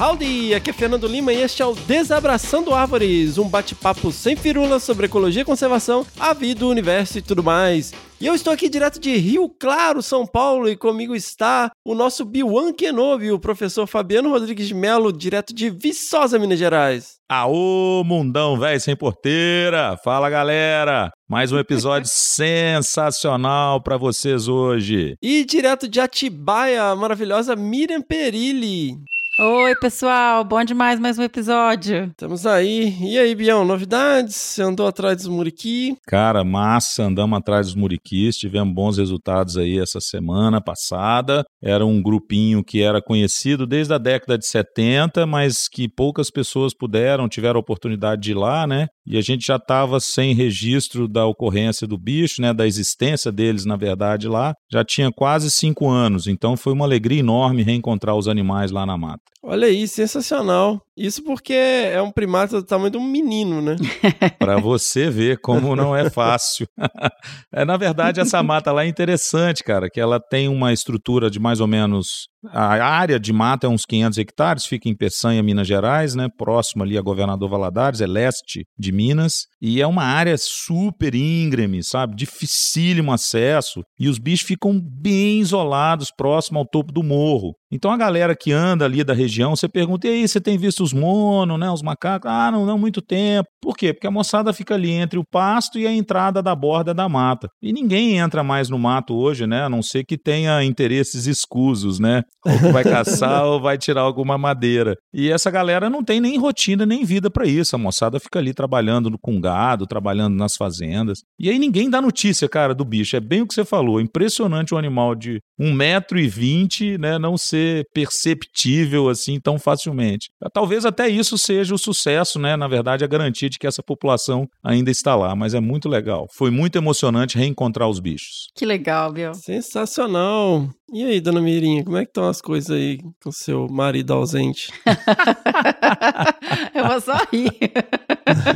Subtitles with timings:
[0.00, 4.80] Howdy, aqui é Fernando Lima e este é o Desabraçando Árvores, um bate-papo sem firula
[4.80, 7.92] sobre ecologia e conservação, a vida, o universo e tudo mais.
[8.18, 12.24] E eu estou aqui direto de Rio Claro, São Paulo, e comigo está o nosso
[12.24, 17.16] Biwan Kenobi, o professor Fabiano Rodrigues de Melo, direto de Viçosa, Minas Gerais.
[17.30, 19.98] Aô, mundão velho sem porteira!
[20.02, 21.10] Fala galera!
[21.28, 25.14] Mais um episódio sensacional para vocês hoje.
[25.22, 28.94] E direto de Atibaia, a maravilhosa Miriam Perilli.
[29.42, 32.08] Oi, pessoal, bom demais mais um episódio.
[32.10, 32.94] Estamos aí.
[33.00, 34.36] E aí, Bião, novidades?
[34.36, 35.96] Você andou atrás dos muriqui?
[36.06, 41.42] Cara, massa, andamos atrás dos muriquis, tivemos bons resultados aí essa semana passada.
[41.62, 46.74] Era um grupinho que era conhecido desde a década de 70, mas que poucas pessoas
[46.74, 48.88] puderam, tiveram a oportunidade de ir lá, né?
[49.06, 52.52] E a gente já estava sem registro da ocorrência do bicho, né?
[52.52, 54.52] Da existência deles, na verdade, lá.
[54.70, 58.98] Já tinha quase cinco anos, então foi uma alegria enorme reencontrar os animais lá na
[58.98, 59.29] mata.
[59.42, 60.82] Olha aí, sensacional.
[60.94, 63.74] Isso porque é um primata do tamanho de um menino, né?
[64.38, 66.66] Para você ver como não é fácil.
[67.50, 71.40] é, na verdade, essa mata lá é interessante, cara, que ela tem uma estrutura de
[71.40, 72.28] mais ou menos.
[72.52, 76.28] A área de mata é uns 500 hectares, fica em Peçanha, Minas Gerais, né?
[76.36, 79.46] Próximo ali a Governador Valadares, é leste de Minas.
[79.60, 82.14] E é uma área super íngreme, sabe?
[82.14, 83.82] Dificílimo acesso.
[83.98, 87.54] E os bichos ficam bem isolados, próximo ao topo do morro.
[87.72, 90.82] Então a galera que anda ali da região, você pergunta, e aí, você tem visto
[90.82, 91.70] os monos, né?
[91.70, 92.28] Os macacos?
[92.28, 93.48] Ah, não, não, muito tempo.
[93.62, 93.92] Por quê?
[93.92, 97.48] Porque a moçada fica ali entre o pasto e a entrada da borda da mata.
[97.62, 99.62] E ninguém entra mais no mato hoje, né?
[99.64, 102.22] A não ser que tenha interesses escusos, né?
[102.44, 104.96] Ou que vai caçar ou vai tirar alguma madeira.
[105.14, 107.76] E essa galera não tem nem rotina, nem vida para isso.
[107.76, 111.20] A moçada fica ali trabalhando com gado, trabalhando nas fazendas.
[111.38, 113.14] E aí ninguém dá notícia, cara, do bicho.
[113.14, 114.00] É bem o que você falou.
[114.00, 117.18] Impressionante um animal de 1,20m, né?
[117.18, 117.59] Não ser
[117.92, 120.30] perceptível assim tão facilmente.
[120.52, 122.56] Talvez até isso seja o sucesso, né?
[122.56, 125.34] Na verdade, a garantia de que essa população ainda está lá.
[125.34, 126.26] Mas é muito legal.
[126.34, 128.48] Foi muito emocionante reencontrar os bichos.
[128.54, 129.34] Que legal, Bill.
[129.34, 130.68] Sensacional.
[130.92, 134.72] E aí, dona Mirinha, como é que estão as coisas aí com seu marido ausente?
[136.74, 137.52] Eu vou só rir.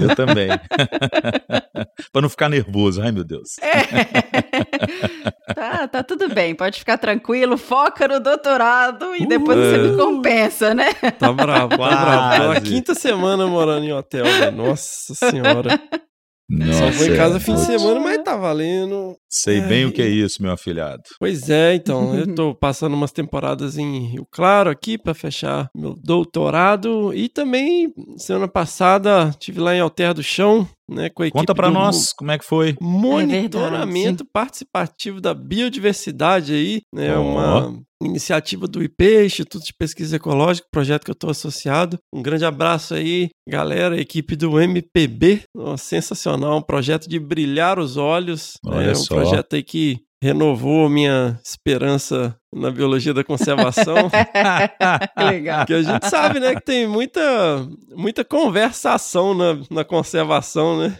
[0.00, 0.48] Eu também.
[2.12, 3.56] para não ficar nervoso, ai meu Deus.
[3.60, 3.84] É.
[5.54, 10.74] Tá, tá tudo bem, pode ficar tranquilo, foca no doutorado e depois você me compensa,
[10.74, 10.92] né?
[11.16, 12.42] Tá bravo, tá bravo.
[12.42, 14.56] Tô na quinta semana morando em hotel, velho.
[14.56, 15.80] Nossa senhora.
[16.48, 17.40] Nossa, Só vou em casa é.
[17.40, 19.16] fim de semana, mas tá valendo.
[19.30, 19.86] Sei bem Ai.
[19.86, 21.02] o que é isso, meu afilhado.
[21.18, 25.94] Pois é, então, eu tô passando umas temporadas em Rio Claro aqui para fechar meu
[25.94, 31.38] doutorado e também semana passada tive lá em Alter do Chão, né, com a equipe
[31.40, 32.76] Conta pra do nós como é que foi.
[32.80, 37.22] monitoramento participativo da biodiversidade aí, né, Ó.
[37.22, 41.98] uma iniciativa do IP, Instituto de Pesquisa Ecológica, projeto que eu tô associado.
[42.12, 47.96] Um grande abraço aí, galera, equipe do MPB, Ó, sensacional, um projeto de brilhar os
[47.96, 49.14] olhos, Olha é um só.
[49.14, 54.08] projeto aí que renovou a minha esperança na biologia da conservação.
[55.18, 55.66] que legal.
[55.66, 57.20] Que a gente sabe, né, que tem muita,
[57.94, 60.96] muita conversação na, na conservação, né?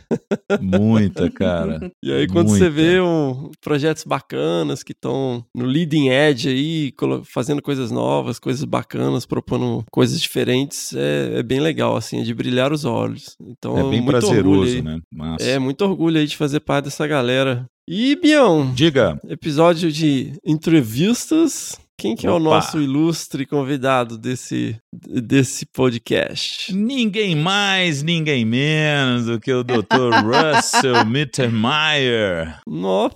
[0.61, 1.91] Muita, cara.
[2.03, 2.71] E aí, quando você Muita.
[2.71, 6.93] vê um, projetos bacanas que estão no leading edge aí,
[7.25, 12.35] fazendo coisas novas, coisas bacanas, propondo coisas diferentes, é, é bem legal, assim, é de
[12.35, 13.37] brilhar os olhos.
[13.41, 15.01] Então, É bem muito orgulho prazeroso, né?
[15.11, 15.45] Massa.
[15.47, 17.67] É, muito orgulho aí de fazer parte dessa galera.
[17.87, 21.79] E, Bião, Diga, episódio de entrevistas.
[21.99, 22.43] Quem que é o Opa.
[22.45, 26.75] nosso ilustre convidado desse, desse podcast?
[26.75, 30.11] ninguém mais, ninguém menos do que o Dr.
[30.25, 32.59] Russell Mittermeier.
[32.67, 33.13] Nossa!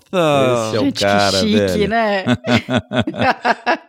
[0.68, 1.88] Esse é o Gente, cara, que chique, velho.
[1.88, 2.24] né?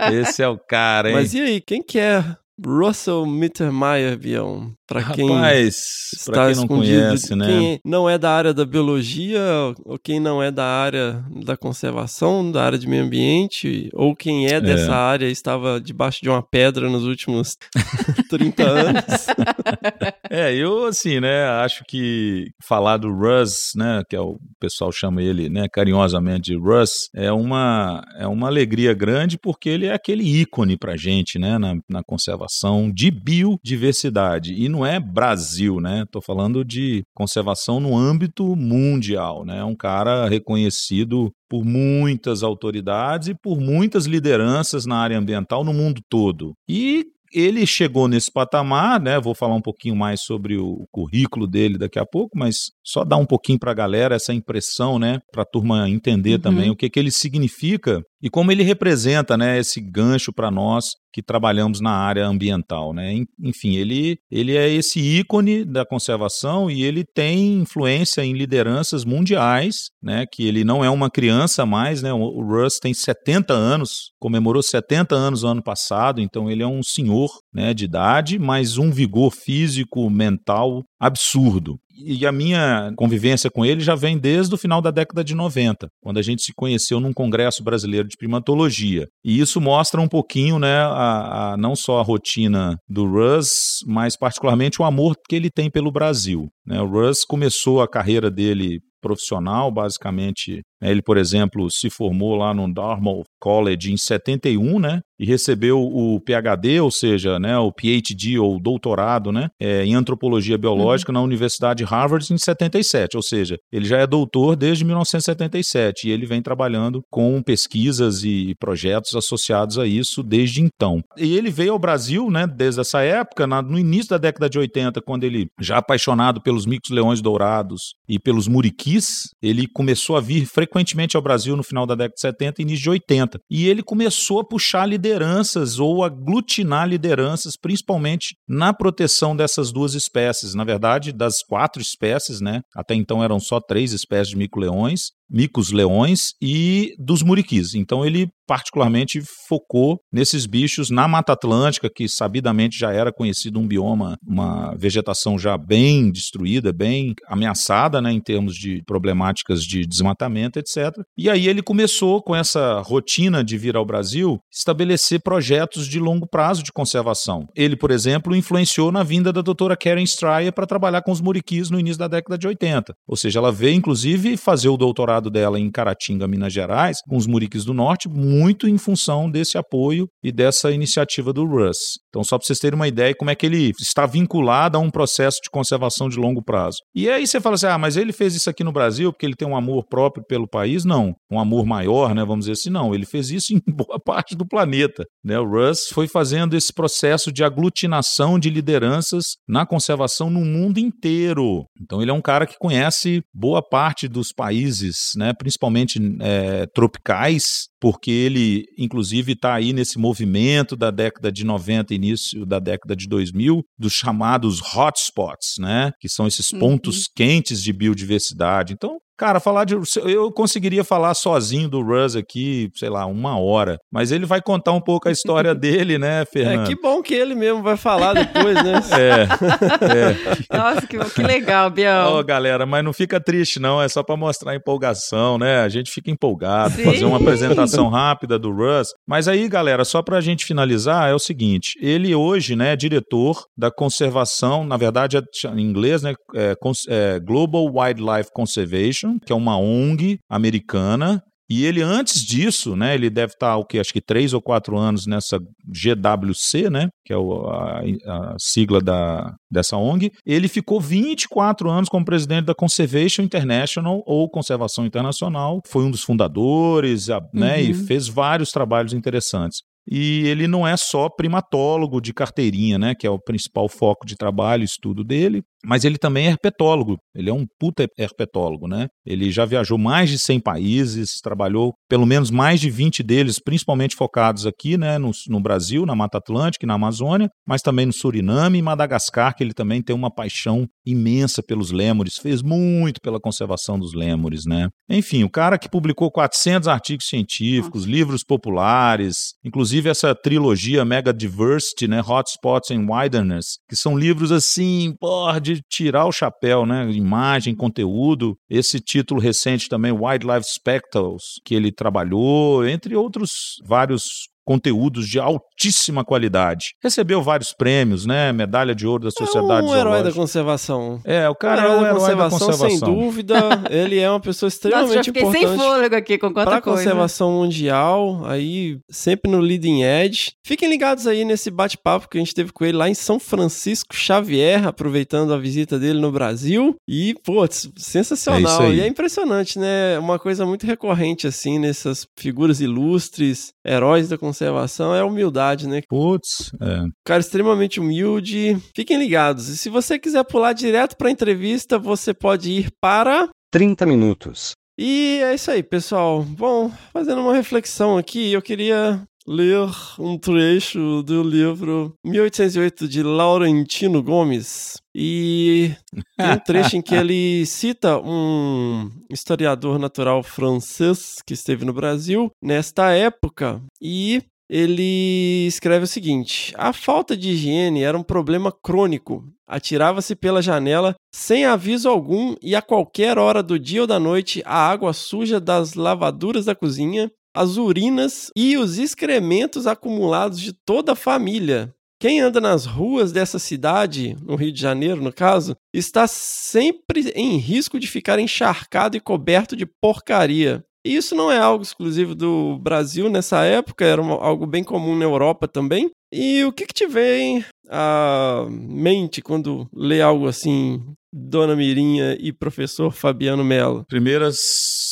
[0.22, 1.16] Esse é o cara, hein?
[1.16, 2.24] Mas e aí, quem que é
[2.66, 4.74] Russell Mittermeier, Bião?
[4.89, 5.75] Pra quem Rapaz,
[6.15, 7.45] está pra quem não escondido, conhece, né?
[7.45, 9.39] quem não é da área da biologia,
[9.86, 14.47] ou quem não é da área da conservação, da área de meio ambiente, ou quem
[14.47, 17.56] é dessa área e estava debaixo de uma pedra nos últimos
[18.30, 19.03] 30 anos.
[20.31, 25.24] É, eu assim, né, acho que falar do Russ, né, que é o pessoal chama
[25.24, 30.24] ele, né, carinhosamente de Russ, é uma é uma alegria grande porque ele é aquele
[30.24, 34.53] ícone pra gente, né, na, na conservação de biodiversidade.
[34.53, 36.06] E não não é Brasil, né?
[36.10, 39.64] Tô falando de conservação no âmbito mundial, né?
[39.64, 46.02] Um cara reconhecido por muitas autoridades e por muitas lideranças na área ambiental no mundo
[46.10, 46.54] todo.
[46.68, 49.20] E ele chegou nesse patamar, né?
[49.20, 53.18] Vou falar um pouquinho mais sobre o currículo dele daqui a pouco, mas só dar
[53.18, 55.20] um pouquinho para a galera essa impressão, né?
[55.32, 56.42] Para a turma entender uhum.
[56.42, 59.57] também o que, que ele significa e como ele representa, né?
[59.57, 63.24] Esse gancho para nós que trabalhamos na área ambiental, né?
[63.42, 69.89] Enfim, ele, ele é esse ícone da conservação e ele tem influência em lideranças mundiais,
[70.01, 70.25] né?
[70.31, 72.13] Que ele não é uma criança mais, né?
[72.13, 76.83] O Russ tem 70 anos, comemorou 70 anos no ano passado, então ele é um
[76.83, 77.74] senhor, né?
[77.74, 83.96] De idade, mas um vigor físico, mental absurdo e a minha convivência com ele já
[83.96, 87.63] vem desde o final da década de 90, quando a gente se conheceu num congresso
[87.63, 89.07] brasileiro de primatologia.
[89.24, 94.18] E isso mostra um pouquinho, né, a, a, não só a rotina do Russ, mas
[94.18, 96.48] particularmente o amor que ele tem pelo Brasil.
[96.66, 96.81] Né?
[96.81, 100.62] O Russ começou a carreira dele profissional, basicamente.
[100.81, 100.92] Né?
[100.92, 105.02] Ele, por exemplo, se formou lá no Dartmouth College em 71, né?
[105.20, 110.58] E recebeu o PhD, ou seja, né, o PhD ou doutorado, né, é, em antropologia
[110.58, 111.18] biológica uhum.
[111.18, 116.12] na Universidade de Harvard em 77, ou seja, ele já é doutor desde 1977 e
[116.12, 121.02] ele vem trabalhando com pesquisas e projetos associados a isso desde então.
[121.18, 124.58] E ele veio ao Brasil, né, desde essa época, na, no início da década de
[124.58, 130.22] 80, quando ele já apaixonado pelos micos leões dourados e pelos muriquis, ele começou a
[130.22, 130.69] vir frequentemente
[131.16, 133.39] ao Brasil no final da década de 70 e início de 80.
[133.50, 140.54] E ele começou a puxar lideranças ou aglutinar lideranças, principalmente na proteção dessas duas espécies.
[140.54, 142.62] Na verdade, das quatro espécies, né?
[142.75, 147.76] Até então eram só três espécies de mico-leões micos leões e dos muriquis.
[147.76, 153.68] Então ele particularmente focou nesses bichos na Mata Atlântica, que sabidamente já era conhecido um
[153.68, 160.58] bioma, uma vegetação já bem destruída, bem ameaçada, né, em termos de problemáticas de desmatamento,
[160.58, 161.00] etc.
[161.16, 166.25] E aí ele começou com essa rotina de vir ao Brasil estabelecer projetos de longo
[166.28, 167.46] prazo de conservação.
[167.56, 171.70] Ele, por exemplo, influenciou na vinda da doutora Karen Stryer para trabalhar com os muriquis
[171.70, 172.96] no início da década de 80.
[173.08, 177.25] Ou seja, ela veio inclusive fazer o doutorado dela em Caratinga, Minas Gerais, com os
[177.25, 181.98] Muriques do Norte, muito em função desse apoio e dessa iniciativa do Russ.
[182.10, 184.89] Então, só para vocês terem uma ideia como é que ele está vinculado a um
[184.89, 186.77] processo de conservação de longo prazo.
[186.94, 189.36] E aí você fala assim: ah, mas ele fez isso aqui no Brasil porque ele
[189.36, 190.86] tem um amor próprio pelo país?
[190.86, 191.13] Não.
[191.31, 192.24] Um amor maior, né?
[192.25, 192.94] Vamos dizer assim, não.
[192.94, 195.04] Ele fez isso em boa parte do planeta.
[195.24, 195.39] Né?
[195.39, 201.65] O Russ foi fazendo esse processo de aglutinação de lideranças na conservação no mundo inteiro.
[201.81, 207.68] Então, ele é um cara que conhece boa parte dos países né, principalmente é, tropicais,
[207.80, 213.08] porque ele, inclusive, está aí nesse movimento da década de 90, início da década de
[213.08, 217.04] 2000, dos chamados hotspots, né, que são esses pontos uhum.
[217.16, 218.74] quentes de biodiversidade.
[218.74, 219.75] Então, Cara, falar de.
[220.06, 223.77] Eu conseguiria falar sozinho do Russ aqui, sei lá, uma hora.
[223.92, 226.63] Mas ele vai contar um pouco a história dele, né, Fernando?
[226.63, 228.80] É, que bom que ele mesmo vai falar depois, né?
[228.98, 230.56] é.
[230.56, 230.57] é.
[230.57, 232.06] Nossa, que, que legal, Biel.
[232.06, 233.81] Ó, oh, galera, mas não fica triste, não.
[233.81, 235.60] É só para mostrar a empolgação, né?
[235.60, 236.86] A gente fica empolgado, Sim.
[236.86, 238.88] fazer uma apresentação rápida do Russ.
[239.06, 242.75] Mas aí, galera, só para a gente finalizar, é o seguinte: ele hoje, né, é
[242.77, 245.22] diretor da conservação, na verdade, é,
[245.57, 246.13] em inglês, né?
[246.33, 246.56] É,
[246.88, 253.10] é Global Wildlife Conservation que é uma ONG americana e ele, antes disso, né, ele
[253.10, 257.18] deve estar, o que, acho que três ou quatro anos nessa GWC, né, que é
[257.18, 260.12] o, a, a, sigla da, dessa ONG.
[260.24, 265.60] Ele ficou 24 anos como presidente da Conservation International, ou Conservação Internacional.
[265.66, 267.63] Foi um dos fundadores, a, né, uhum.
[267.63, 269.62] e fez vários trabalhos interessantes.
[269.92, 274.16] E ele não é só primatólogo de carteirinha, né, que é o principal foco de
[274.16, 276.98] trabalho, estudo dele, mas ele também é herpetólogo.
[277.16, 278.88] Ele é um puta herpetólogo, né?
[279.06, 283.96] Ele já viajou mais de 100 países, trabalhou pelo menos mais de 20 deles, principalmente
[283.96, 287.94] focados aqui, né, no, no Brasil, na Mata Atlântica e na Amazônia, mas também no
[287.94, 293.20] Suriname e Madagascar, que ele também tem uma paixão imensa pelos lêmures, fez muito pela
[293.20, 294.70] conservação dos lêmures, né?
[294.89, 301.88] Enfim, o cara que publicou 400 artigos científicos, livros populares, inclusive essa trilogia Mega Diversity,
[301.88, 306.89] né, Hotspots and Wilderness, que são livros assim, porra, de tirar o chapéu, né?
[306.91, 308.38] Imagem, conteúdo.
[308.50, 316.03] Esse título recente também, Wildlife Spectacles, que ele trabalhou, entre outros vários conteúdos de altíssima
[316.03, 316.74] qualidade.
[316.82, 318.34] Recebeu vários prêmios, né?
[318.34, 321.00] Medalha de ouro da Sociedade é um herói da conservação.
[321.06, 323.36] É, o cara Cara, é um da herói da conservação, sem dúvida.
[323.70, 326.58] Ele é uma pessoa Nossa, já extremamente fiquei sem importante fôlego aqui com quanta para
[326.58, 326.82] a coisa.
[326.82, 330.32] conservação mundial, aí sempre no leading edge.
[330.44, 333.96] Fiquem ligados aí nesse bate-papo que a gente teve com ele lá em São Francisco
[333.96, 336.75] Xavier, aproveitando a visita dele no Brasil.
[336.88, 338.62] E, putz, É isso sensacional.
[338.62, 338.77] aí.
[338.77, 340.00] e é impressionante, né?
[340.00, 345.81] Uma coisa muito recorrente, assim, nessas figuras ilustres, heróis da conservação, é a humildade, né?
[345.88, 346.84] Putz, é.
[347.05, 348.58] cara extremamente humilde.
[348.75, 349.50] Fiquem ligados.
[349.50, 354.51] E se você quiser pular direto para a entrevista, você pode ir para 30 minutos.
[354.77, 356.24] e é isso aí, pessoal.
[356.24, 359.60] Bom, fazendo uma reflexão aqui, eu queria ler
[360.00, 364.77] um trecho do livro 1808 de Laurentino Gomes.
[365.01, 365.72] E
[366.18, 372.29] tem um trecho em que ele cita um historiador natural francês que esteve no Brasil
[372.44, 379.24] nesta época e ele escreve o seguinte: a falta de higiene era um problema crônico.
[379.48, 384.44] Atirava-se pela janela sem aviso algum e a qualquer hora do dia ou da noite
[384.46, 390.91] a água suja das lavaduras da cozinha, as urinas e os excrementos acumulados de toda
[390.91, 391.74] a família.
[392.01, 397.36] Quem anda nas ruas dessa cidade, no Rio de Janeiro, no caso, está sempre em
[397.36, 400.63] risco de ficar encharcado e coberto de porcaria.
[400.86, 405.03] E isso não é algo exclusivo do Brasil nessa época, era algo bem comum na
[405.03, 405.89] Europa também.
[406.10, 410.82] E o que, que te vem à mente quando lê algo assim,
[411.13, 413.84] Dona Mirinha e professor Fabiano Mello?
[413.89, 414.38] Primeiras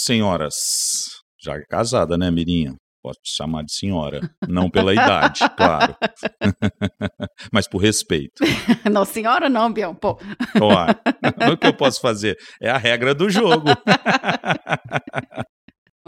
[0.03, 0.55] senhoras.
[1.41, 2.75] Já casada, né, Mirinha?
[3.01, 4.29] Posso te chamar de senhora.
[4.47, 5.95] Não pela idade, claro.
[7.51, 8.43] Mas por respeito.
[8.91, 9.93] Não, senhora não, Bião.
[9.93, 10.15] Pô,
[10.57, 10.97] Claro.
[11.53, 12.37] O que eu posso fazer?
[12.61, 13.67] É a regra do jogo.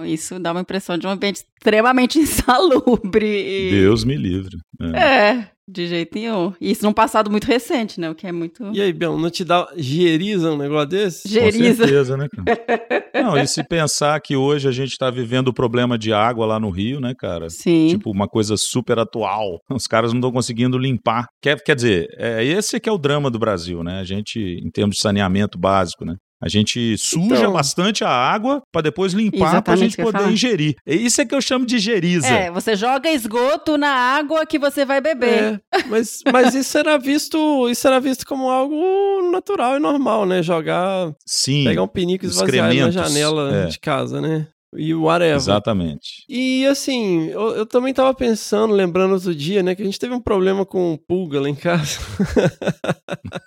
[0.05, 3.25] Isso dá uma impressão de um ambiente extremamente insalubre.
[3.25, 4.57] e- Deus me livre.
[4.81, 5.29] É.
[5.31, 6.53] É, de jeito nenhum.
[6.59, 8.09] E isso num passado muito recente, né?
[8.09, 8.71] O que é muito.
[8.73, 11.23] E aí, Bião, não te dá geriza um negócio desse?
[11.23, 11.83] Com Geriza.
[11.85, 13.23] certeza, né, cara?
[13.23, 16.59] Não, e se pensar que hoje a gente está vivendo o problema de água lá
[16.59, 17.49] no Rio, né, cara?
[17.49, 17.87] Sim.
[17.89, 19.59] Tipo, uma coisa super atual.
[19.69, 21.25] Os caras não estão conseguindo limpar.
[21.41, 23.99] Quer, quer dizer, é, esse que é o drama do Brasil, né?
[23.99, 26.15] A gente, em termos de saneamento básico, né?
[26.41, 30.31] A gente suja Então- bastante a água para depois limpar para a gente poder falar.
[30.31, 30.75] ingerir.
[30.85, 32.27] É Isso é que eu chamo de geriza.
[32.27, 35.61] É, você joga esgoto na água que você vai beber.
[35.73, 40.41] É, mas, mas isso era visto, isso era visto como algo natural e normal, né?
[40.41, 43.65] Jogar, Sim, pegar um pinico e esvaziar na janela é.
[43.65, 44.47] de casa, né?
[44.75, 45.35] E whatever.
[45.35, 46.23] exatamente.
[46.29, 50.13] E assim, eu, eu também tava pensando, lembrando outro dia, né, que a gente teve
[50.13, 51.97] um problema com pulga lá em casa.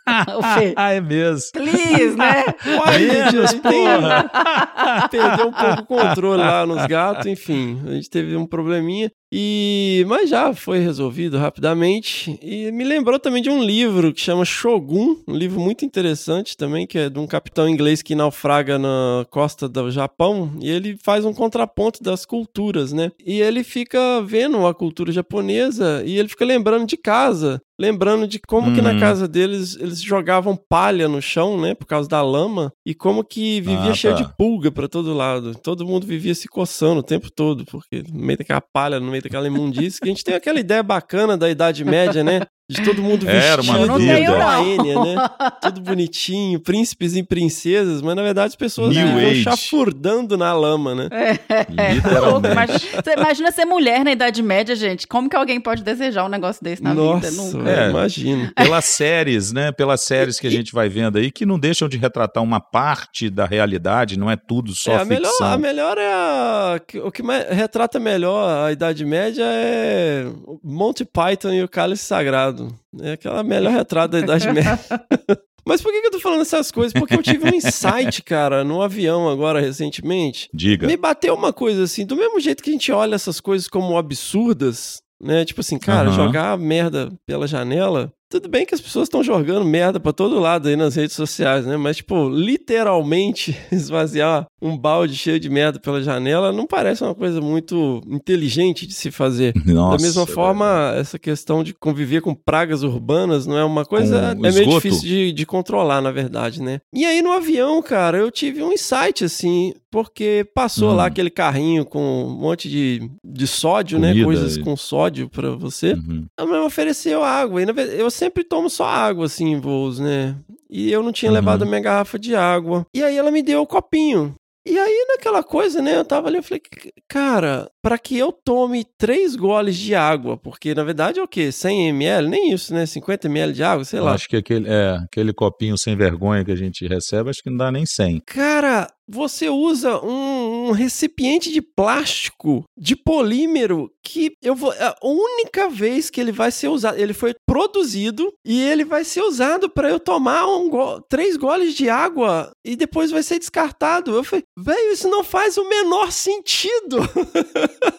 [0.06, 0.42] O.
[0.76, 1.50] Ah, é mesmo.
[1.52, 2.44] Please, né?
[2.78, 3.08] Uai,
[3.48, 5.08] tem- porra.
[5.10, 7.80] Perdeu um pouco o controle lá nos gatos, enfim.
[7.86, 9.10] A gente teve um probleminha.
[9.34, 12.38] E mas já foi resolvido rapidamente.
[12.42, 16.86] E me lembrou também de um livro que chama Shogun, um livro muito interessante também,
[16.86, 21.24] que é de um capitão inglês que naufraga na costa do Japão, e ele faz
[21.24, 23.10] um contraponto das culturas, né?
[23.24, 28.38] E ele fica vendo a cultura japonesa e ele fica lembrando de casa, lembrando de
[28.38, 29.00] como que na Uhum.
[29.00, 33.60] casa deles eles jogavam palha no chão, né, por causa da lama, e como que
[33.60, 34.22] vivia Ah, cheio tá.
[34.22, 35.54] de pulga pra todo lado.
[35.54, 39.22] Todo mundo vivia se coçando o tempo todo, porque no meio daquela palha, no meio
[39.22, 42.42] daquela imundície, que a gente tem aquela ideia bacana da Idade Média, né?
[42.72, 44.14] De todo mundo Era vestido uma Eu não vida.
[44.14, 44.66] tenho, igual a não.
[44.66, 45.30] Enya, né?
[45.62, 49.42] Tudo bonitinho, príncipes e princesas, mas na verdade as pessoas New Age.
[49.42, 51.08] chafurdando na lama, né?
[51.10, 51.94] É.
[51.94, 52.52] Literalmente.
[52.52, 55.06] Imagina, você imagina ser mulher na Idade Média, gente.
[55.06, 57.42] Como que alguém pode desejar um negócio desse na Nossa, vida?
[57.42, 57.70] Nunca.
[57.70, 57.90] É.
[57.90, 58.52] imagina.
[58.56, 59.72] pelas séries, né?
[59.72, 63.28] Pelas séries que a gente vai vendo aí, que não deixam de retratar uma parte
[63.30, 65.52] da realidade, não é tudo só É, a, melhor, ficção.
[65.52, 66.80] a melhor é a.
[67.04, 70.26] O que mais retrata melhor a Idade Média é
[70.62, 72.61] Monty Python e o Cálice Sagrado.
[73.00, 74.78] É aquela melhor retrata da Idade Média.
[75.64, 76.92] Mas por que, que eu tô falando essas coisas?
[76.92, 80.48] Porque eu tive um insight, cara, no avião agora recentemente.
[80.52, 80.86] Diga.
[80.86, 83.96] Me bateu uma coisa assim, do mesmo jeito que a gente olha essas coisas como
[83.96, 85.44] absurdas, né?
[85.44, 86.16] Tipo assim, cara, Aham.
[86.16, 88.12] jogar merda pela janela.
[88.32, 91.66] Tudo bem que as pessoas estão jogando merda pra todo lado aí nas redes sociais,
[91.66, 91.76] né?
[91.76, 97.40] Mas, tipo, literalmente esvaziar um balde cheio de merda pela janela não parece uma coisa
[97.40, 99.52] muito inteligente de se fazer.
[99.66, 100.34] Nossa, da mesma velho.
[100.34, 104.34] forma, essa questão de conviver com pragas urbanas não é uma coisa.
[104.36, 106.80] Com é meio difícil de, de controlar, na verdade, né?
[106.94, 110.94] E aí no avião, cara, eu tive um insight, assim, porque passou Hum.
[110.94, 114.08] lá aquele carrinho com um monte de, de sódio, né?
[114.10, 115.92] Comida Coisas e- com sódio pra você.
[115.94, 116.24] Uhum.
[116.38, 117.60] Ela me ofereceu água.
[117.62, 117.66] E
[117.98, 120.36] eu sempre tomo só água, assim, em voos, né?
[120.70, 121.36] E eu não tinha Uhum.
[121.36, 122.86] levado a minha garrafa de água.
[122.94, 124.34] E aí ela me deu o copinho.
[124.64, 125.96] E aí, naquela coisa, né?
[125.96, 126.62] Eu tava ali, eu falei,
[127.08, 131.50] cara, para que eu tome três goles de água, porque na verdade é o quê?
[131.50, 132.28] 100 ml?
[132.28, 132.86] Nem isso, né?
[132.86, 134.12] 50 ml de água, sei lá.
[134.14, 137.56] Acho que aquele, é, aquele copinho sem vergonha que a gente recebe, acho que não
[137.56, 138.22] dá nem 100.
[138.24, 144.72] Cara, você usa um, um recipiente de plástico, de polímero, que eu vou.
[144.72, 149.22] A única vez que ele vai ser usado, ele foi produzido e ele vai ser
[149.22, 154.14] usado para eu tomar um go três goles de água e depois vai ser descartado.
[154.14, 156.98] Eu falei, velho, isso não faz o menor sentido.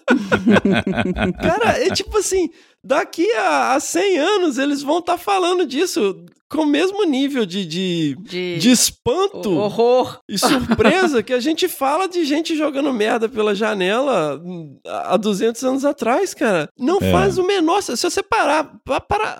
[1.41, 2.49] Cara, é tipo assim,
[2.83, 7.47] daqui a, a 100 anos eles vão estar tá falando disso com o mesmo nível
[7.47, 12.93] de, de, de, de espanto horror e surpresa que a gente fala de gente jogando
[12.93, 14.39] merda pela janela
[14.85, 16.69] há 200 anos atrás, cara.
[16.77, 17.11] Não é.
[17.11, 17.81] faz o menor.
[17.81, 18.71] Se você parar,
[19.07, 19.39] parar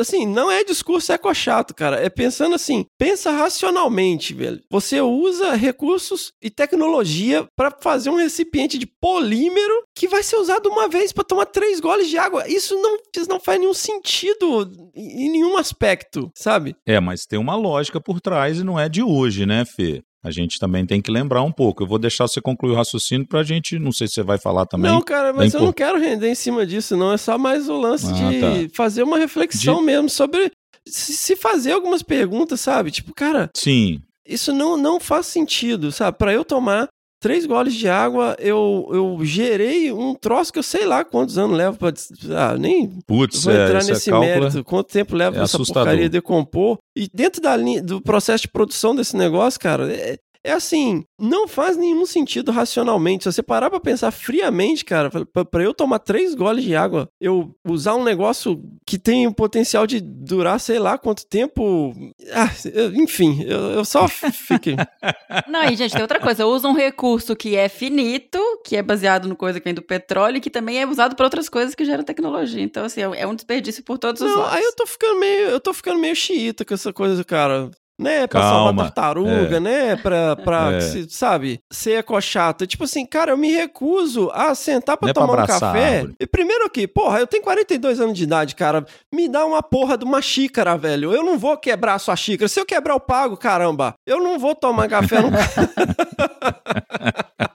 [0.00, 1.96] assim, não é discurso eco chato, cara.
[1.96, 4.60] É pensando assim, pensa racionalmente, velho.
[4.70, 10.68] Você usa recursos e tecnologia para fazer um recipiente de polímero que vai ser usado
[10.68, 12.46] uma vez para tomar três goles de água.
[12.46, 16.74] Isso não, isso não faz nenhum sentido em nenhum aspecto sabe?
[16.86, 20.02] É, mas tem uma lógica por trás e não é de hoje, né, Fê?
[20.24, 21.82] A gente também tem que lembrar um pouco.
[21.82, 23.76] Eu vou deixar você concluir o raciocínio pra gente.
[23.76, 24.88] Não sei se você vai falar também.
[24.88, 27.12] Não, cara, mas eu não quero render em cima disso, não.
[27.12, 28.74] É só mais o lance ah, de tá.
[28.74, 29.86] fazer uma reflexão de...
[29.86, 30.52] mesmo sobre
[30.86, 32.92] se fazer algumas perguntas, sabe?
[32.92, 33.50] Tipo, cara.
[33.56, 34.00] Sim.
[34.24, 36.16] Isso não, não faz sentido, sabe?
[36.16, 36.88] Para eu tomar
[37.22, 41.56] três goles de água, eu, eu gerei um troço que eu sei lá quantos anos
[41.56, 41.92] leva pra.
[42.36, 44.64] Ah, nem Putz, vou entrar é, nesse é mérito.
[44.64, 45.84] Quanto tempo leva é pra essa assustador.
[45.84, 46.78] porcaria decompor?
[46.96, 51.46] E dentro da linha, do processo de produção desse negócio, cara, é, é assim, não
[51.46, 53.24] faz nenhum sentido racionalmente.
[53.24, 57.54] Se você parar pra pensar friamente, cara, para eu tomar três goles de água, eu
[57.66, 61.94] usar um negócio que tem o potencial de durar sei lá quanto tempo.
[62.32, 64.74] Ah, eu, enfim, eu, eu só fiquei.
[65.48, 66.42] Não, e gente, tem outra coisa.
[66.42, 69.82] Eu uso um recurso que é finito, que é baseado no coisa que vem do
[69.82, 72.62] petróleo, e que também é usado para outras coisas que geram tecnologia.
[72.62, 74.56] Então, assim, é um desperdício por todos os não, lados.
[74.56, 77.70] Aí eu tô ficando meio, eu tô ficando meio xiita com essa coisa, cara
[78.02, 78.26] né?
[78.26, 78.64] Pra Calma.
[78.66, 79.60] salvar tartaruga, É.
[79.60, 79.96] né?
[79.96, 80.80] Pra, pra É.
[80.80, 82.66] se- sabe, ser ecochata.
[82.66, 86.06] Tipo assim, cara, eu me recuso a sentar pra Não é pra tomar um café.
[86.20, 88.84] E primeiro aqui, porra, eu tenho 42 anos de idade, cara.
[89.12, 91.12] Me dá uma porra de uma xícara, velho.
[91.12, 92.48] Eu não vou quebrar a sua xícara.
[92.48, 93.94] Se eu quebrar, eu pago, caramba.
[94.06, 95.30] Eu não vou tomar café no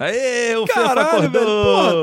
[0.00, 1.30] Aê, o Fefa Caralho, acordou!
[1.30, 1.46] velho.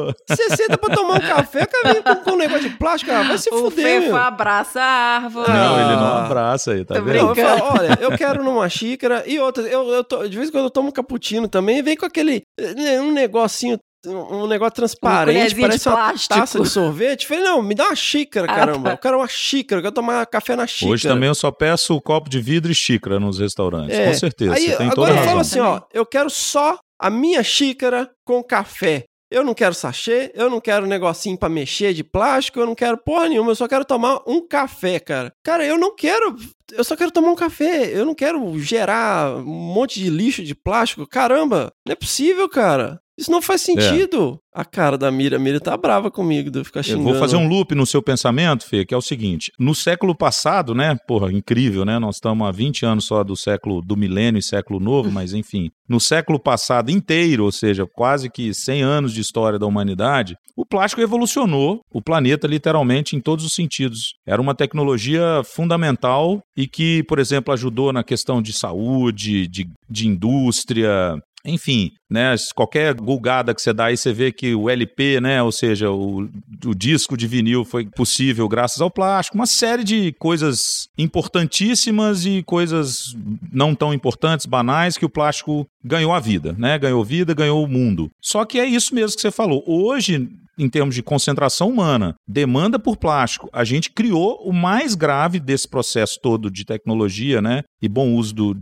[0.06, 3.12] Porra, você senta pra tomar um café, cara, vem com, com um negócio de plástico,
[3.12, 3.28] cara.
[3.28, 4.02] Vai se o fuder, meu.
[4.04, 4.84] Fefa abraça a
[5.24, 5.52] árvore.
[5.52, 5.82] Não, Ah.
[5.82, 7.18] ele não abraça aí, tá Tô vendo?
[7.18, 10.50] Não, eu falo, olha, eu quero numa xícara e outra, eu, eu tô- de vez
[10.50, 15.56] em quando eu tomo cappuccino também, vem com aquele, eh, um negocinho, um negócio transparente,
[15.60, 16.36] parece uma plástico.
[16.36, 17.26] taça de sorvete.
[17.28, 18.90] Falei, não, me dá uma xícara, Ah, caramba.
[18.90, 18.94] tá.
[18.94, 20.92] Eu quero uma xícara, eu quero tomar café na xícara.
[20.94, 24.06] Hoje também eu só peço o copo de vidro e xícara nos restaurantes, É.
[24.08, 24.54] com certeza.
[24.54, 25.30] Aí, você tem toda agora eu razão.
[25.30, 29.06] falo assim, ó, eu quero só a minha xícara com café.
[29.30, 32.98] Eu não quero sachê, eu não quero negocinho pra mexer de plástico, eu não quero
[32.98, 35.34] porra nenhuma, eu só quero tomar um café, cara.
[35.44, 36.36] Cara, eu não quero.
[36.72, 37.92] Eu só quero tomar um café.
[37.94, 41.06] Eu não quero gerar um monte de lixo de plástico.
[41.06, 43.02] Caramba, não é possível, cara.
[43.18, 44.38] Isso não faz sentido.
[44.54, 47.04] A cara da Mira, a Mira tá brava comigo de eu ficar Eu xingando.
[47.04, 50.74] vou fazer um loop no seu pensamento, Fê, que é o seguinte: no século passado,
[50.74, 50.96] né?
[51.08, 52.00] Porra, incrível, né?
[52.00, 55.70] Nós estamos há 20 anos só do século do milênio e século novo, mas enfim,
[55.88, 60.66] no século passado inteiro, ou seja, quase que 100 anos de história da humanidade, o
[60.66, 64.16] plástico evolucionou o planeta literalmente em todos os sentidos.
[64.26, 70.08] Era uma tecnologia fundamental e que, por exemplo, ajudou na questão de saúde, de, de
[70.08, 71.16] indústria,
[71.48, 75.52] enfim, né, qualquer gulgada que você dá aí, você vê que o LP, né, ou
[75.52, 76.30] seja, o,
[76.66, 82.44] o disco de vinil foi possível graças ao plástico, uma série de coisas importantíssimas e
[82.44, 83.16] coisas
[83.52, 87.68] não tão importantes, banais, que o plástico ganhou a vida, né, ganhou vida, ganhou o
[87.68, 88.12] mundo.
[88.22, 89.64] Só que é isso mesmo que você falou.
[89.66, 95.40] Hoje, em termos de concentração humana, demanda por plástico, a gente criou o mais grave
[95.40, 98.58] desse processo todo de tecnologia, né, e bom uso do,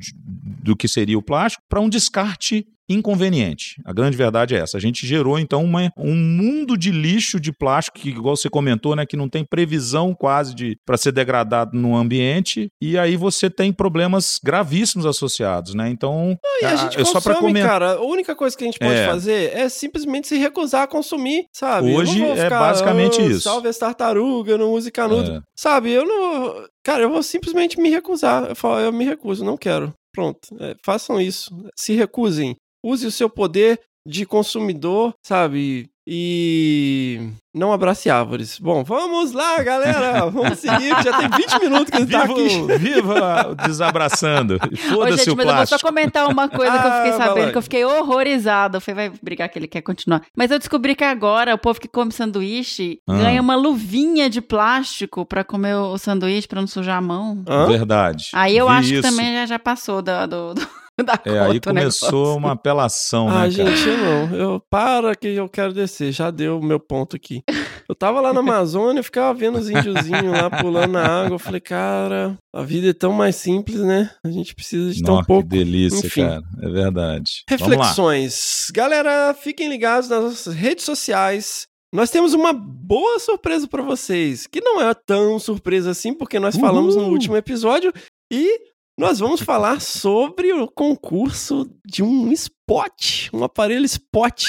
[0.63, 3.76] do que seria o plástico, para um descarte inconveniente.
[3.86, 4.78] A grande verdade é essa.
[4.78, 8.95] A gente gerou, então, uma- um mundo de lixo de plástico, que, igual você comentou,
[8.95, 13.50] né, que não tem previsão quase de para ser degradado no ambiente, e aí você
[13.50, 15.89] tem problemas gravíssimos associados, né?
[15.89, 17.69] Então, E a ah, gente eu só para consome, comentar.
[17.69, 17.91] cara.
[17.93, 19.06] A única coisa que a gente pode É.
[19.08, 21.93] fazer é simplesmente se recusar a consumir, sabe?
[21.95, 25.32] Hoje não é ficar, basicamente "Ah, isso." Salve as tartarugas, não use canudo.
[25.32, 25.41] É.
[25.58, 26.65] Sabe, eu não...
[26.84, 28.45] Cara, eu vou simplesmente me recusar.
[28.50, 29.91] Eu falo, eu me recuso, não quero.
[30.13, 31.50] Pronto, é, façam isso.
[31.76, 32.56] Se recusem.
[32.86, 35.89] Use o seu poder de consumidor, sabe?
[36.08, 37.19] e
[37.54, 38.60] não abrace árvores.
[38.60, 40.26] Bom, vamos lá, galera.
[40.30, 42.78] Vamos seguir, que já tem 20 minutos que a gente tá aqui.
[42.78, 44.56] Viva, o desabraçando.
[44.91, 45.82] Ô, Foda-se gente, o mas eu vou só plástico.
[45.82, 48.78] comentar uma coisa que eu fiquei Ah, sabendo, que eu fiquei horrorizada.
[48.78, 50.21] Eu falei, vai brigar que ele quer continuar.
[50.38, 53.13] Mas eu descobri que agora o povo que come sanduíche Ah.
[53.17, 57.43] ganha uma luvinha de plástico pra comer o sanduíche pra não sujar a mão.
[57.48, 57.65] Hã?
[57.65, 58.26] Verdade.
[58.34, 59.02] Aí eu Vi acho isso.
[59.02, 60.67] que também já, já passou da, do, do-
[61.06, 62.38] da É, aí conta o começou negócio.
[62.38, 63.76] uma apelação, Ah, né, cara?
[63.76, 64.36] gente, eu não.
[64.36, 66.12] Eu para que eu quero descer.
[66.12, 67.42] Já deu o meu ponto aqui.
[67.88, 71.36] Eu tava lá na Amazônia, eu ficava vendo os índiozinhos lá pulando na água.
[71.36, 74.10] Eu falei, cara, a vida é tão mais simples, né?
[74.24, 75.44] A gente precisa de tão Nossa, pouco.
[75.50, 76.22] que delícia, Enfim.
[76.26, 76.42] cara.
[76.62, 77.44] É verdade.
[77.50, 77.68] Vamos lá.
[77.78, 78.72] Reflexões.
[78.74, 81.68] Galera, fiquem ligados nas nossas redes sociais.
[81.94, 86.58] Nós temos uma boa surpresa pra vocês, que não é tão surpresa assim, porque nós
[86.58, 87.94] falamos no último episódio
[88.34, 88.60] e
[88.98, 94.46] nós vamos falar sobre o concurso de um spot, um aparelho spot.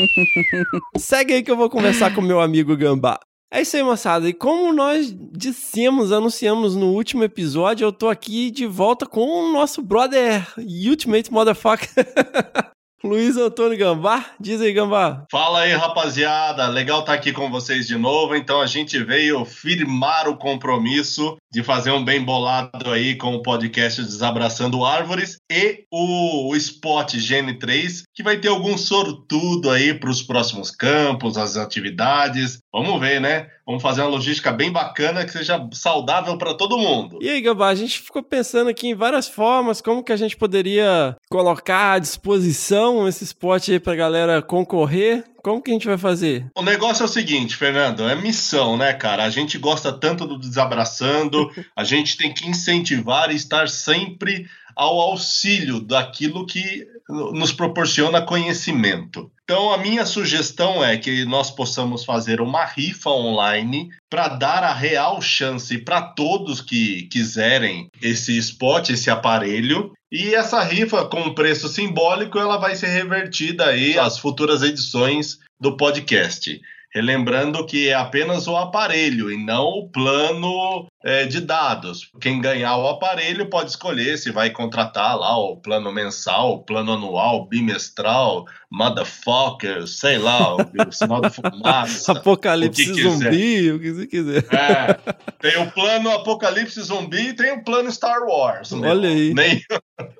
[0.96, 3.20] Segue aí que eu vou conversar com meu amigo Gambá.
[3.52, 4.26] É isso aí, moçada.
[4.26, 9.52] E como nós dissemos, anunciamos no último episódio, eu tô aqui de volta com o
[9.52, 11.90] nosso brother Ultimate Motherfucker,
[13.04, 14.24] Luiz Antônio Gambá.
[14.38, 15.26] Diz aí, Gambá.
[15.30, 16.66] Fala aí, rapaziada.
[16.68, 18.34] Legal estar aqui com vocês de novo.
[18.34, 23.42] Então a gente veio firmar o compromisso de fazer um bem bolado aí com o
[23.42, 29.92] podcast Desabraçando Árvores e o, o Spot Gene 3, que vai ter algum sortudo aí
[29.92, 32.60] para os próximos campos, as atividades.
[32.72, 33.48] Vamos ver, né?
[33.66, 37.18] Vamos fazer uma logística bem bacana que seja saudável para todo mundo.
[37.20, 40.36] E aí, Gambá, a gente ficou pensando aqui em várias formas, como que a gente
[40.36, 45.24] poderia colocar à disposição esse spot aí pra galera concorrer.
[45.42, 46.46] Como que a gente vai fazer?
[46.56, 49.24] O negócio é o seguinte, Fernando, é missão, né, cara?
[49.24, 55.00] A gente gosta tanto do Desabraçando, a gente tem que incentivar e estar sempre ao
[55.00, 59.30] auxílio daquilo que nos proporciona conhecimento.
[59.44, 64.72] Então, a minha sugestão é que nós possamos fazer uma rifa online para dar a
[64.72, 69.92] real chance para todos que quiserem esse spot, esse aparelho.
[70.10, 75.76] E essa rifa, com preço simbólico, ela vai ser revertida aí às futuras edições do
[75.76, 76.60] podcast.
[76.92, 82.10] Relembrando que é apenas o aparelho e não o plano é, de dados.
[82.20, 86.94] Quem ganhar o aparelho pode escolher se vai contratar lá o plano mensal, o plano
[86.94, 92.12] anual, bimestral, motherfucker, sei lá, o, sinal de fumaça.
[92.20, 94.44] Apocalipse o zumbi, o que você quiser.
[94.54, 94.94] É,
[95.40, 98.70] tem o plano Apocalipse Zumbi e tem o plano Star Wars.
[98.70, 98.88] né?
[98.88, 99.34] Olha aí.
[99.34, 99.60] Nem...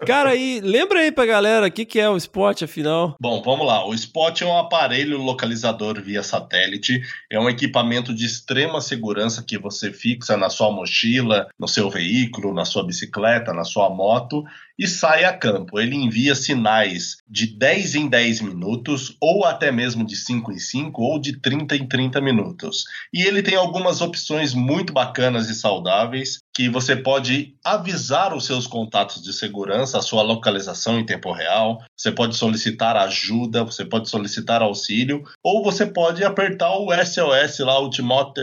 [0.04, 3.16] Cara, aí, lembra aí pra galera o que, que é o spot, afinal?
[3.20, 3.86] Bom, vamos lá.
[3.86, 7.00] O Spot é um aparelho localizador via satélite.
[7.30, 12.52] É um equipamento de extrema segurança que você fixa na sua mochila, no seu veículo,
[12.52, 14.44] na sua bicicleta, na sua moto
[14.80, 15.78] e sai a campo.
[15.78, 21.02] Ele envia sinais de 10 em 10 minutos, ou até mesmo de 5 em 5,
[21.02, 22.84] ou de 30 em 30 minutos.
[23.12, 28.66] E ele tem algumas opções muito bacanas e saudáveis que você pode avisar os seus
[28.66, 34.08] contatos de segurança, a sua localização em tempo real, você pode solicitar ajuda, você pode
[34.08, 38.40] solicitar auxílio, ou você pode apertar o SOS lá, Ultimate,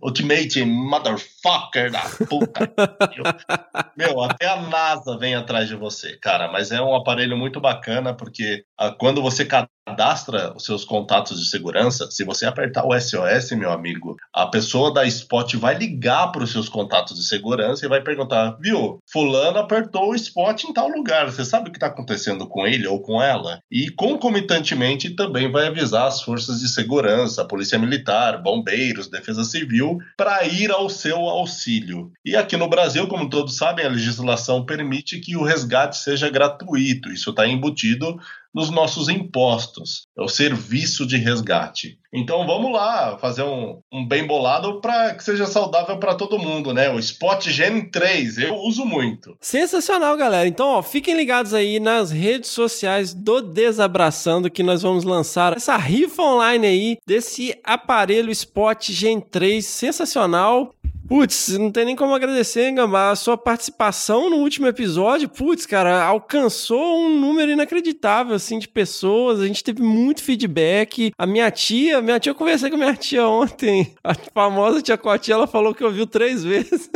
[0.00, 2.70] Ultimate Motherfucker da puta.
[3.96, 8.14] Meu, até a NASA vem atrás de você, cara, mas é um aparelho muito bacana
[8.14, 13.50] porque ah, quando você cadastra os seus contatos de segurança, se você apertar o SOS,
[13.52, 17.39] meu amigo, a pessoa da Spot vai ligar para os seus contatos de segurança
[17.82, 21.76] e vai perguntar, viu, fulano apertou o Spot em tal lugar, você sabe o que
[21.76, 23.60] está acontecendo com ele ou com ela?
[23.70, 29.98] E concomitantemente também vai avisar as forças de segurança, a polícia militar, bombeiros, defesa civil,
[30.16, 32.12] para ir ao seu auxílio.
[32.24, 37.10] E aqui no Brasil, como todos sabem, a legislação permite que o resgate seja gratuito,
[37.10, 38.18] isso está embutido
[38.54, 41.98] nos nossos impostos, é o serviço de resgate.
[42.12, 46.74] Então vamos lá fazer um, um bem bolado para que seja saudável para todo mundo,
[46.74, 46.90] né?
[46.90, 49.36] O Spot Gen 3, eu uso muito.
[49.40, 50.48] Sensacional, galera.
[50.48, 55.76] Então, ó, fiquem ligados aí nas redes sociais do Desabraçando que nós vamos lançar essa
[55.76, 60.74] rifa online aí desse aparelho Spot Gen 3 sensacional.
[61.10, 65.28] Putz, não tem nem como agradecer, hein, Gambá, a sua participação no último episódio.
[65.28, 69.40] Putz, cara, alcançou um número inacreditável, assim, de pessoas.
[69.40, 71.10] A gente teve muito feedback.
[71.18, 73.92] A minha tia, minha tia, eu conversei com a minha tia ontem.
[74.04, 76.88] A famosa tia Cotinha, ela falou que ouviu três vezes.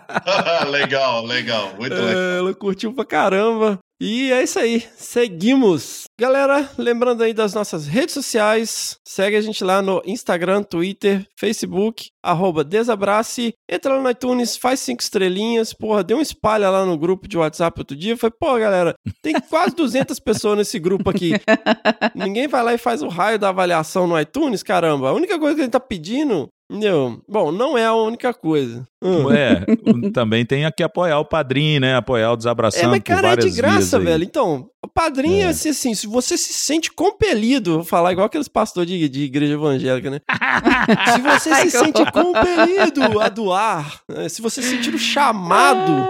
[0.70, 2.08] legal, legal, muito legal.
[2.08, 3.78] É, ela curtiu pra caramba.
[4.00, 6.04] E é isso aí, seguimos.
[6.20, 12.08] Galera, lembrando aí das nossas redes sociais, segue a gente lá no Instagram, Twitter, Facebook,
[12.30, 13.54] arroba Desabrace.
[13.70, 17.38] Entra lá no iTunes, faz cinco estrelinhas, porra, deu um espalha lá no grupo de
[17.38, 18.16] WhatsApp outro dia.
[18.16, 21.32] Foi, pô, galera, tem quase 200 pessoas nesse grupo aqui.
[22.14, 25.10] Ninguém vai lá e faz o raio da avaliação no iTunes, caramba.
[25.10, 27.22] A única coisa que a gente tá pedindo Entendeu?
[27.26, 28.86] Bom, não é a única coisa.
[29.02, 29.30] Hum.
[29.32, 29.64] É,
[30.12, 31.96] também tem que apoiar o padrinho, né?
[31.96, 34.22] Apoiar o Desabraçando É, mas por cara, é de graça, velho.
[34.22, 38.48] Então, o padrinho é assim, assim, se você se sente compelido, vou falar igual aqueles
[38.48, 40.20] pastores de, de igreja evangélica, né?
[41.12, 44.30] se você se sente compelido a doar, né?
[44.30, 46.08] se você sentir o chamado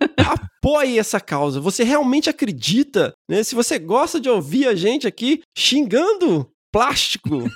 [0.62, 1.62] apoie essa causa.
[1.62, 3.42] Você realmente acredita, né?
[3.44, 7.30] Se você gosta de ouvir a gente aqui xingando plástico.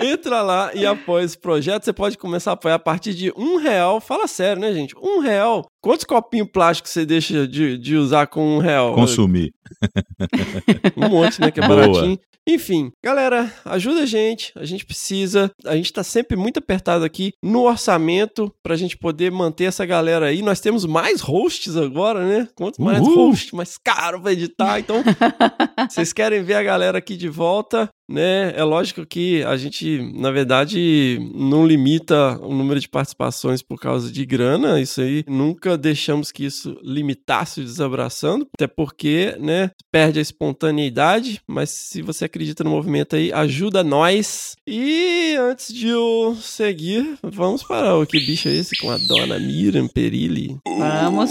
[0.00, 1.84] Entra lá e apoia esse projeto.
[1.84, 4.00] Você pode começar a apoiar a partir de um real.
[4.00, 4.94] Fala sério, né, gente?
[5.00, 5.66] Um real.
[5.84, 8.94] Quantos copinhos plásticos você deixa de, de usar com um real?
[8.94, 9.52] Consumir.
[10.96, 11.50] Um monte, né?
[11.50, 11.76] Que é Boa.
[11.88, 12.18] baratinho.
[12.46, 14.52] Enfim, galera, ajuda a gente.
[14.54, 15.50] A gente precisa.
[15.64, 20.26] A gente tá sempre muito apertado aqui no orçamento pra gente poder manter essa galera
[20.26, 20.42] aí.
[20.42, 22.48] Nós temos mais hosts agora, né?
[22.54, 23.30] Quanto mais Uhul.
[23.30, 24.78] host, mais caro pra editar.
[24.78, 25.02] Então,
[25.88, 28.52] vocês querem ver a galera aqui de volta, né?
[28.54, 34.12] É lógico que a gente, na verdade, não limita o número de participações por causa
[34.12, 34.78] de grana.
[34.78, 41.40] Isso aí, nunca deixamos que isso limitasse o desabraçando, até porque, né, perde a espontaneidade.
[41.46, 44.56] Mas se você acredita no movimento aí, ajuda nós.
[44.66, 49.38] E antes de eu seguir, vamos para o que bicho é esse com a dona
[49.38, 50.56] Miriam Perilli.
[50.66, 51.30] Vamos.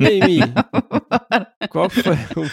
[0.00, 0.38] E aí, Mi?
[1.68, 2.48] Qual foi o,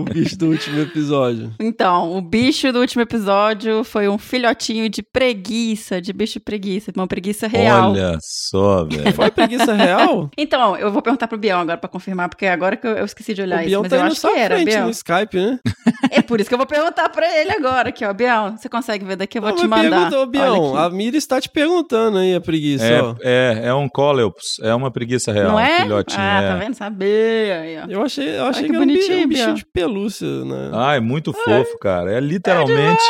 [0.00, 1.52] o bicho do último episódio?
[1.60, 7.06] Então, o bicho do último episódio foi um filhotinho de preguiça, de bicho preguiça, uma
[7.06, 7.92] preguiça real.
[7.92, 9.12] Olha só, velho.
[9.14, 10.30] Foi preguiça real?
[10.36, 13.34] Então, eu vou perguntar pro Biel agora pra confirmar, porque agora que eu, eu esqueci
[13.34, 14.68] de olhar o Bião isso, mas tá eu aí na acho que sua era, frente
[14.68, 14.84] Biel.
[14.84, 15.58] no Skype, né?
[16.10, 18.12] É por isso que eu vou perguntar pra ele agora aqui, ó.
[18.12, 19.38] Biel, você consegue ver daqui?
[19.38, 20.10] Eu vou Não, te mandar.
[20.10, 20.90] pergunta, Bião, a.
[20.90, 23.14] Mira está te perguntando aí a preguiça, ó.
[23.22, 25.82] É, é, é um coleops, é uma preguiça real, Não é?
[25.82, 26.18] filhotinho.
[26.20, 26.48] ah, é.
[26.48, 26.74] tá vendo?
[26.74, 27.60] Sabia.
[27.60, 27.86] Aí, ó.
[27.88, 29.54] Eu achei, eu achei que que, era um, bi- bonitinho, um bichinho Bião.
[29.54, 30.70] de pelúcia, né?
[30.72, 32.12] Ah, é muito fofo, cara.
[32.12, 33.02] É literalmente.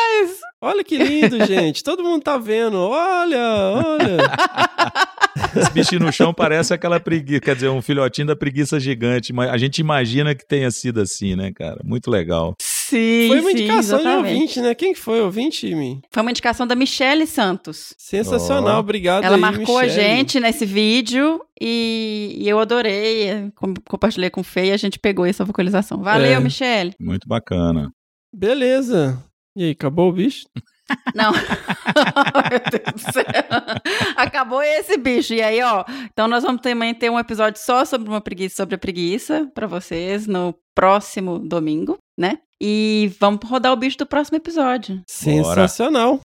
[0.60, 1.84] Olha que lindo, gente.
[1.84, 2.78] Todo mundo tá vendo.
[2.78, 3.38] Olha,
[3.74, 4.18] olha.
[5.56, 9.32] Esse bichinho no chão parece aquela preguiça, quer dizer, um filhotinho da preguiça gigante.
[9.32, 11.80] Mas a gente imagina que tenha sido assim, né, cara?
[11.84, 12.54] Muito legal.
[12.90, 14.32] Sim, Foi uma sim, indicação de exatamente.
[14.34, 14.74] ouvinte, né?
[14.74, 16.00] Quem que foi ouvinte, Mi?
[16.10, 17.94] Foi uma indicação da Michelle Santos.
[17.96, 18.80] Sensacional, Ó.
[18.80, 20.02] obrigado Ela aí, marcou a Michele.
[20.02, 23.28] gente nesse vídeo e, e eu adorei.
[23.28, 26.02] é, com- compartilhei com o Fê e a gente pegou essa vocalização.
[26.02, 26.40] Valeu, É.
[26.40, 26.94] Michelle.
[26.98, 27.90] Muito bacana.
[28.34, 29.22] Beleza.
[29.56, 30.46] E aí, acabou o bicho?
[31.14, 31.30] Não.
[32.50, 33.24] Meu Deus do céu.
[34.16, 35.34] Acabou esse bicho.
[35.34, 35.84] E aí, ó.
[36.12, 39.66] Então nós vamos também ter um episódio só sobre uma preguiça, sobre a preguiça pra
[39.66, 42.38] vocês no próximo domingo, né?
[42.60, 45.02] E vamos rodar o bicho do próximo episódio.
[45.06, 46.20] Sensacional.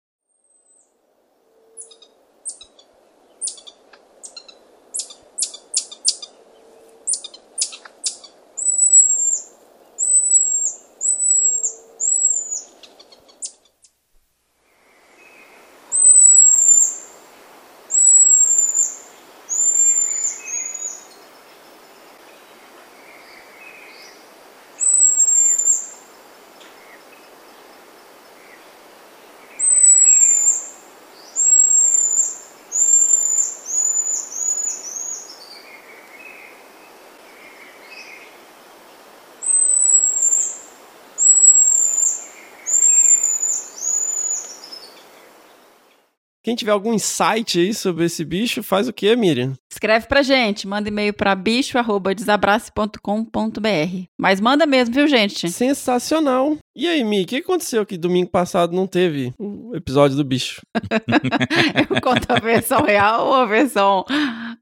[46.51, 49.53] Quem tiver algum insight aí sobre esse bicho, faz o quê, Miriam?
[49.71, 54.05] Escreve pra gente, manda e-mail pra bicho@desabrace.com.br.
[54.19, 55.49] Mas manda mesmo, viu, gente?
[55.49, 56.57] Sensacional.
[56.75, 60.61] E aí, Mi, o que aconteceu que domingo passado não teve o episódio do bicho?
[61.89, 64.05] Eu conto a versão real ou a versão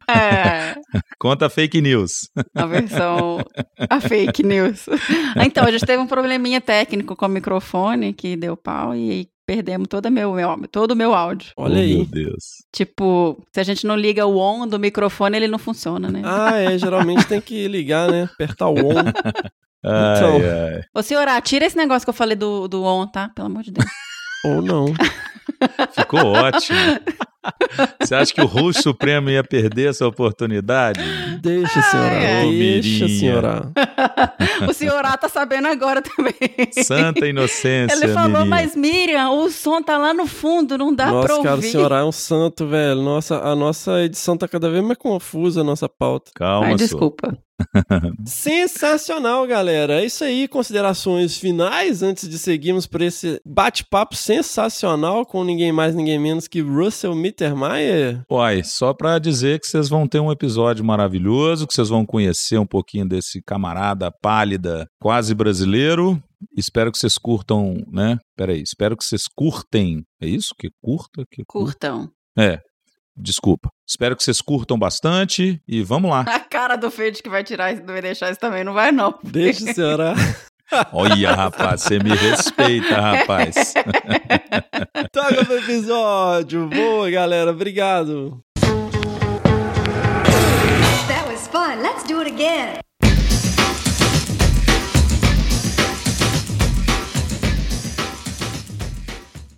[0.07, 0.75] é,
[1.19, 2.29] Conta fake news.
[2.55, 3.39] a versão
[3.89, 4.85] a fake news.
[5.43, 9.27] Então, a gente teve um probleminha técnico com o microfone que deu pau e aí
[9.49, 11.53] perdemos todo o meu, meu- todo o meu áudio.
[11.57, 11.95] Olha Oh, aí.
[11.97, 12.45] Meu Deus.
[12.71, 16.21] Tipo, se a gente não liga o on do microfone, ele não funciona, né?
[16.23, 18.29] Ah, é, geralmente tem que ligar, né?
[18.35, 18.95] Apertar o on.
[19.83, 20.37] Ai, Então.
[20.37, 20.81] ai.
[20.95, 23.31] Ô, senhora, tira esse negócio que eu falei do, do on, tá?
[23.35, 23.89] Pelo amor de Deus.
[24.45, 24.87] Ou não.
[25.93, 26.79] Ficou ótimo.
[28.01, 31.01] Você acha que o host supremo ia perder essa oportunidade?
[31.41, 32.19] Deixa, senhora.
[32.19, 32.47] ai.
[32.47, 33.73] Ô, Deixa, senhora.
[34.69, 36.35] o senhorá tá sabendo agora também.
[36.85, 38.45] Santa inocência, Ele falou, menina.
[38.45, 41.45] mas Miriam, o som tá lá no fundo, não dá pra Nossa, ouvir.
[41.49, 43.01] cara, o senhorá é um santo, velho.
[43.03, 46.31] Nossa, a nossa edição tá cada vez mais confusa, a nossa pauta.
[46.35, 47.39] Calma, Ai, desculpa.
[48.25, 50.01] Sensacional, galera.
[50.01, 55.95] É isso aí, considerações finais antes de seguirmos por esse bate-papo sensacional com ninguém mais,
[55.95, 58.23] ninguém menos que Russell Mittermeier.
[58.31, 62.59] Uai, só pra dizer que vocês vão ter um episódio maravilhoso, que vocês vão conhecer
[62.59, 66.21] um pouquinho desse camarada pálida, quase brasileiro.
[66.57, 68.17] Espero que vocês curtam, né?
[68.37, 70.03] Peraí, espero que vocês curtem.
[70.23, 70.55] É isso?
[70.59, 71.25] Que curta?
[71.31, 71.91] Que curta?
[71.91, 72.11] Curtam.
[72.39, 72.59] É,
[73.15, 73.69] desculpa.
[73.87, 76.21] Espero que vocês curtam bastante e vamos lá.
[76.29, 79.19] A cara do Fede que vai tirar vai deixar isso também, não vai não.
[79.23, 80.15] Deixa o senhorá.
[80.93, 83.73] Olha, rapaz, você me respeita, rapaz.
[85.11, 86.69] Toca pro episódio.
[86.69, 87.51] Boa, galera.
[87.51, 88.41] Obrigado.
[91.09, 91.81] That was fun.
[91.83, 92.81] Let's do it again.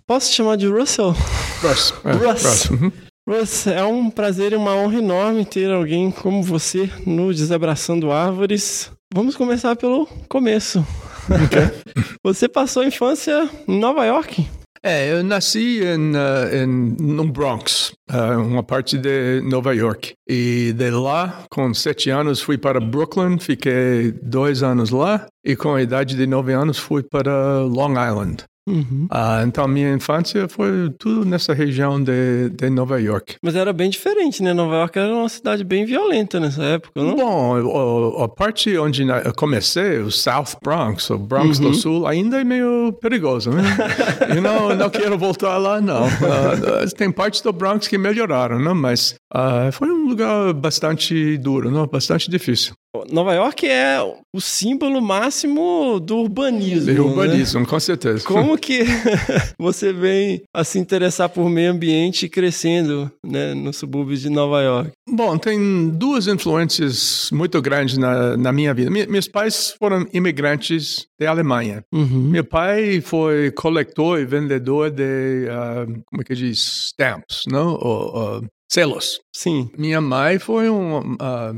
[0.07, 1.13] Posso te chamar de Russell?
[1.61, 1.93] Russ.
[2.05, 2.43] é, Russ.
[2.43, 2.69] Russ.
[2.69, 2.91] uhum.
[3.27, 8.91] Russ, é um prazer e uma honra enorme ter alguém como você no Desabraçando Árvores.
[9.13, 10.85] Vamos começar pelo começo.
[12.23, 14.47] você passou a infância em Nova York?
[14.81, 20.13] É, eu nasci em, uh, em, no Bronx, uh, uma parte de Nova York.
[20.27, 25.27] E de lá, com sete anos, fui para Brooklyn, fiquei dois anos lá.
[25.45, 28.45] E com a idade de nove anos, fui para Long Island.
[28.69, 29.07] Uhum.
[29.09, 33.35] Ah, então, minha infância foi tudo nessa região de, de Nova York.
[33.43, 34.53] Mas era bem diferente, né?
[34.53, 37.15] Nova York era uma cidade bem violenta nessa época, não?
[37.15, 42.39] Bom, o- a parte onde eu comecei, o South Bronx, o Bronx do Sul, ainda
[42.39, 43.63] é meio perigoso, né?
[44.35, 46.05] eu não, não quero voltar lá, não.
[46.05, 48.73] Ah, tem partes do Bronx que melhoraram, né?
[48.73, 51.87] Mas ah, foi um lugar bastante duro, não?
[51.87, 52.73] Bastante difícil.
[53.09, 53.99] Nova York é
[54.35, 56.85] o símbolo máximo do urbanismo.
[56.87, 56.99] De né?
[56.99, 58.25] urbanismo, com certeza.
[58.25, 58.83] Como que
[59.57, 64.91] você vem a se interessar por meio ambiente crescendo né, nos subúrbios de Nova York?
[65.09, 68.89] Bom, tem duas influências muito grandes na, na minha vida.
[68.91, 71.83] Mi- meus pais foram imigrantes da Alemanha.
[71.93, 72.29] Uhum.
[72.29, 77.73] Meu pai foi coletor e vendedor de, ah, como é que diz, stamps, não?
[77.81, 79.19] Ou, selos.
[79.35, 79.69] Sim.
[79.77, 81.53] Minha mãe foi um ah,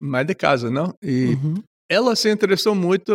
[0.00, 0.94] mãe de casa, não?
[1.02, 1.54] E Uhum.
[1.90, 3.12] ela se interessou muito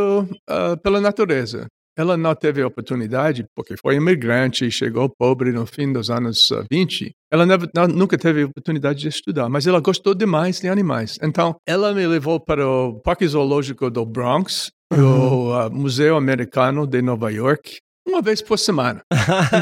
[0.48, 1.68] ah, pela natureza.
[1.98, 6.64] Ela não teve oportunidade, porque foi imigrante e chegou pobre no fim dos anos ah,
[6.72, 7.12] 20.
[7.32, 11.18] Ela never- não- nunca teve oportunidade de estudar, mas ela gostou demais de animais.
[11.22, 16.88] Então, ela me levou para o Parque Zoológico do Bronx, e o ah, Museu Americano
[16.88, 17.80] de Nova York,
[18.10, 19.02] uma vez por semana.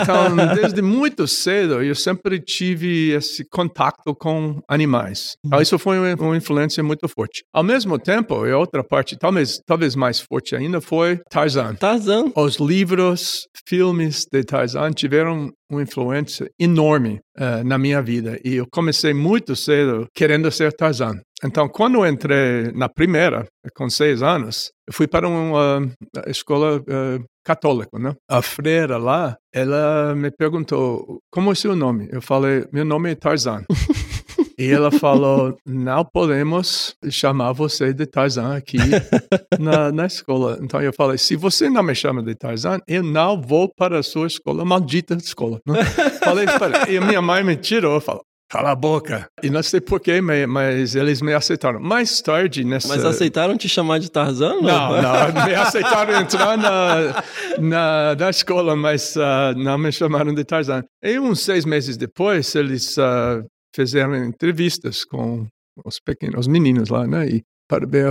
[0.02, 5.36] Então, desde muito cedo, eu sempre tive esse contato com animais.
[5.46, 7.44] Então, isso foi uma, uma influência muito forte.
[7.54, 11.76] Ao mesmo tempo, e outra parte, talvez, talvez mais forte ainda, foi Tarzan.
[11.76, 12.32] Tarzan.
[12.36, 18.40] Os livros, filmes de Tarzan tiveram uma influência enorme eh, na minha vida.
[18.44, 21.20] E eu comecei muito cedo querendo ser Tarzan.
[21.44, 25.88] Então, quando eu entrei na primeira, com seis anos, eu fui para uma
[26.26, 28.16] escola eh, católica, né?
[28.28, 32.10] A freira lá, ela me perguntou, como é seu nome?
[32.12, 33.64] Eu falei, meu nome é Tarzan.
[34.58, 38.80] E ela falou: não podemos chamar você de Tarzan aqui
[39.60, 40.58] na, na escola.
[40.60, 44.04] Então eu falei: se você não me chama de Tarzan, eu não vou para a
[44.04, 45.60] sua escola, maldita escola.
[45.66, 45.84] né?
[46.24, 46.92] falei: espera.
[46.92, 48.24] E minha mãe me tirou, falou.
[48.50, 49.30] Cala a boca.
[49.44, 51.82] E não sei porquê, mas eles me aceitaram.
[51.82, 52.88] Mais tarde, nessa.
[52.88, 54.62] Mas aceitaram te chamar de Tarzan?
[54.62, 57.24] Não, não, me aceitaram entrar na,
[57.60, 60.82] na, na escola, mas ah, não me chamaram de Tarzan.
[61.04, 63.44] E uns seis meses depois, eles ah,
[63.76, 65.46] fizeram entrevistas com
[65.86, 67.28] os pequenos, os meninos lá, né?
[67.28, 68.10] E para ver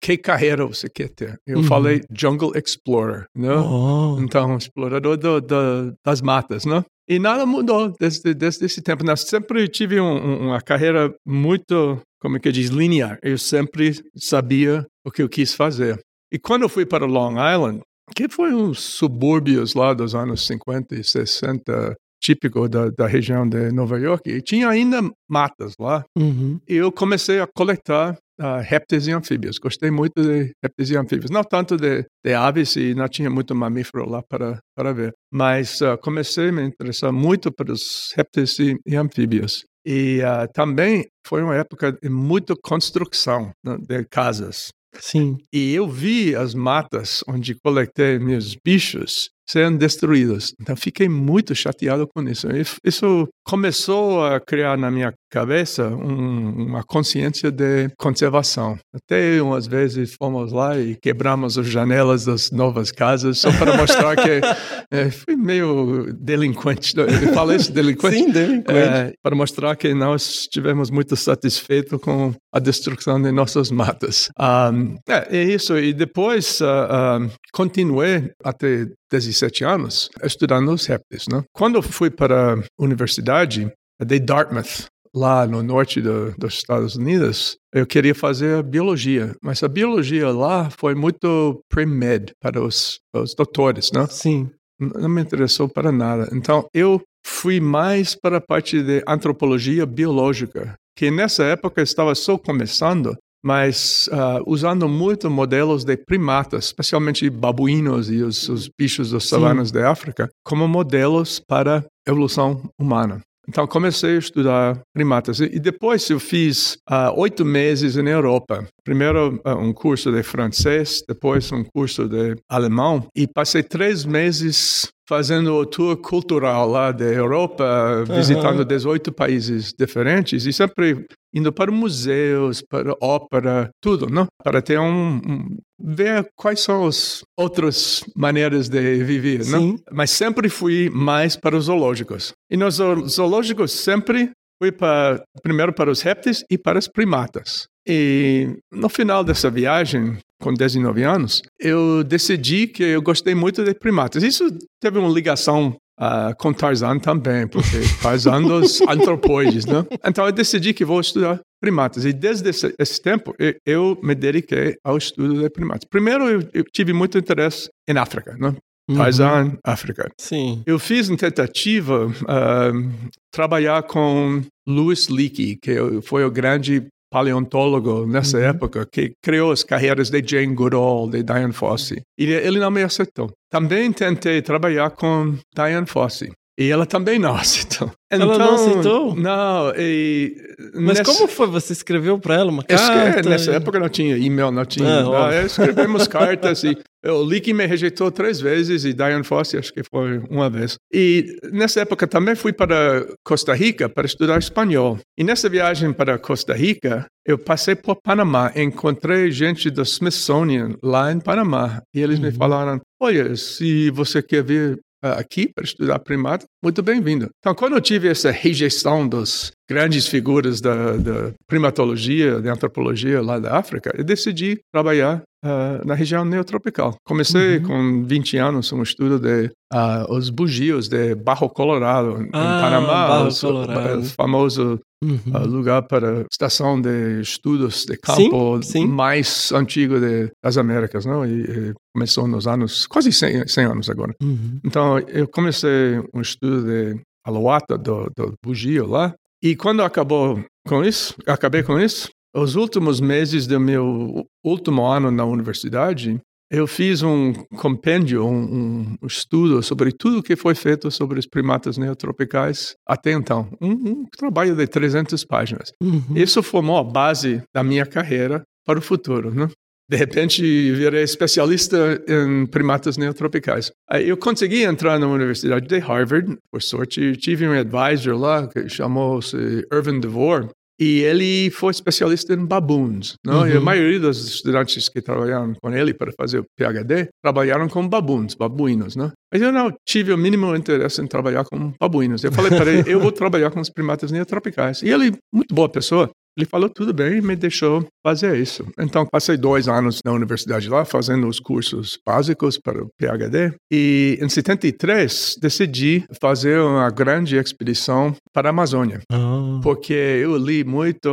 [0.00, 1.36] que carreira você quer ter.
[1.44, 1.64] Eu Uhum.
[1.64, 3.52] falei Jungle Explorer, né?
[3.56, 4.16] Oh.
[4.20, 6.84] Então, explorador do, do, das matas, né?
[7.08, 9.08] E nada mudou desde, desde esse tempo.
[9.08, 13.18] Eu sempre tive um- um- uma carreira muito, como é que diz, linear.
[13.22, 15.98] Eu sempre sabia o que eu quis fazer.
[16.30, 17.80] E quando eu fui para Long Island,
[18.14, 23.70] que foi uns subúrbios lá dos anos 50 e 60, típico da, da região de
[23.72, 26.04] Nova York, e tinha ainda matas lá.
[26.16, 26.60] Uhum.
[26.68, 29.58] E eu comecei a coletar ah, répteis e anfíbios.
[29.58, 31.30] Gostei muito de répteis e anfíbios.
[31.30, 35.12] Não tanto de, de aves, e não tinha muito mamífero lá para, para ver.
[35.32, 39.64] Mas ah, comecei a me interessar muito pelos répteis e, e anfíbios.
[39.84, 44.68] E ah, também foi uma época de muita construção né, de casas.
[44.94, 45.36] Sim.
[45.52, 50.52] E eu vi as matas onde coletei meus bichos serem destruídos.
[50.60, 52.46] Então fiquei muito chateado com isso.
[52.84, 58.78] Isso começou a criar na minha cabeça um, uma consciência de conservação.
[58.94, 64.16] Até umas vezes fomos lá e quebramos as janelas das novas casas só para mostrar
[64.16, 64.40] que
[64.92, 66.94] é, fui meio delinquente.
[66.96, 68.16] Eu falei isso, delinquente?
[68.16, 68.70] Sim, delinquente.
[68.70, 74.28] É, para mostrar que nós estivemos muito satisfeitos com a destruição de nossas matas.
[74.38, 75.78] Um, é, é, isso.
[75.78, 81.26] E depois uh, uh, continuei até 17 anos estudando os répteis.
[81.28, 81.42] Né?
[81.52, 87.86] Quando fui para a universidade de Dartmouth, lá no norte do, dos Estados Unidos, eu
[87.86, 94.06] queria fazer biologia, mas a biologia lá foi muito pre-med para os, os doutores, né?
[94.08, 94.50] Sim.
[94.80, 96.28] Não me interessou para nada.
[96.32, 102.38] Então, eu fui mais para a parte de antropologia biológica, que nessa época estava só
[102.38, 109.24] começando, mas uh, usando muito modelos de primatas, especialmente babuínos e os, os bichos das
[109.24, 113.20] savanas da África, como modelos para evolução humana.
[113.48, 118.68] Então comecei a estudar primatas e depois eu fiz uh, oito meses na Europa.
[118.88, 124.88] Primeiro uh, um curso de francês, depois um curso de alemão e passei três meses
[125.06, 128.64] fazendo o tour cultural lá da Europa, visitando uhum.
[128.64, 134.26] 18 países diferentes e sempre indo para museus, para ópera, tudo, não?
[134.42, 139.52] Para ter um, um ver quais são as outras maneiras de viver, Sim.
[139.52, 139.76] não?
[139.92, 142.32] Mas sempre fui mais para os zoológicos.
[142.50, 142.76] E nos
[143.10, 147.66] zoológicos sempre fui para, primeiro para os répteis e para os primatas.
[147.88, 153.74] E no final dessa viagem, com 19 anos, eu decidi que eu gostei muito de
[153.74, 154.22] primatas.
[154.22, 154.46] Isso
[154.80, 159.86] teve uma ligação uh, com Tarzan também, porque Tarzan dos antropóides, né?
[160.04, 162.04] Então eu decidi que vou estudar primatas.
[162.04, 165.84] E desde esse, esse tempo, eu, eu, me dediquei ao estudo de primatas.
[165.90, 168.54] Primeiro, eu, eu tive muito interesse em África, né?
[168.96, 169.58] Tarzan, uhum.
[169.64, 170.10] África.
[170.18, 170.62] Sim.
[170.64, 178.38] Eu fiz uma tentativa uh, trabalhar com Louis Leakey, que foi o grande paleontólogo nessa
[178.38, 178.44] uhum.
[178.44, 182.02] época que criou as carreiras de Jane Goodall, de Diane Fossey.
[182.18, 183.30] E ele não me aceitou.
[183.50, 186.30] Também tentei trabalhar com Diane Fossey.
[186.58, 187.90] E ela também não aceitou.
[188.10, 189.14] Então, ela não aceitou?
[189.14, 189.72] Não.
[189.76, 190.34] E
[190.74, 191.04] Mas nessa...
[191.04, 191.46] como foi?
[191.46, 193.28] Você escreveu para ela uma carta?
[193.28, 194.98] nessa época não tinha e-mail, não tinha.
[194.98, 199.72] Ah, não, escrevemos cartas e o Leakey me rejeitou três vezes e Diane Fossey acho
[199.72, 200.76] que foi uma vez.
[200.92, 204.98] E nessa época também fui para Costa Rica para estudar espanhol.
[205.16, 211.12] E nessa viagem para Costa Rica, eu passei por Panamá, encontrei gente do Smithsonian lá
[211.12, 211.82] em Panamá.
[211.94, 212.24] E eles uhum.
[212.24, 217.28] me falaram, olha, se você quer vir aqui para estudar primata, muito bem-vindo.
[217.38, 223.38] Então, quando eu tive essa rejeição das grandes figuras da, da primatologia, da antropologia lá
[223.38, 226.96] da África, eu decidi trabalhar uh, na região neotropical.
[227.06, 227.62] Comecei uhum.
[227.64, 233.08] com 20 anos um estudo de uh, os bugios de Barro Colorado, ah, em Panamá,
[233.08, 234.00] Barro os, Colorado.
[234.00, 235.20] o famoso uhum.
[235.34, 238.86] uh, lugar para estação de estudos de campo sim, sim.
[238.86, 241.26] mais antigo de, das Américas, não?
[241.26, 244.14] E, e, começou nos anos, quase 100, 100 anos agora.
[244.22, 244.60] Uhum.
[244.64, 249.12] Então, eu comecei um estudo de aloata, do, do bugio lá,
[249.42, 255.10] e quando acabou com isso, acabei com isso, os últimos meses do meu último ano
[255.10, 256.20] na universidade,
[256.50, 261.76] eu fiz um compêndio, um, um, estudo sobre tudo que foi feito sobre os primatas
[261.76, 263.50] neotropicais até então.
[263.60, 265.72] Um, um trabalho de 300 páginas.
[265.82, 266.02] Uhum.
[266.14, 269.30] Isso formou a base da minha carreira para o futuro.
[269.30, 269.48] Né?
[269.90, 273.72] De repente, virei especialista em primatas neotropicais.
[273.88, 278.68] Aí eu consegui entrar na Universidade de Harvard, por sorte, tive um advisor lá que
[278.68, 279.36] chamou-se
[279.72, 280.48] Irvin DeVore,
[280.80, 283.14] e ele foi especialista em baboons.
[283.26, 283.40] Não?
[283.40, 283.48] Uhum.
[283.48, 287.86] E a maioria dos estudantes que trabalharam com ele para fazer o PhD trabalharam com
[287.88, 288.94] baboons, babuínos.
[288.94, 289.10] Não?
[289.32, 292.22] Mas eu não tive o mínimo interesse em trabalhar com babuínos.
[292.22, 294.80] Eu falei para ele, eu vou trabalhar com os primatas neotropicais.
[294.82, 298.64] E ele, muito boa pessoa, ele falou tudo bem e me deixou fazer isso.
[298.78, 303.52] Então, passei dois anos na universidade lá, fazendo os cursos básicos para o PhD.
[303.70, 309.00] E em 73, decidi fazer uma grande expedição para a Amazônia.
[309.12, 309.60] Oh.
[309.62, 311.08] Porque eu li muito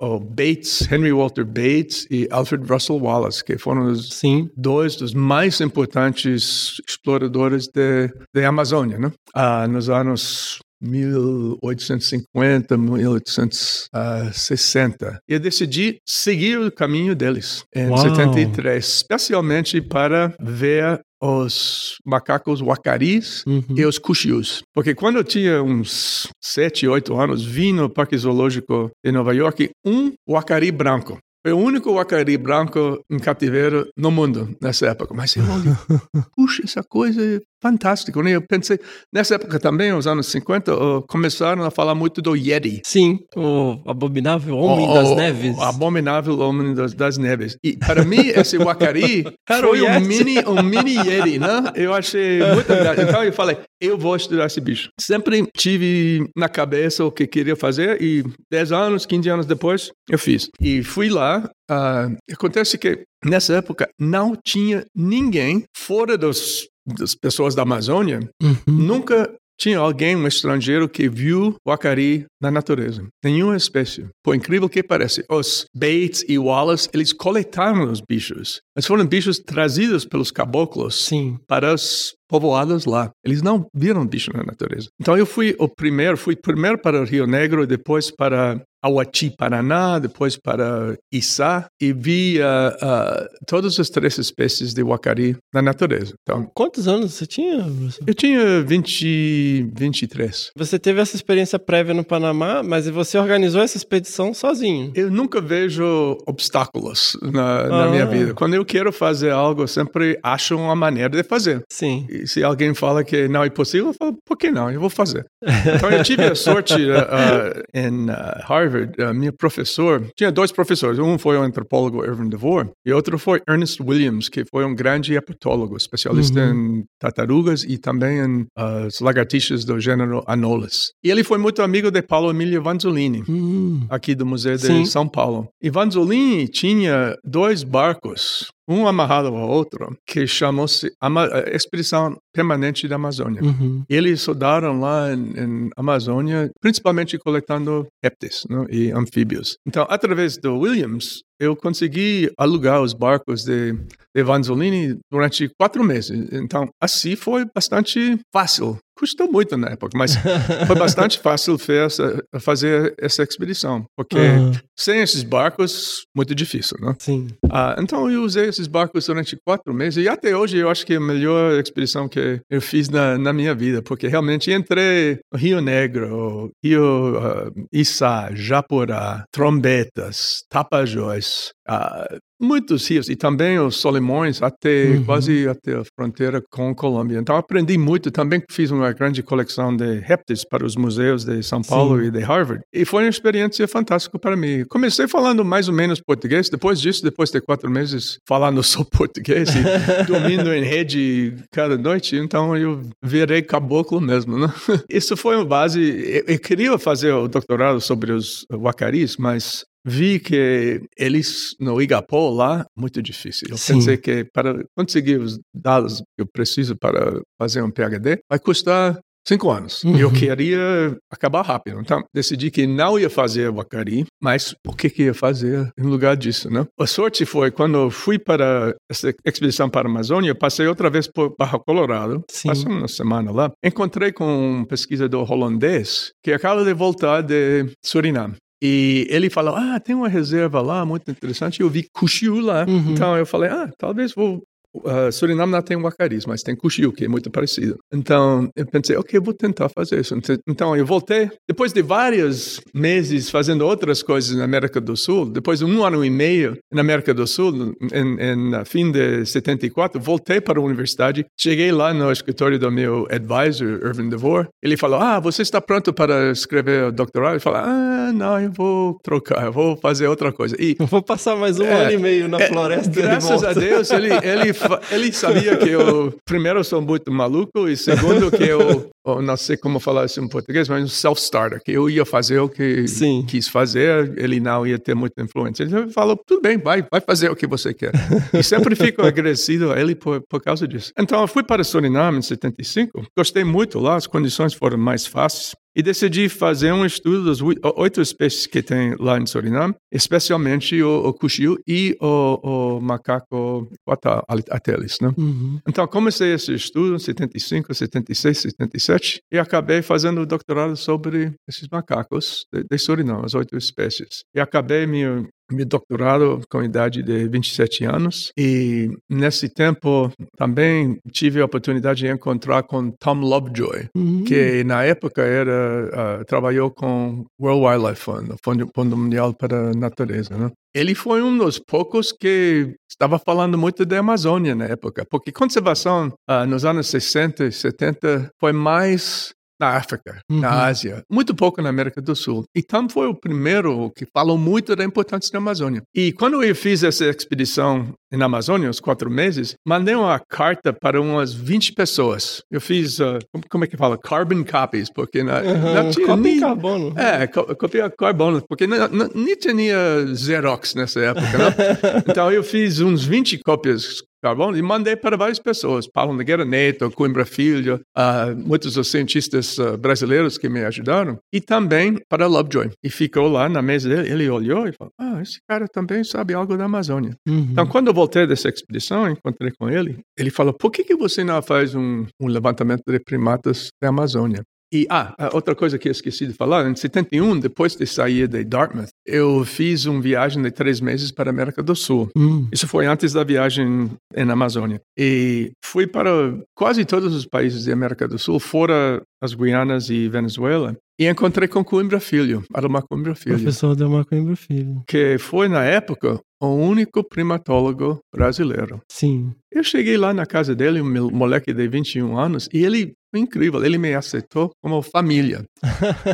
[0.00, 4.48] o Bates, Henry Walter Bates e Alfred Russel Wallace, que foram os Sim.
[4.56, 9.10] dois dos mais importantes exploradores da Amazônia, né?
[9.34, 15.20] Ah, nos anos 1850, 1860.
[15.28, 17.98] E eu decidi seguir o caminho deles em Uau.
[17.98, 23.62] 73, especialmente para ver os macacos wacaris uhum.
[23.76, 24.62] e os cuxius.
[24.74, 29.68] Porque quando eu tinha uns 7, 8 anos, vi no Parque Zoológico de Nova York
[29.84, 31.18] um wacari branco.
[31.42, 35.14] Foi o único uacari branco em cativeiro no mundo nessa época.
[35.14, 35.74] Mas eu olho,
[36.36, 38.22] puxa, essa coisa fantástica.
[38.22, 38.32] né?
[38.32, 38.78] Eu pensei,
[39.12, 42.80] nessa época também, nos anos 50, oh, começaram a falar muito do Yeti.
[42.84, 45.56] Sim, o abominável homem O- das o- neves.
[45.56, 47.56] O abominável homem das, das neves.
[47.64, 49.24] E para mim, esse Wakari
[49.60, 51.64] foi um mini, um mini Yeti, né?
[51.74, 52.94] Eu achei muito legal.
[52.94, 54.88] Então eu falei, eu vou estudar esse bicho.
[55.00, 60.18] Sempre tive na cabeça o que queria fazer e 10 anos, 15 anos depois, eu
[60.18, 60.48] fiz.
[60.60, 61.48] E fui lá.
[61.70, 68.56] ah, acontece que nessa época não tinha ninguém fora dos, das pessoas da Amazônia Uhum.
[68.66, 69.30] Nunca
[69.60, 73.06] tinha alguém, um estrangeiro, que viu o acari na natureza.
[73.22, 74.06] Nenhuma espécie.
[74.24, 78.62] Por incrível que pareça, os Bates e Wallace, eles coletaram os bichos.
[78.80, 81.36] Mas foram bichos trazidos pelos caboclos Sim.
[81.46, 83.10] para os povoados lá.
[83.22, 84.88] Eles não viram bicho na natureza.
[84.98, 89.98] Então eu fui o primeiro, fui primeiro para o Rio Negro, depois para Auati, Paraná,
[89.98, 96.14] depois para Içá e vi ah, ah, todas as três espécies de uacari na natureza.
[96.22, 97.66] Então, Quantos anos você tinha,
[98.06, 100.50] eu tinha 20, 23.
[100.56, 104.92] Você teve essa experiência prévia no Panamá, mas você organizou essa expedição sozinho.
[104.94, 107.90] Eu nunca vejo obstáculos na, na Ah.
[107.90, 108.34] minha vida.
[108.34, 111.62] Quando eu quero fazer algo, sempre acho uma maneira de fazer.
[111.70, 112.06] Sim.
[112.08, 114.70] E se alguém fala que não é possível, eu falo, por que não?
[114.70, 115.24] Eu vou fazer.
[115.42, 118.14] Então eu tive a sorte uh, em uh,
[118.44, 123.18] Harvard, uh, meu professor, tinha dois professores, um foi o antropólogo Irving DeVore e outro
[123.18, 128.86] foi Ernest Williams, que foi um grande herpetólogo, especialista em tartarugas e também em uh,
[128.86, 130.92] as lagartixas do gênero Anolis.
[131.02, 133.86] E ele foi muito amigo de Paulo Emilio Vanzolini Hum.
[133.88, 134.84] aqui do Museu de Sim.
[134.84, 135.48] São Paulo.
[135.62, 142.86] E Vanzolini tinha dois barcos, um amarrado ao outro, que chamou-se Ama- eh, Expedição Permanente
[142.86, 143.42] da Amazônia.
[143.42, 143.82] Uhum.
[143.88, 149.56] Eles soldaram lá em, Amazônia, principalmente coletando répteis né, e anfíbios.
[149.66, 153.72] Então, através do Williams, eu consegui alugar os barcos de,
[154.14, 156.28] de Vanzolini durante quatro meses.
[156.32, 158.76] Então, assim foi bastante fácil.
[158.98, 160.14] Custou muito na época, mas
[160.66, 164.52] foi bastante fácil essa- fazer essa expedição, porque Aham.
[164.78, 166.94] sem esses barcos, muito difícil, né?
[166.98, 167.28] Sim.
[167.50, 170.92] Ah, então eu usei esses barcos durante quatro meses e até hoje eu acho que
[170.92, 175.38] é a melhor expedição que eu fiz na, na minha vida, porque realmente entrei no
[175.38, 182.06] Rio Negro, Rio uh, Içá, Japurá, Trombetas, Tapajós, ah,
[182.40, 185.04] muitos rios e também os Solimões até Uhum.
[185.04, 187.18] quase até a fronteira com a Colômbia.
[187.18, 191.62] Então aprendi muito, também fiz uma grande coleção de répteis para os museus de São
[191.62, 192.06] Paulo Sim.
[192.06, 192.62] e de Harvard.
[192.72, 194.64] E foi uma experiência fantástica para mim.
[194.68, 199.48] Comecei falando mais ou menos português, depois disso, depois de quatro meses falando só português
[199.54, 199.62] e
[200.06, 204.52] dormindo em rede cada noite, então eu virei caboclo mesmo, né?
[204.90, 205.80] Isso foi uma base.
[205.80, 212.30] Eu, eu queria fazer o doutorado sobre os wacaris, mas vi que eles no Igapó
[212.30, 213.48] lá muito difícil.
[213.50, 213.74] Eu Sim.
[213.74, 218.98] pensei que para conseguir os dados que eu preciso para fazer um PhD vai custar
[219.26, 219.84] cinco anos.
[219.84, 220.14] E eu Uhum.
[220.14, 221.78] queria acabar rápido.
[221.80, 226.16] Então decidi que não ia fazer wacari, mas o que que ia fazer em lugar
[226.16, 226.66] disso, né?
[226.78, 231.06] A sorte foi quando eu fui para essa expedição para a Amazônia, passei outra vez
[231.06, 232.48] por Barra Colorado, Sim.
[232.48, 238.34] passei uma semana lá, encontrei com um pesquisador holandês que acaba de voltar de Suriname.
[238.62, 241.60] E ele falou, ah, tem uma reserva lá muito interessante.
[241.60, 242.66] Eu vi Cuxiu lá.
[242.68, 242.92] Uhum.
[242.92, 244.42] Então eu falei, ah, talvez vou...
[244.72, 247.76] Uh, Suriname não tem Wacaris, mas tem Cuxiu, que é muito parecido.
[247.92, 250.14] Então eu pensei, ok, vou tentar fazer isso.
[250.14, 251.28] Ent- Então eu voltei.
[251.48, 256.04] Depois de vários meses fazendo outras coisas na América do Sul, depois de um ano
[256.04, 261.26] e meio na América do Sul, em, em fim de 74, voltei para a universidade.
[261.36, 264.46] Cheguei lá no escritório do meu advisor, Irving DeVore.
[264.62, 267.34] Ele falou, ah, você está pronto para escrever o doutorado?
[267.34, 270.56] Eu falei, ah, não, eu vou trocar, eu vou fazer outra coisa.
[270.58, 272.90] E Eu vou passar mais um É, ano e meio na é, floresta.
[272.90, 274.54] Graças a Deus, ele, ele,
[274.90, 279.36] ele sabia que eu, primeiro, eu sou muito maluco, e segundo, que eu, eu não
[279.36, 282.86] sei como falar isso em português, mas um self-starter, que eu ia fazer o que
[282.86, 283.24] Sim.
[283.26, 285.62] quis fazer, ele não ia ter muita influência.
[285.62, 287.92] Ele falou, tudo bem, vai, vai fazer o que você quer.
[288.32, 290.92] E sempre fico agradecido a ele por, por causa disso.
[290.98, 295.54] Então, eu fui para Suriname em 75, gostei muito lá, as condições foram mais fáceis.
[295.76, 300.82] E decidi fazer um estudo das oi- oito espécies que tem lá em Suriname, especialmente
[300.82, 305.12] o, o cuxiu e o, o macaco quata- atelis, né?
[305.16, 305.60] Uhum.
[305.68, 308.89] Então, comecei esse estudo em 75, 76, 77
[309.30, 314.24] e acabei fazendo o doutorado sobre esses macacos de, de Suriname, as oito espécies.
[314.34, 321.40] E acabei minha meu doutorado com idade de 27 anos e nesse tempo também tive
[321.40, 324.24] a oportunidade de encontrar com Tom Lovejoy, Uhum.
[324.24, 325.90] que na época era
[326.20, 330.50] ah, trabalhou com World Wildlife Fund, o Fundo, Fundo Mundial para a Natureza, né?
[330.74, 336.12] Ele foi um dos poucos que estava falando muito da Amazônia na época, porque conservação
[336.28, 340.40] ah, nos anos 60 e 70 foi mais na África, Uhum.
[340.40, 342.44] na Ásia, muito pouco na América do Sul.
[342.56, 345.82] E Tom foi o primeiro que falou muito da importância da Amazônia.
[345.94, 351.00] E quando eu fiz essa expedição na Amazônia, uns quatro meses, mandei uma carta para
[351.00, 352.42] umas 20 pessoas.
[352.50, 353.96] Eu fiz, ah, como, é que fala?
[353.98, 355.90] Carbon copies, porque na, não Uhum.
[355.90, 356.92] tinha Cópia em nem- carbono.
[356.98, 359.76] é, co- copia carbono, porque não, não- nem tinha
[360.16, 361.44] Xerox nessa época, né?
[362.08, 365.86] então eu fiz uns 20 cópias carbono e mandei para várias pessoas.
[365.90, 371.40] Paulo Nogueira Neto, Coimbra Filho, ah, muitos dos cientistas ah, brasileiros que me ajudaram, e
[371.40, 372.70] também para Lovejoy.
[372.84, 376.34] E ficou lá na mesa dele, ele olhou e falou, ah, esse cara também sabe
[376.34, 377.14] algo da Amazônia.
[377.26, 377.48] Uhum.
[377.52, 381.22] Então, quando eu voltei dessa expedição, encontrei com ele, ele falou, por que, que você
[381.22, 384.42] não faz um, um levantamento de primatas da Amazônia?
[384.72, 388.28] E, ah, a outra coisa que eu esqueci de falar, em 71, depois de sair
[388.28, 392.08] de Dartmouth, eu fiz uma viagem de três meses para a América do Sul.
[392.16, 392.46] Hum.
[392.52, 394.80] Isso foi antes da viagem na Amazônia.
[394.96, 400.08] E fui para quase todos os países da América do Sul, fora as Guianas e
[400.08, 404.82] Venezuela, e encontrei com Coimbra Filho, Aromar Coimbra Filho Professor Delmar Coimbra Filho.
[404.86, 408.80] que foi, na época, o único primatólogo brasileiro.
[408.90, 409.32] Sim.
[409.52, 413.64] Eu cheguei lá na casa dele, um moleque de 21 anos, e ele foi incrível,
[413.64, 415.44] ele me aceitou como família.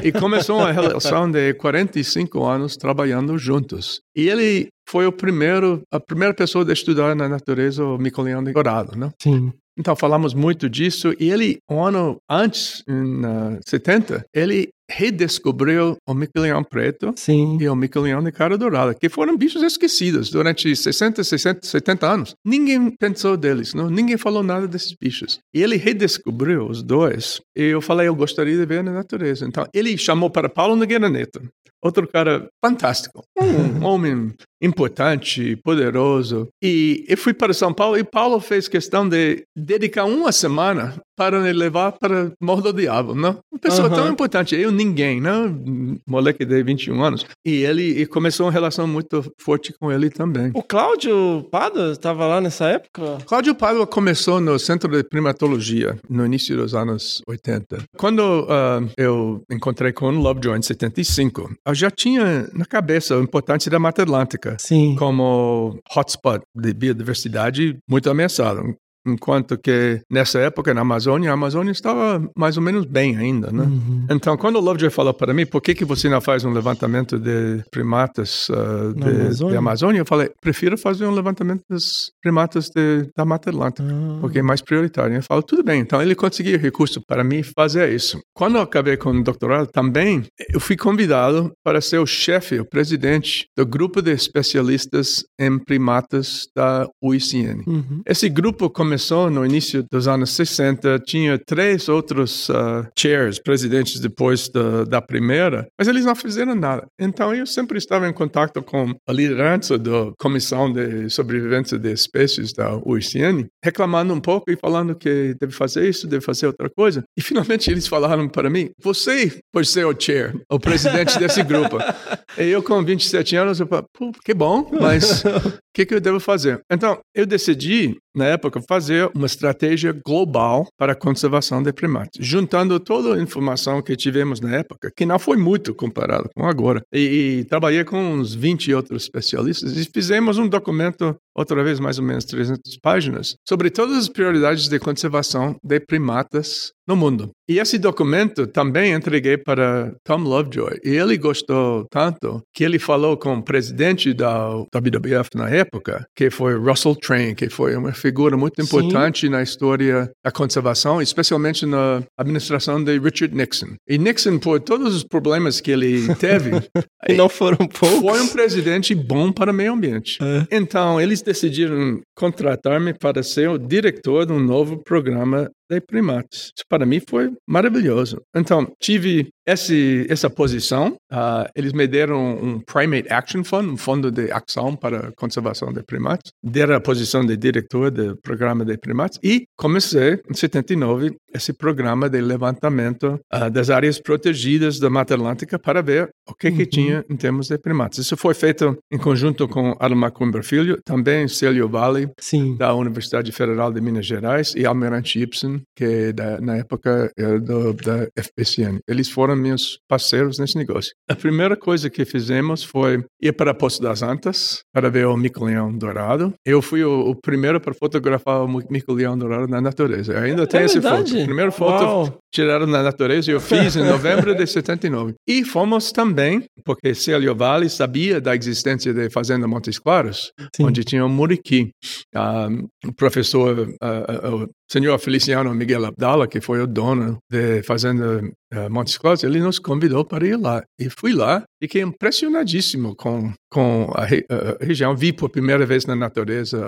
[0.03, 4.01] e começou uma relação de 45 anos trabalhando juntos.
[4.17, 7.99] E ele foi o primeiro, a primeira pessoa a estudar na natureza o
[8.43, 9.11] de dourado, né?
[9.21, 9.53] Sim.
[9.79, 16.15] Então falamos muito disso e ele, um ano antes, em ah, 70, ele redescobriu o
[16.15, 17.59] mico-leão preto Sim.
[17.61, 22.35] e o mico-leão de cara dourada, que foram bichos esquecidos durante 60, 60, 70 anos.
[22.45, 23.91] Ninguém pensou deles, não?
[23.91, 25.39] ninguém falou nada desses bichos.
[25.55, 27.41] E ele redescobriu os dois.
[27.57, 29.47] E eu falei, eu gostaria de ver na natureza.
[29.47, 31.41] Então, ele chamou para Paulo Nogueira Neto,
[31.83, 36.49] outro cara fantástico, um homem importante, poderoso.
[36.63, 41.41] E eu fui para São Paulo e Paulo fez questão de dedicar uma semana para
[41.41, 43.39] me levar para Morro do Diabo, não?
[43.51, 44.13] Uma pessoa tão Aham.
[44.13, 45.99] importante, eu ninguém, não?
[46.07, 47.27] Moleque de 21 anos.
[47.45, 50.51] E ele e começou uma relação muito forte com ele também.
[50.55, 53.19] O Cláudio Pada estava lá nessa época?
[53.27, 57.79] Cláudio Pádua começou no Centro de Primatologia no início dos anos 80.
[57.97, 63.23] Quando ah, eu encontrei com o Lovejoy em 75, eu já tinha na cabeça a
[63.23, 64.95] importância da Mata Atlântica Sim.
[64.97, 68.77] como hotspot de biodiversidade muito ameaçado.
[69.07, 73.63] Enquanto que nessa época na Amazônia, a Amazônia estava mais ou menos bem ainda, né?
[73.65, 74.07] Uhum.
[74.11, 77.19] Então, quando o Lovejoy falou para mim, por que, que você não faz um levantamento
[77.19, 78.49] de primatas
[78.97, 79.53] Na de, Amazônia?
[79.53, 79.99] de Amazônia?
[80.01, 84.19] Eu falei, prefiro fazer um levantamento dos primatas de, da Mata Atlântica Ah.
[84.21, 85.15] porque é mais prioritário.
[85.15, 85.81] Eu falo, tudo bem.
[85.81, 88.19] Então, ele conseguiu recurso para mim fazer isso.
[88.35, 92.65] Quando eu acabei com o doutorado, também, eu fui convidado para ser o chefe, o
[92.65, 97.63] presidente do grupo de especialistas em primatas da UICN.
[97.67, 98.03] Uhum.
[98.07, 98.96] Esse grupo começou
[99.31, 105.67] no início dos anos 60, tinha três outros ah, chairs, presidentes depois da, da primeira,
[105.79, 106.87] mas eles não fizeram nada.
[107.01, 112.53] Então eu sempre estava em contato com a liderança da Comissão de Sobrevivência de Espécies
[112.53, 117.03] da UICN, reclamando um pouco e falando que deve fazer isso, deve fazer outra coisa.
[117.17, 121.79] E finalmente eles falaram para mim: você pode ser o chair, o presidente desse grupo.
[122.39, 126.01] E eu, com 27 anos, eu falei, Pô, que bom, mas o que, que eu
[126.01, 126.61] devo fazer?
[126.71, 132.79] Então, eu decidi, na época, fazer uma estratégia global para a conservação de primatas, juntando
[132.81, 136.83] toda a informação que tivemos na época, que não foi muito comparado com agora.
[136.93, 141.99] E, e trabalhei com uns 20 outros especialistas e fizemos um documento, outra vez mais
[141.99, 147.31] ou menos 300 páginas, sobre todas as prioridades de conservação de primatas no mundo.
[147.49, 150.79] E esse documento também entreguei para Tom Lovejoy.
[150.85, 156.31] E ele gostou tanto que ele falou com o presidente da WWF na época, que
[156.31, 158.67] foi Russell Train, que foi uma figura muito Sim.
[158.67, 163.75] importante na história da conservação, especialmente na administração de Richard Nixon.
[163.89, 166.51] E Nixon, por todos os problemas que ele teve,
[167.17, 168.01] não foram poucos.
[168.01, 170.19] foi um presidente bom para o meio ambiente.
[170.23, 170.57] É.
[170.57, 176.53] Então, eles decidiram contratar-me para ser o diretor de um novo programa de primates.
[176.57, 178.23] Isso para mim foi maravilhoso.
[178.35, 180.97] Então, tive esse, essa posição.
[181.11, 185.83] Uh, eles me deram um Primate Action Fund, um fundo de ação para conservação de
[185.83, 186.33] primates.
[186.43, 192.09] Deram a posição de diretor do programa de primates e comecei, em 79, esse programa
[192.09, 196.57] de levantamento uh, das áreas protegidas da Mata Atlântica para ver o que, uhum.
[196.57, 197.99] que tinha em termos de primates.
[197.99, 202.09] Isso foi feito em conjunto com Ademar Cumber Filho, também Célio Vale,
[202.57, 207.73] da Universidade Federal de Minas Gerais, e Almirante Gibson, que da, na época era do,
[207.75, 208.79] da FPCN.
[208.89, 210.93] Eles foram meus parceiros nesse negócio.
[211.09, 215.77] A primeira coisa que fizemos foi ir para Poço das Antas para ver o mico-leão
[215.77, 216.35] dourado.
[216.45, 220.13] Eu fui o, o, primeiro para fotografar o mico-leão dourado na natureza.
[220.13, 221.21] Eu ainda tenho é essa foto.
[221.21, 222.19] A primeira foto Uau.
[222.33, 225.15] tirada na natureza eu fiz em novembro de 79.
[225.27, 230.65] E fomos também, porque Célio Vale sabia da existência de Fazenda Montes Claros, Sim.
[230.65, 231.71] onde tinha um muriqui.
[232.15, 237.63] Um, o professor, uh, uh, o senhor Feliciano Miguel Abdala, que foi o dono da
[237.65, 238.21] Fazenda
[238.55, 240.63] uh, Montes Claros, ele nos convidou para ir lá.
[240.79, 244.97] E fui lá, fiquei impressionadíssimo com, com a, re, a região.
[244.97, 246.59] Vi por primeira vez na natureza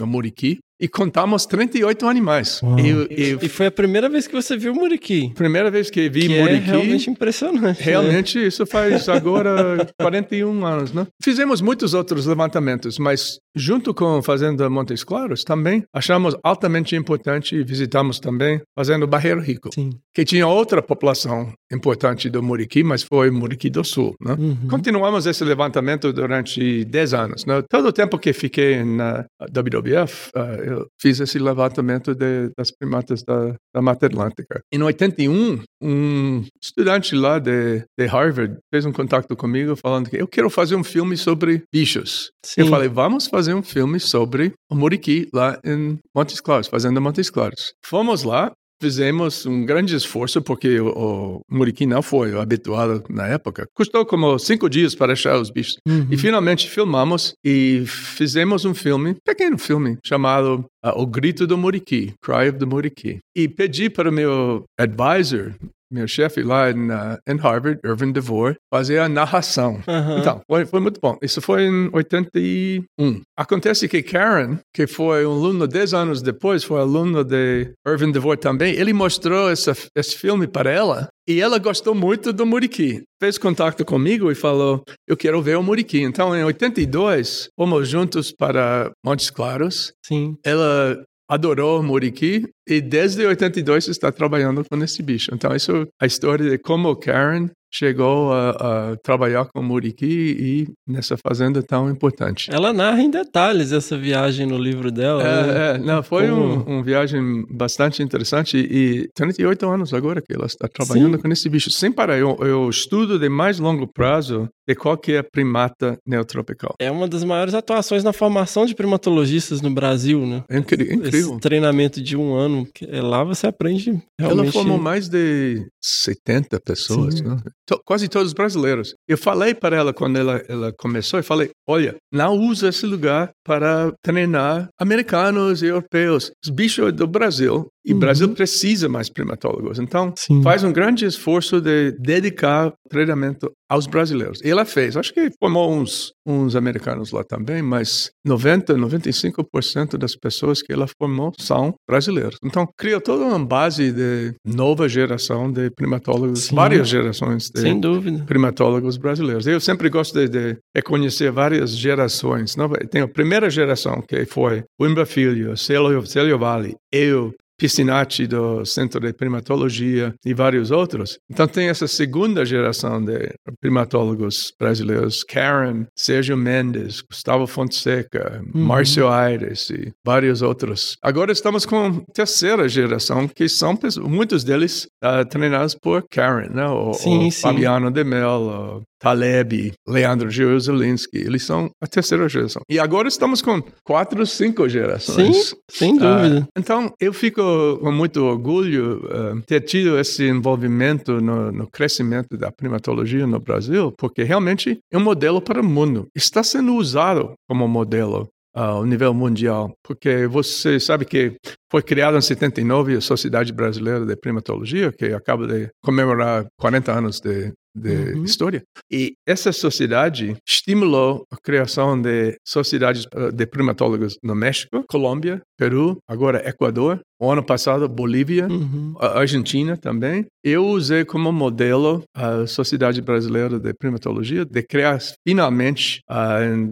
[0.00, 2.60] o muriqui e contamos 38 animais.
[2.78, 5.32] E, e, foi a primeira vez que você viu o muriqui?
[5.34, 6.68] Primeira vez que vi que muriqui.
[6.68, 7.64] É realmente impressionante.
[7.64, 7.76] Né?
[7.78, 8.46] Realmente, né?
[8.46, 11.06] isso faz agora 41 anos, né?
[11.22, 17.64] Fizemos muitos outros levantamentos, mas junto com Fazenda Montes Claros também achamos altamente importante e
[17.64, 19.88] visitamos também Fazenda Barreiro Rico, Sim.
[20.12, 24.14] que tinha outra população importante do muriqui, mas foi Muriqui do Sul.
[24.20, 24.36] Né?
[24.38, 24.68] Uhum.
[24.68, 27.46] Continuamos esse levantamento durante 10 anos.
[27.46, 27.62] Né?
[27.68, 33.22] Todo o tempo que fiquei na WWF, uh, eu fiz esse levantamento de, das primatas
[33.22, 34.60] da, da Mata Atlântica.
[34.72, 40.28] Em 81, um estudante lá de, de Harvard fez um contato comigo falando que eu
[40.28, 42.30] quero fazer um filme sobre bichos.
[42.44, 42.62] Sim.
[42.62, 47.30] Eu falei, vamos fazer um filme sobre o Muriqui lá em Montes Claros, Fazenda Montes
[47.30, 47.74] Claros.
[47.84, 48.52] Fomos lá,
[48.84, 53.66] fizemos um grande esforço, porque o, o Muriqui não foi habituado na época.
[53.74, 55.78] Custou como cinco dias para achar os bichos.
[55.88, 56.06] Uhum.
[56.10, 62.12] E finalmente filmamos e fizemos um filme, pequeno filme, chamado uh, O Grito do Muriqui,
[62.22, 63.20] Cry of the Muriqui.
[63.34, 65.54] E pedi para o meu advisor,
[65.94, 66.88] meu chefe lá em,
[67.28, 69.80] em, Harvard, Irvin DeVore, fazer a narração.
[69.86, 70.18] Uhum.
[70.18, 71.16] Então, foi, foi, muito bom.
[71.22, 73.22] Isso foi em 81.
[73.36, 78.38] Acontece que Karen, que foi um aluno 10 anos depois, foi aluno de Irvin DeVore
[78.38, 83.02] também, ele mostrou essa, esse filme para ela e ela gostou muito do Muriqui.
[83.20, 86.02] Fez contato comigo e falou: Eu quero ver o Muriqui.
[86.02, 89.92] Então, em 82, fomos juntos para Montes Claros.
[90.04, 90.36] Sim.
[90.44, 95.30] Ela adorou Muriqui e desde 82 está trabalhando com esse bicho.
[95.32, 100.66] Então, isso é a história de como Karen chegou a, a, trabalhar com Muriqui e
[100.86, 102.48] nessa fazenda tão importante.
[102.52, 105.22] Ela narra em detalhes essa viagem no livro dela.
[105.22, 105.70] É, né?
[105.70, 110.46] é não, foi uma um, um viagem bastante interessante e 38 anos agora que ela
[110.46, 111.22] está trabalhando Sim.
[111.22, 111.70] com esse bicho.
[111.70, 116.74] Sem parar, eu, eu estudo de mais longo prazo de qualquer primata neotropical.
[116.78, 120.42] É uma das maiores atuações na formação de primatologistas no Brasil, né?
[120.48, 121.02] É incrível.
[121.04, 122.66] Esse treinamento de um ano,
[123.02, 124.44] lá você aprende realmente...
[124.44, 127.36] Ela formou mais de 70 pessoas, né?
[127.84, 128.94] Quase todos brasileiros.
[129.08, 133.30] Eu falei para ela quando ela, ela começou, eu falei, olha, não usa esse lugar
[133.44, 136.30] para treinar americanos e europeus.
[136.44, 138.00] Os bichos do Brasil e o uhum.
[138.00, 139.78] Brasil precisa mais primatólogos.
[139.78, 140.42] Então, Sim.
[140.42, 144.40] faz um grande esforço de dedicar treinamento aos brasileiros.
[144.42, 144.96] E ela fez.
[144.96, 150.86] Acho que formou uns, uns americanos lá também, mas 90, 95% das pessoas que ela
[150.98, 152.36] formou são brasileiros.
[152.42, 156.54] Então, criou toda uma base de nova geração de primatólogos, Sim.
[156.54, 158.24] várias gerações de Sem dúvida.
[158.24, 159.46] primatólogos brasileiros.
[159.46, 162.56] Eu sempre gosto de, de reconhecer várias gerações.
[162.56, 162.68] Não?
[162.90, 169.00] Tem a primeira geração, que foi Wimba Filho, Célio, Célio Vale, eu, Piscinati do Centro
[169.00, 171.18] de Primatologia e vários outros.
[171.30, 178.64] Então tem essa segunda geração de primatólogos brasileiros, Karen, Sérgio Mendes, Gustavo Fonseca, uhum.
[178.64, 180.96] Márcio Aires e vários outros.
[181.02, 186.66] Agora estamos com a terceira geração, que são muitos deles uh, treinados por Karen, né?
[186.66, 187.42] o, sim, sim.
[187.42, 192.62] Fabiano de Mello, Taleb, Leandro Jerusalinski, eles são a terceira geração.
[192.70, 195.50] E agora estamos com quatro, cinco gerações.
[195.50, 196.40] Sim, sem dúvida.
[196.40, 197.43] Uh, então, eu fico
[197.80, 203.92] com muito orgulho uh, ter tido esse envolvimento no, no, crescimento da primatologia no Brasil,
[203.98, 206.06] porque realmente é um modelo para o mundo.
[206.14, 211.36] Está sendo usado como modelo uh, ao nível mundial, porque você sabe que
[211.70, 217.20] foi criada em 79 a Sociedade Brasileira de Primatologia, que acaba de comemorar 40 anos
[217.20, 218.24] de de Uhum.
[218.24, 218.62] história.
[218.90, 225.98] E essa sociedade estimulou a criação de sociedades eh, de primatólogos no México, Colômbia, Peru,
[226.08, 228.94] agora Equador, o ano passado Bolívia, Uhum.
[229.00, 230.26] Argentina também.
[230.44, 236.66] Eu usei como modelo a Sociedade Brasileira de Primatologia de criar finalmente, ah, em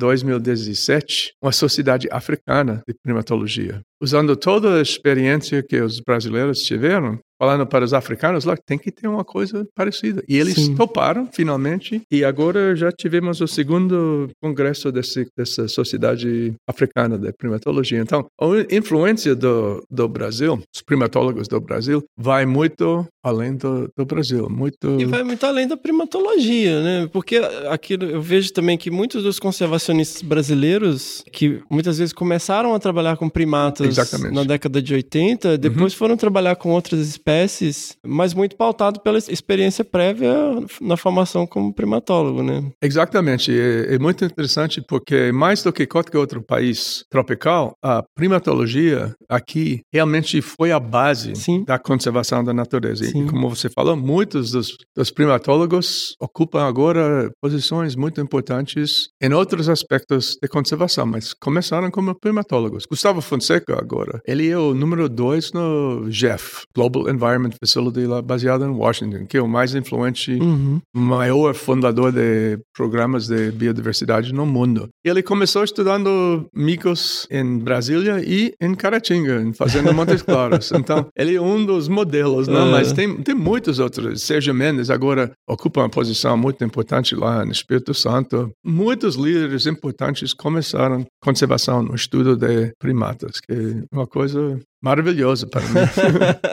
[0.46, 3.80] 2017, uma sociedade africana de primatologia.
[4.02, 8.92] Usando toda a experiência que os brasileiros tiveram, falando para os africanos lá, tem que
[8.92, 10.22] ter uma coisa parecida.
[10.28, 10.76] E eles Sim.
[10.76, 17.98] toparam finalmente, e agora já tivemos o segundo congresso desse, dessa Sociedade Africana de Primatologia.
[17.98, 24.04] Então, a influência do, do Brasil, os primatólogos do Brasil, vai muito além do, do
[24.04, 25.00] Brasil, muito...
[25.00, 27.08] E vai muito além da primatologia, né?
[27.12, 27.36] Porque
[27.70, 33.16] aquilo eu vejo também que muitos dos conservacionistas brasileiros que muitas vezes começaram a trabalhar
[33.16, 34.28] com primatas Exatamente.
[34.28, 34.34] Uhum.
[34.34, 39.84] na década de 80, depois foram trabalhar com outras espécies, mas muito pautado pela experiência
[39.84, 40.32] prévia
[40.80, 42.64] na formação como primatólogo, né?
[42.82, 49.14] Exatamente, é, é muito interessante porque mais do que qualquer outro país tropical, a primatologia
[49.28, 51.64] aqui realmente foi a base Sim.
[51.64, 53.04] da conservação da natureza.
[53.04, 53.11] Sim.
[53.18, 59.68] E como você falou, muitos dos, dos primatólogos ocupam agora posições muito importantes em outros
[59.68, 62.86] aspectos de conservação, mas começaram como primatólogos.
[62.86, 68.64] Gustavo Fonseca agora, ele é o número dois no GEF, Global Environment Facility, lá baseado
[68.64, 70.80] em Washington, que é o mais influente Uhum.
[70.94, 74.88] maior fundador de programas de biodiversidade no mundo.
[75.04, 80.70] Ele começou estudando micos em Brasília e em Caratinga, fazendo Montes Claros.
[80.82, 82.60] Então, ele é um dos modelos, né?
[82.60, 82.70] É.
[82.70, 84.22] mas tem, tem muitos outros.
[84.22, 88.50] Sérgio Mendes agora ocupa uma posição muito importante lá no Espírito Santo.
[88.64, 95.62] Muitos líderes importantes começaram conservação no estudo de primatas, que é uma coisa maravilhosa para
[95.62, 95.80] mim.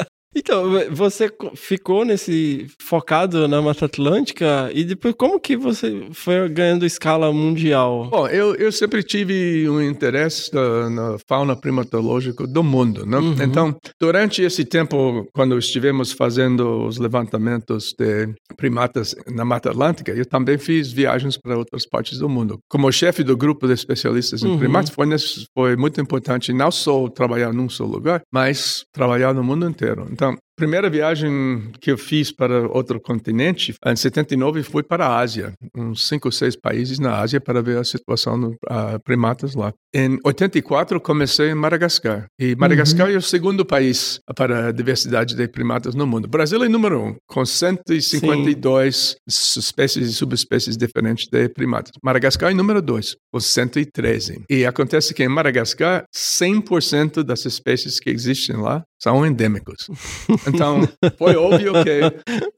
[0.36, 6.48] Então, você co- ficou nesse focado na Mata Atlântica e depois como que você foi
[6.50, 8.10] ganhando escala mundial?
[8.12, 13.18] Bom, eu, eu sempre tive um interesse na, na fauna primatológica do mundo, né?
[13.18, 13.36] Uhum.
[13.42, 20.26] Então, durante esse tempo, quando estivemos fazendo os levantamentos de primatas na Mata Atlântica, eu
[20.26, 22.60] também fiz viagens para outras partes do mundo.
[22.70, 24.60] Como chefe do grupo de especialistas em Uhum.
[24.60, 25.08] primatas, foi,
[25.56, 30.08] foi muito importante não só trabalhar num só lugar, mas trabalhar no mundo inteiro.
[30.60, 36.05] Primeira viagem que eu fiz para outro continente, em 79, fui para a Ásia, uns
[36.05, 38.57] cinco ou seis países na Ásia para ver a situação dos
[39.05, 39.72] primatas lá.
[39.95, 42.26] Em 84, comecei em Madagascar.
[42.38, 46.28] E Madagascar é o segundo país para a diversidade de primatas no mundo.
[46.28, 51.93] Brasil é número um, com 152 espécies e subespécies diferentes de primatas.
[52.03, 54.43] Madagascar é número dois, com 113.
[54.49, 59.88] E acontece que em Madagascar, 100% das espécies que existem lá são endêmicos.
[60.47, 60.82] Então,
[61.18, 62.02] foi óbvio que,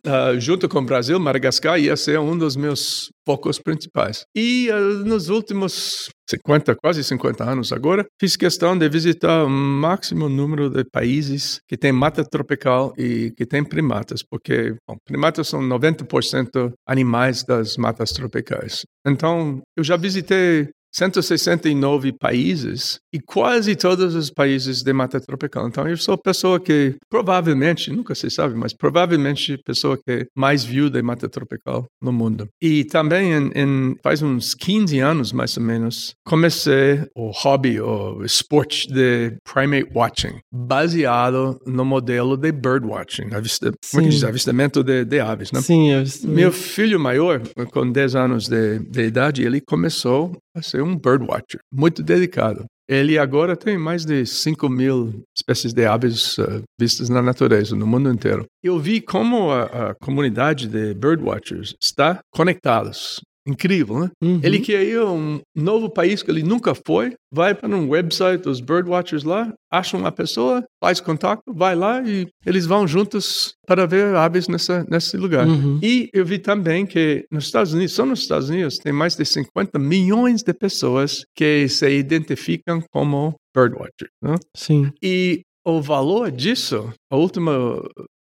[0.05, 4.23] ah, junto com o Brasil, Madagascar ia ser um dos meus focos principais.
[4.35, 10.29] E ah, nos últimos 50, quase 50 anos agora, fiz questão de visitar o máximo
[10.29, 15.61] número de países que tem mata tropical e que tem primatas, porque bom, primatas são
[15.61, 18.83] 90% animais das matas tropicais.
[19.05, 25.67] Então, eu já visitei 169 países e quase todos os países de mata tropical.
[25.67, 30.63] Então, eu sou a pessoa que provavelmente, nunca se sabe, mas provavelmente pessoa que mais
[30.63, 32.47] viu de mata tropical no mundo.
[32.61, 38.23] E também, em, em- faz uns 15 anos, mais ou menos, comecei o hobby, o
[38.23, 44.23] esporte de primate watching, baseado no modelo de bird watching, avista, como é diz?
[44.23, 45.61] avistamento de, de aves, né?
[45.61, 46.03] Sim, eu...
[46.23, 51.59] Meu filho maior, com 10 anos de, de idade, ele começou a ser um birdwatcher,
[51.71, 52.65] muito dedicado.
[52.89, 57.87] Ele agora tem mais de 5 mil espécies de aves eh, vistas na natureza, no
[57.87, 58.45] mundo inteiro.
[58.61, 63.21] Eu vi como a, a comunidade de birdwatchers está conectados.
[63.47, 64.11] Incrível, né?
[64.23, 64.39] Uhum.
[64.43, 68.43] Ele quer ir a um novo país que ele nunca foi, vai para um website
[68.43, 73.87] dos birdwatchers lá, acha uma pessoa, faz contato, vai lá e eles vão juntos para
[73.87, 75.47] ver aves nessa, nesse lugar.
[75.47, 75.79] Uhum.
[75.81, 79.25] E eu vi também que nos Estados Unidos, só nos Estados Unidos, tem mais de
[79.25, 84.09] 50 milhões de pessoas que se identificam como birdwatcher.
[84.21, 84.35] Né?
[84.55, 84.91] Sim.
[85.01, 87.81] E o valor disso, a última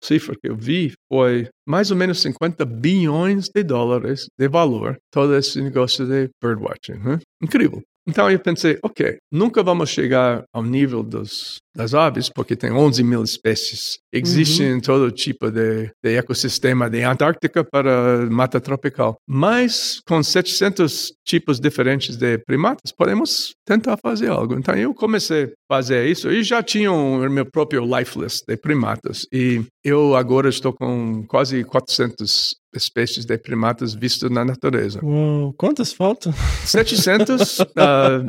[0.05, 5.35] cifra que eu vi foi mais ou menos 50 bilhões de dólares de valor, todo
[5.37, 6.99] esse negócio de birdwatching.
[7.03, 7.19] Né?
[7.43, 7.83] Incrível.
[8.07, 13.03] Então eu pensei, ok, nunca vamos chegar ao nível dos das aves, porque tem 11
[13.03, 13.99] mil espécies.
[14.13, 19.17] Existem em todo tipo de, de ecossistema, de Antártica para mata tropical.
[19.27, 24.55] Mas com 700 tipos diferentes de primatas, podemos tentar fazer algo.
[24.55, 28.57] Então eu comecei a fazer isso e já tinha o meu próprio life list de
[28.57, 29.27] primatas.
[29.33, 34.99] E eu agora estou com quase 400 espécies de primatas vistas na natureza.
[35.03, 36.33] Uou, quantas faltam?
[36.65, 37.65] 700 uh,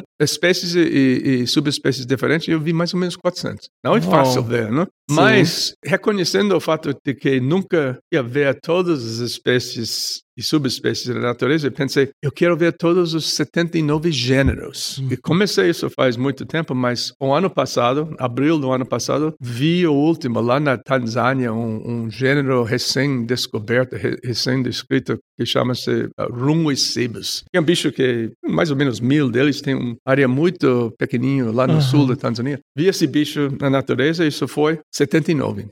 [0.22, 3.35] espécies e, e, subespécies diferentes, eu vi mais ou menos 400.
[3.84, 4.86] Não é fácil ver, né?
[5.10, 11.20] Mas reconhecendo o fato de que nunca ia ver todas as espécies e subespécies da
[11.20, 15.00] natureza, eu pensei, eu quero ver todos os 79 gêneros.
[15.12, 19.86] E comecei isso faz muito tempo, mas o ano passado, abril do ano passado, vi
[19.88, 27.44] o último lá na Tanzânia, um, um gênero recém-descoberto, re- recém-descrito, que chama-se uh, runguicebus.
[27.54, 31.68] É um bicho que, mais ou menos mil deles, tem uma área muito pequenininho lá
[31.68, 31.82] no Aham.
[31.82, 32.60] sul da Tanzânia.
[32.76, 35.68] Vi esse bicho na natureza, isso foi 79.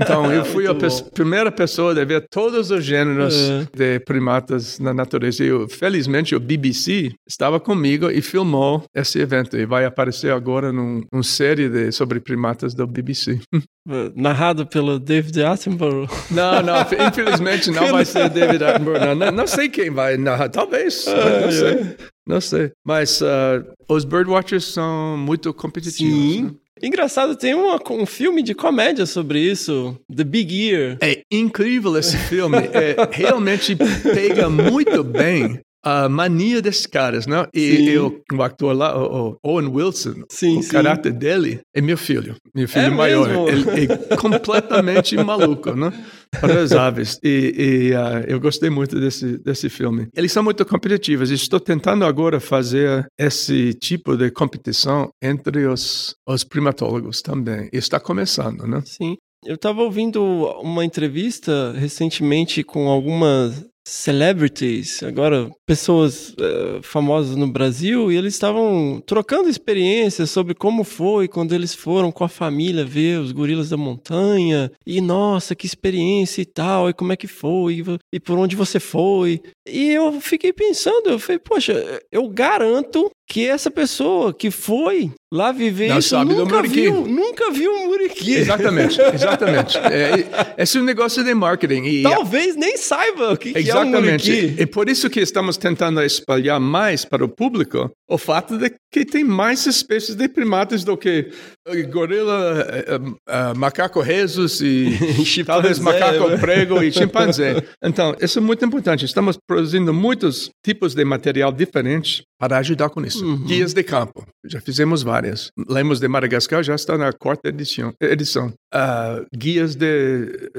[0.00, 3.66] Então, eu fui a pes- primeira pessoa a ver todos os gêneros É.
[3.76, 5.44] de primatas na natureza.
[5.44, 9.56] E, felizmente, o BBC estava comigo e filmou esse evento.
[9.56, 13.38] E vai aparecer agora num, numa série de, sobre primatas do BBC.
[14.16, 16.08] Narrado pelo David Attenborough.
[16.30, 16.74] Não, não,
[17.06, 18.83] infelizmente não vai ser David Attenborough.
[18.84, 21.06] Não, não, não sei quem vai narrar, talvez.
[21.06, 21.96] não sei.
[22.26, 22.72] Não sei.
[22.84, 26.14] Mas ah, os birdwatchers são muito competitivos.
[26.34, 26.42] Sim.
[26.44, 26.50] né?
[26.82, 30.98] Engraçado, tem uma- um filme de comédia sobre isso, The Big Ear.
[31.00, 32.56] É incrível esse filme.
[32.58, 37.46] É, realmente pega muito bem a mania desses caras, né?
[37.52, 37.82] E, Sim.
[37.90, 40.70] e o, ator lá, o, Owen Wilson, Sim, o sim.
[40.70, 43.28] caráter dele é meu filho, meu filho É maior.
[43.28, 43.48] mesmo?
[43.48, 45.92] Ele é completamente maluco, né?
[46.40, 47.18] Para as aves.
[47.22, 50.08] E, e, ah, eu gostei muito desse, desse filme.
[50.16, 51.30] Eles são muito competitivos.
[51.30, 57.68] Estou tentando agora fazer esse tipo de competição entre os, os primatólogos também.
[57.72, 58.82] E está começando, né?
[58.84, 59.16] Sim.
[59.44, 60.24] Eu tava ouvindo
[60.62, 69.02] uma entrevista recentemente com algumas celebrities, agora pessoas eh, famosas no Brasil, e eles estavam
[69.06, 73.76] trocando experiências sobre como foi quando eles foram com a família ver os gorilas da
[73.76, 77.84] montanha, e nossa, que experiência e tal, e como é que foi, e,
[78.16, 79.42] e por onde você foi.
[79.66, 85.50] E eu fiquei pensando, eu falei, poxa, eu garanto que essa pessoa que foi lá
[85.50, 88.34] viver Não isso nunca viu, nunca viu um muriqui.
[88.34, 89.78] Exatamente, exatamente.
[89.78, 91.82] É, esse é um negócio de marketing.
[91.84, 94.30] E, Talvez nem saiba o que, que é um Exatamente.
[94.30, 94.62] muriqui.
[94.62, 99.04] e por isso que estamos tentando espalhar mais para o público o fato de que
[99.04, 101.30] tem mais espécies de primatas do que
[101.66, 106.36] eh, gorila, eh, eh, macaco rezos e talvez macaco né?
[106.36, 107.62] prego e chimpanzé.
[107.82, 109.04] Então, isso é muito importante.
[109.04, 113.24] Estamos produzindo muitos tipos de material diferentes para ajudar com isso.
[113.24, 113.44] Uhum.
[113.44, 115.50] Guias de campo, já fizemos várias.
[115.68, 117.92] Lemos de Madagascar já está na quarta edição.
[118.00, 118.52] edição.
[118.72, 120.50] Ah, guias de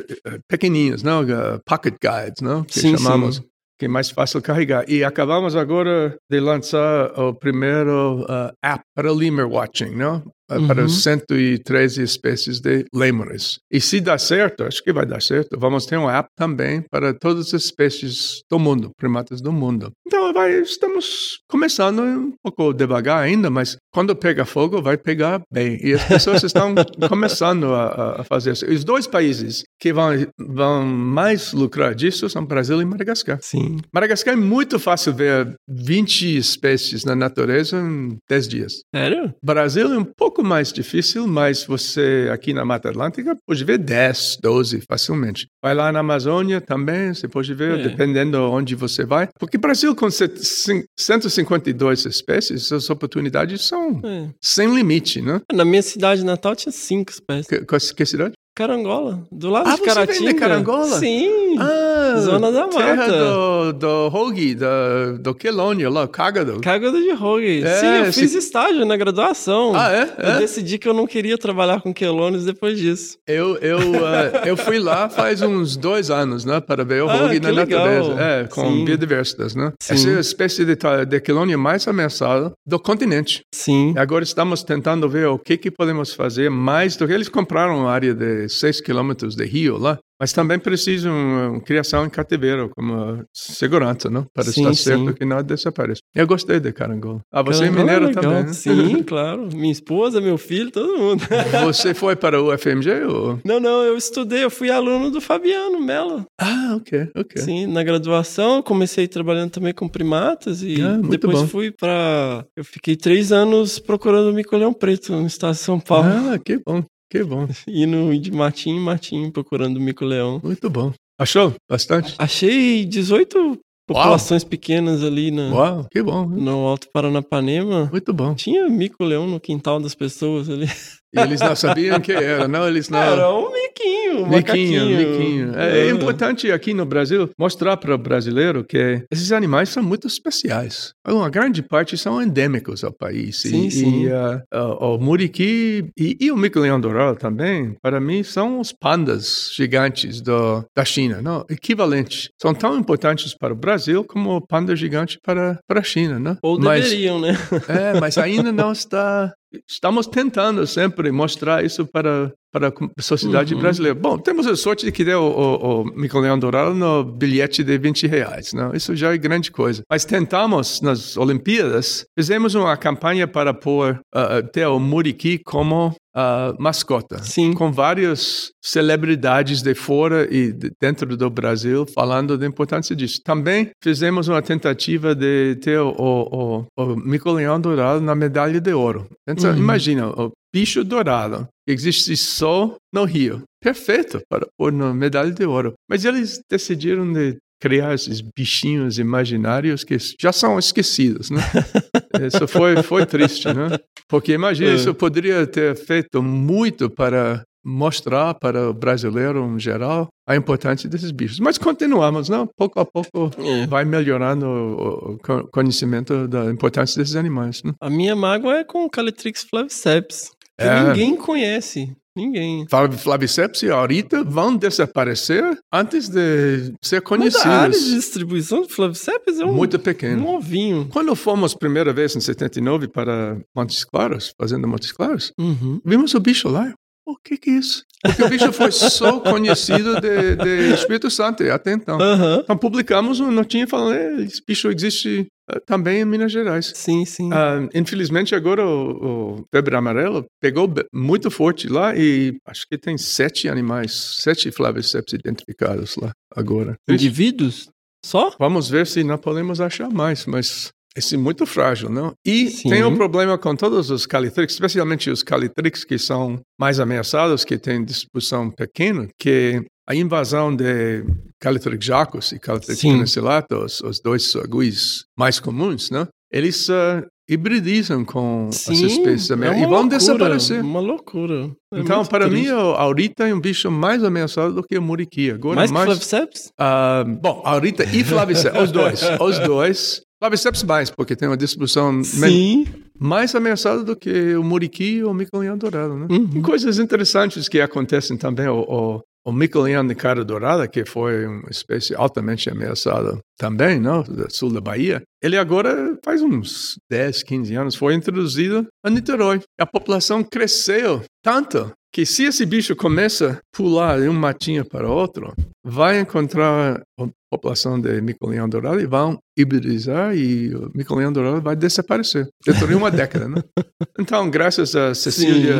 [0.47, 1.21] pequenininhos, não?
[1.21, 2.63] Ah, pocket guides, não?
[2.63, 3.37] Que Sim, chamamos.
[3.37, 3.43] sim.
[3.77, 4.85] Que é mais fácil carregar.
[4.89, 10.23] E acabamos agora de lançar o primeiro ah, app para lemur watching, não?
[10.47, 10.89] Para Uhum.
[10.89, 13.57] 113 espécies de lêmures.
[13.71, 17.13] E se dá certo, acho que vai dar certo, vamos ter um app também para
[17.13, 19.91] todas as espécies do mundo, primatas do mundo.
[20.05, 25.79] Então, vai, estamos começando um pouco devagar ainda, mas quando pega fogo, vai pegar bem.
[25.81, 26.75] E as pessoas estão
[27.09, 28.65] começando a, a- fazer isso.
[28.69, 33.39] Os dois países que vão, vão mais lucrar disso são Brasil e Madagascar.
[33.41, 33.77] Sim.
[33.93, 38.73] Madagascar é muito fácil ver 20 espécies na natureza em 10 dias.
[38.93, 39.33] Sério?
[39.41, 44.39] Brasil é um pouco mais difícil, mas você aqui na Mata Atlântica pode ver 10,
[44.41, 45.47] 12 facilmente.
[45.65, 47.83] Vai lá na Amazônia também, você pode ver, É.
[47.89, 49.27] dependendo onde você vai.
[49.39, 54.29] Porque Brasil, com set- cin- 152 espécies, as oportunidades são É.
[54.39, 55.41] sem limite, né?
[55.51, 57.47] Na minha cidade natal tinha cinco espécies.
[57.47, 58.35] Que, que, cidade?
[58.55, 60.33] Carangola, do lado Ah, de você vem de Caratinga.
[60.39, 60.99] Carangola?
[60.99, 61.57] Sim.
[61.59, 63.11] Ah, Zona da terra Mata.
[63.11, 66.59] do, do Hoagie, do, do Quelônia, lá, Cágado.
[66.61, 67.63] Cagada de Rogue.
[67.63, 69.73] É, Sim, eu fiz estágio na graduação.
[69.75, 70.03] Ah, é?
[70.17, 70.37] Eu É?
[70.39, 73.17] decidi que eu não queria trabalhar com quelônios depois disso.
[73.27, 77.17] Eu, eu, eh, eu fui lá faz uns dois anos, né, para ver o Ah,
[77.17, 77.55] na legal.
[77.55, 78.85] natureza, é, com Sim.
[78.85, 79.71] biodiversidade, né?
[79.81, 79.93] Sim.
[79.93, 80.75] Essa é a espécie de,
[81.07, 83.41] de quelônia mais ameaçada do continente.
[83.53, 83.93] Sim.
[83.97, 87.91] Agora estamos tentando ver o que que podemos fazer mais do que eles compraram uma
[87.91, 94.09] área de 6 quilômetros de rio lá, mas também precisam criação em cativeiro como segurança,
[94.09, 94.25] não?
[94.33, 95.13] Para Sim, estar certo sim.
[95.13, 96.01] que nada desapareça.
[96.13, 97.21] Eu gostei de carangola.
[97.31, 98.23] Ah, você é Carangola mineiro legal.
[98.23, 98.53] também, né?
[98.53, 99.49] Sim, claro.
[99.53, 101.23] Minha esposa, meu filho, todo mundo.
[101.65, 103.39] Você foi para o FMG ou...
[103.43, 106.25] Não, não, eu estudei, eu fui aluno do Fabiano Mello.
[106.39, 107.41] Ah, ok, ok.
[107.41, 111.47] Sim, na graduação, comecei trabalhando também com primatas e Ah, depois bom.
[111.47, 112.45] fui pra.
[112.55, 116.07] Eu fiquei três anos procurando o mico-leão preto no estado de São Paulo.
[116.07, 117.47] Ah, que bom, que bom.
[117.67, 120.39] Indo de matinho em matinho procurando o mico-leão.
[120.43, 120.93] Muito bom.
[121.19, 121.53] Achou?
[121.69, 122.15] Bastante?
[122.17, 126.25] Achei 18 populações pequenas ali na, Uau, que bom.
[126.25, 127.87] no Alto Paranapanema.
[127.91, 128.33] Muito bom.
[128.33, 130.67] Tinha mico-leão no quintal das pessoas ali.
[131.13, 132.99] E eles não sabiam que era, não, eles não...
[132.99, 135.55] Era um miquinho, um Miquinho, miquinho.
[135.57, 135.89] É, é Ah.
[135.91, 140.93] importante aqui no Brasil mostrar para o brasileiro que esses animais são muito especiais.
[141.07, 143.41] Uma grande parte são endêmicos ao país.
[143.41, 144.03] Sim, e, sim.
[144.05, 148.73] E, ah, ah, o muriqui e, e o mico-leão dourado também, para mim, são os
[148.73, 151.45] pandas gigantes do, da China, não?
[151.49, 152.29] equivalentes.
[152.41, 156.19] São tão importantes para o Brasil como o panda gigante para, para a China.
[156.19, 156.37] Não?
[156.43, 157.37] Ou Mas- deveriam, né?
[157.67, 159.33] é, mas ainda não está.
[159.67, 163.59] Estamos tentando sempre mostrar isso para, para a sociedade Uhum.
[163.59, 163.99] brasileira.
[163.99, 168.07] Bom, temos a sorte de que deu o, o Mico-Leão Dourado no bilhete de 20
[168.07, 168.53] reais.
[168.53, 168.73] Não?
[168.73, 169.81] Isso já é grande coisa.
[169.89, 176.55] Mas tentamos, nas Olimpíadas, fizemos uma campanha para pôr, ah, ter o Muriqui como ah,
[176.57, 177.21] mascota.
[177.21, 177.51] Sim.
[177.53, 183.19] Com várias celebridades de fora e de dentro do Brasil falando da importância disso.
[183.25, 189.07] Também fizemos uma tentativa de ter o, o, o Mico-Leão Dourado na medalha de ouro.
[189.27, 189.57] Pensa, Uhum.
[189.57, 193.41] Imagina, o bicho dourado que existe só no Rio.
[193.61, 195.73] Perfeito para pôr na medalha de ouro.
[195.89, 201.41] Mas eles decidiram de criar esses bichinhos imaginários que já são esquecidos, né?
[202.25, 203.77] Isso foi, foi triste, né?
[204.07, 204.75] Porque imagina, É.
[204.75, 211.11] isso poderia ter feito muito para mostrar para o brasileiro em geral a importância desses
[211.11, 211.39] bichos.
[211.39, 212.47] Mas continuamos, não?
[212.55, 213.65] Pouco a pouco É.
[213.67, 217.73] vai melhorando o, o co- conhecimento da importância desses animais, né?
[217.81, 220.29] A minha mágoa é com o Calitrix flaviceps.
[220.59, 220.87] É.
[220.87, 221.95] ninguém conhece.
[222.17, 222.65] Ninguém.
[222.69, 225.43] Flav- Flaviceps e Aurita vão desaparecer
[225.73, 227.85] antes de ser Mas a área de conhecidos.
[227.93, 230.25] distribuição do flaviceps é um, Muito um pequeno.
[230.29, 230.87] ovinho.
[230.93, 235.81] Quando fomos primeira vez em 79 para Montes Claros, fazendo Montes Claros, Uhum.
[235.85, 236.73] vimos o bicho lá.
[237.05, 237.83] O que que é isso?
[238.01, 241.99] Porque o bicho foi só conhecido de, de Espírito Santo até então.
[242.01, 242.41] Aham.
[242.43, 246.71] Então publicamos uma notinha falando, "É, esse bicho existe eh, também em Minas Gerais.
[246.75, 247.29] Sim, sim.
[247.31, 252.97] Ah, infelizmente agora o, o febre amarelo pegou muito forte lá e acho que tem
[252.97, 253.91] sete animais,
[254.21, 256.75] sete flaviceps identificados lá agora.
[256.89, 257.69] Indivíduos?
[258.03, 258.35] Só?
[258.39, 262.13] Vamos ver se não podemos achar mais, mas esse é muito frágil, não?
[262.25, 262.69] E Sim.
[262.69, 267.57] tem um problema com todos os calitrix, especialmente os calitrix que são mais ameaçados, que
[267.57, 271.03] têm distribuição pequena, que a invasão de
[271.39, 272.93] Calitrix jacus e Calitrix Sim.
[272.93, 276.07] penicillata, os, dois saguis mais comuns, não?
[276.31, 280.61] Eles ah, hibridizam com as espécies também é e vão loucura, desaparecer.
[280.61, 281.51] Uma loucura.
[281.73, 282.53] É Então, para mim, triste.
[282.53, 285.31] o Aurita é um bicho mais ameaçado do que o Muriqui.
[285.31, 286.51] Agora, Mais que flaviceps?
[286.59, 290.01] ah, bom, Aurita e Flaviceps, os dois, os dois.
[290.19, 292.65] Flaviceps mais, porque tem uma distribuição Sim.
[292.97, 296.07] mais ameaçada do que o Muriqui ou o Mico-Leão Dourado, né?
[296.09, 296.41] Uhum.
[296.41, 301.49] Coisas interessantes que acontecem também, o, o, o Mico-Leão de cara dourada, que foi uma
[301.49, 304.03] espécie altamente ameaçada também, não?
[304.03, 309.41] Do sul da Bahia, ele agora faz uns 10, 15 anos, foi introduzido a Niterói.
[309.59, 314.85] A população cresceu tanto que se esse bicho começa a pular de um matinho para
[314.85, 315.33] outro,
[315.63, 321.55] vai encontrar a população de mico-leão dourado e vão hibridizar e o mico-leão dourado vai
[321.55, 323.41] desaparecer dentro de uma década, né?
[323.97, 325.55] Então, graças a Cecília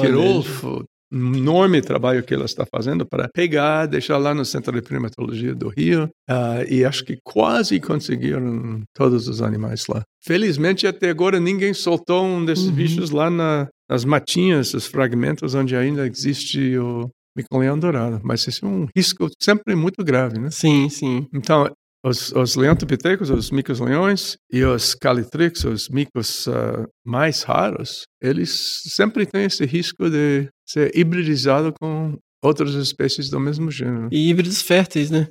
[0.00, 5.52] Quirolfo, enorme trabalho que ela está fazendo para pegar, deixar lá no Centro de Primatologia
[5.56, 10.02] do Rio, ah, e acho que quase conseguiram todos os animais lá.
[10.24, 12.74] Felizmente, até agora, ninguém soltou um desses Uhum.
[12.74, 18.20] bichos lá na- nas matinhas, os fragmentos onde ainda existe o mico-leão dourado.
[18.22, 20.50] Mas esse é um risco sempre muito grave, né?
[20.50, 21.26] Sim, sim.
[21.34, 21.68] Então,
[22.04, 29.26] os, os leontopitecos, os micos-leões e os calitrix, os micos ah, mais raros, eles sempre
[29.26, 34.08] têm esse risco de ser hibridizado com outras espécies do mesmo gênero.
[34.12, 35.26] E híbridos férteis, né?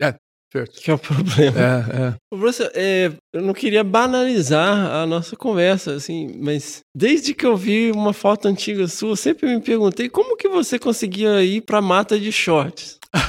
[0.51, 0.81] Certo.
[0.81, 1.59] Que é o problema.
[1.59, 2.15] É, é.
[2.31, 7.91] Professor, é, eu não queria banalizar a nossa conversa, assim, mas desde que eu vi
[7.91, 12.19] uma foto antiga sua, eu sempre me perguntei como que você conseguia ir pra mata
[12.19, 12.97] de shorts.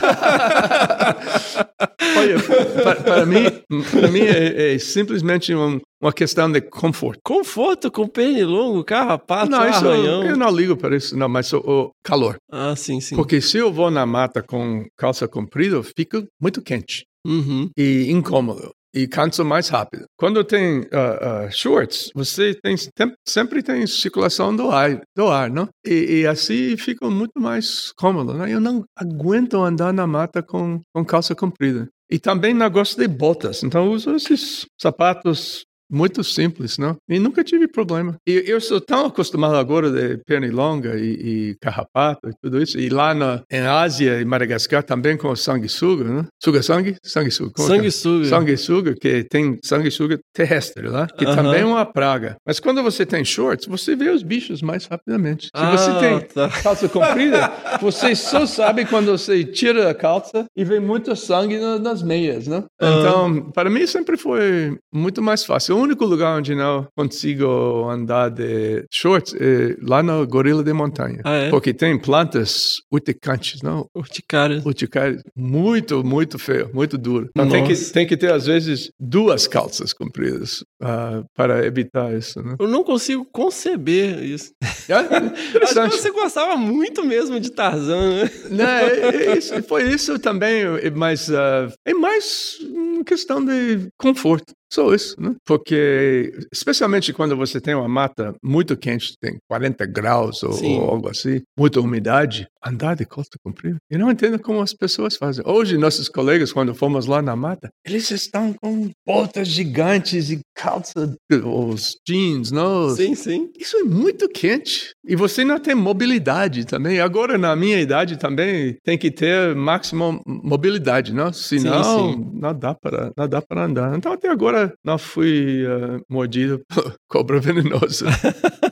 [2.17, 2.37] Olha,
[2.83, 3.45] para, para mim,
[3.91, 7.21] para mim é, é simplesmente um- uma questão de conforto.
[7.25, 10.25] Conforto com pernilongo, carrapato, não, isso eu, arranhão.
[10.25, 12.37] eu não ligo para isso, não, mas o, o calor.
[12.51, 13.15] Ah, sim, sim.
[13.17, 17.69] Porque se eu vou na mata com calça comprida, fica muito quente Uhum.
[17.77, 18.71] e incômodo.
[18.93, 20.05] E cansa mais rápido.
[20.19, 25.49] Quando tem ah, ah, shorts, você tem, tem- sempre tem circulação do ar, do ar
[25.49, 25.69] não?
[25.87, 28.35] E, e assim fica muito mais cômodo.
[28.35, 28.53] Né?
[28.53, 31.87] Eu não aguento andar na mata com, com calça comprida.
[32.11, 33.63] E também não gosto de botas.
[33.63, 36.97] Então uso esses sapatos muito simples, não?
[37.09, 38.17] E nunca tive problema.
[38.27, 42.79] E eu sou tão acostumado agora de pernilonga e, e carrapato e tudo isso.
[42.79, 46.27] E lá na, em Ásia e Madagascar também com sanguessuga, né?
[46.43, 46.97] Suga-sangue?
[47.05, 47.51] Sanguessuga.
[47.55, 47.77] como é que é?
[47.91, 48.25] Sanguessuga.
[48.27, 51.37] Sanguessuga, que tem sanguessuga terrestre lá, que Aham.
[51.37, 52.37] também é uma praga.
[52.47, 55.47] Mas quando você tem shorts, você vê os bichos mais rapidamente.
[55.47, 56.49] Se Ah, você tem tá.
[56.63, 61.79] calça comprida, você só sabe quando você tira a calça e vê muito sangue na-
[61.79, 62.63] nas meias, né?
[62.81, 65.80] Então, para mim sempre foi muito mais fácil.
[65.81, 71.21] O único lugar onde não consigo andar de shorts é lá no Gorila de Montanha.
[71.25, 71.51] Ah, é?
[71.51, 73.87] Porque tem plantas urticantes, não?
[73.97, 74.61] Urticária.
[74.65, 77.31] Urticária muito, muito feio, muito duro.
[77.31, 82.43] Então tem que, tem que ter, às vezes, duas calças compridas ah, para evitar isso,
[82.43, 82.57] né?
[82.61, 84.51] Eu não consigo conceber isso.
[84.89, 84.93] É
[85.65, 88.31] Acho que você gostava muito mesmo de Tarzan, né?
[88.51, 92.59] Não, é- é isso- foi isso também, é- mas ah, é mais
[93.01, 94.53] uma questão de conforto.
[94.73, 95.35] Só isso, né?
[95.45, 100.79] Porque, especialmente quando você tem uma mata muito quente, tem 40 graus ou, Sim.
[100.79, 103.79] ou algo assim, muita umidade, andar de costa comprida.
[103.91, 105.43] Eu não entendo como as pessoas fazem.
[105.45, 111.17] Hoje, nossos colegas, quando fomos lá na mata, eles estão com botas gigantes e calça,
[111.45, 112.91] os jeans, não?
[112.91, 113.51] Sim, sim.
[113.59, 114.91] Isso é muito quente.
[115.05, 117.01] E você não tem mobilidade também.
[117.01, 121.33] Agora, na minha idade também, tem que ter máxima mobilidade, não?
[121.33, 122.31] Senão, sim.
[122.35, 123.97] não dá para não dá para andar.
[123.97, 128.07] Então, até agora, não fui eh, mordido por cobra venenosa.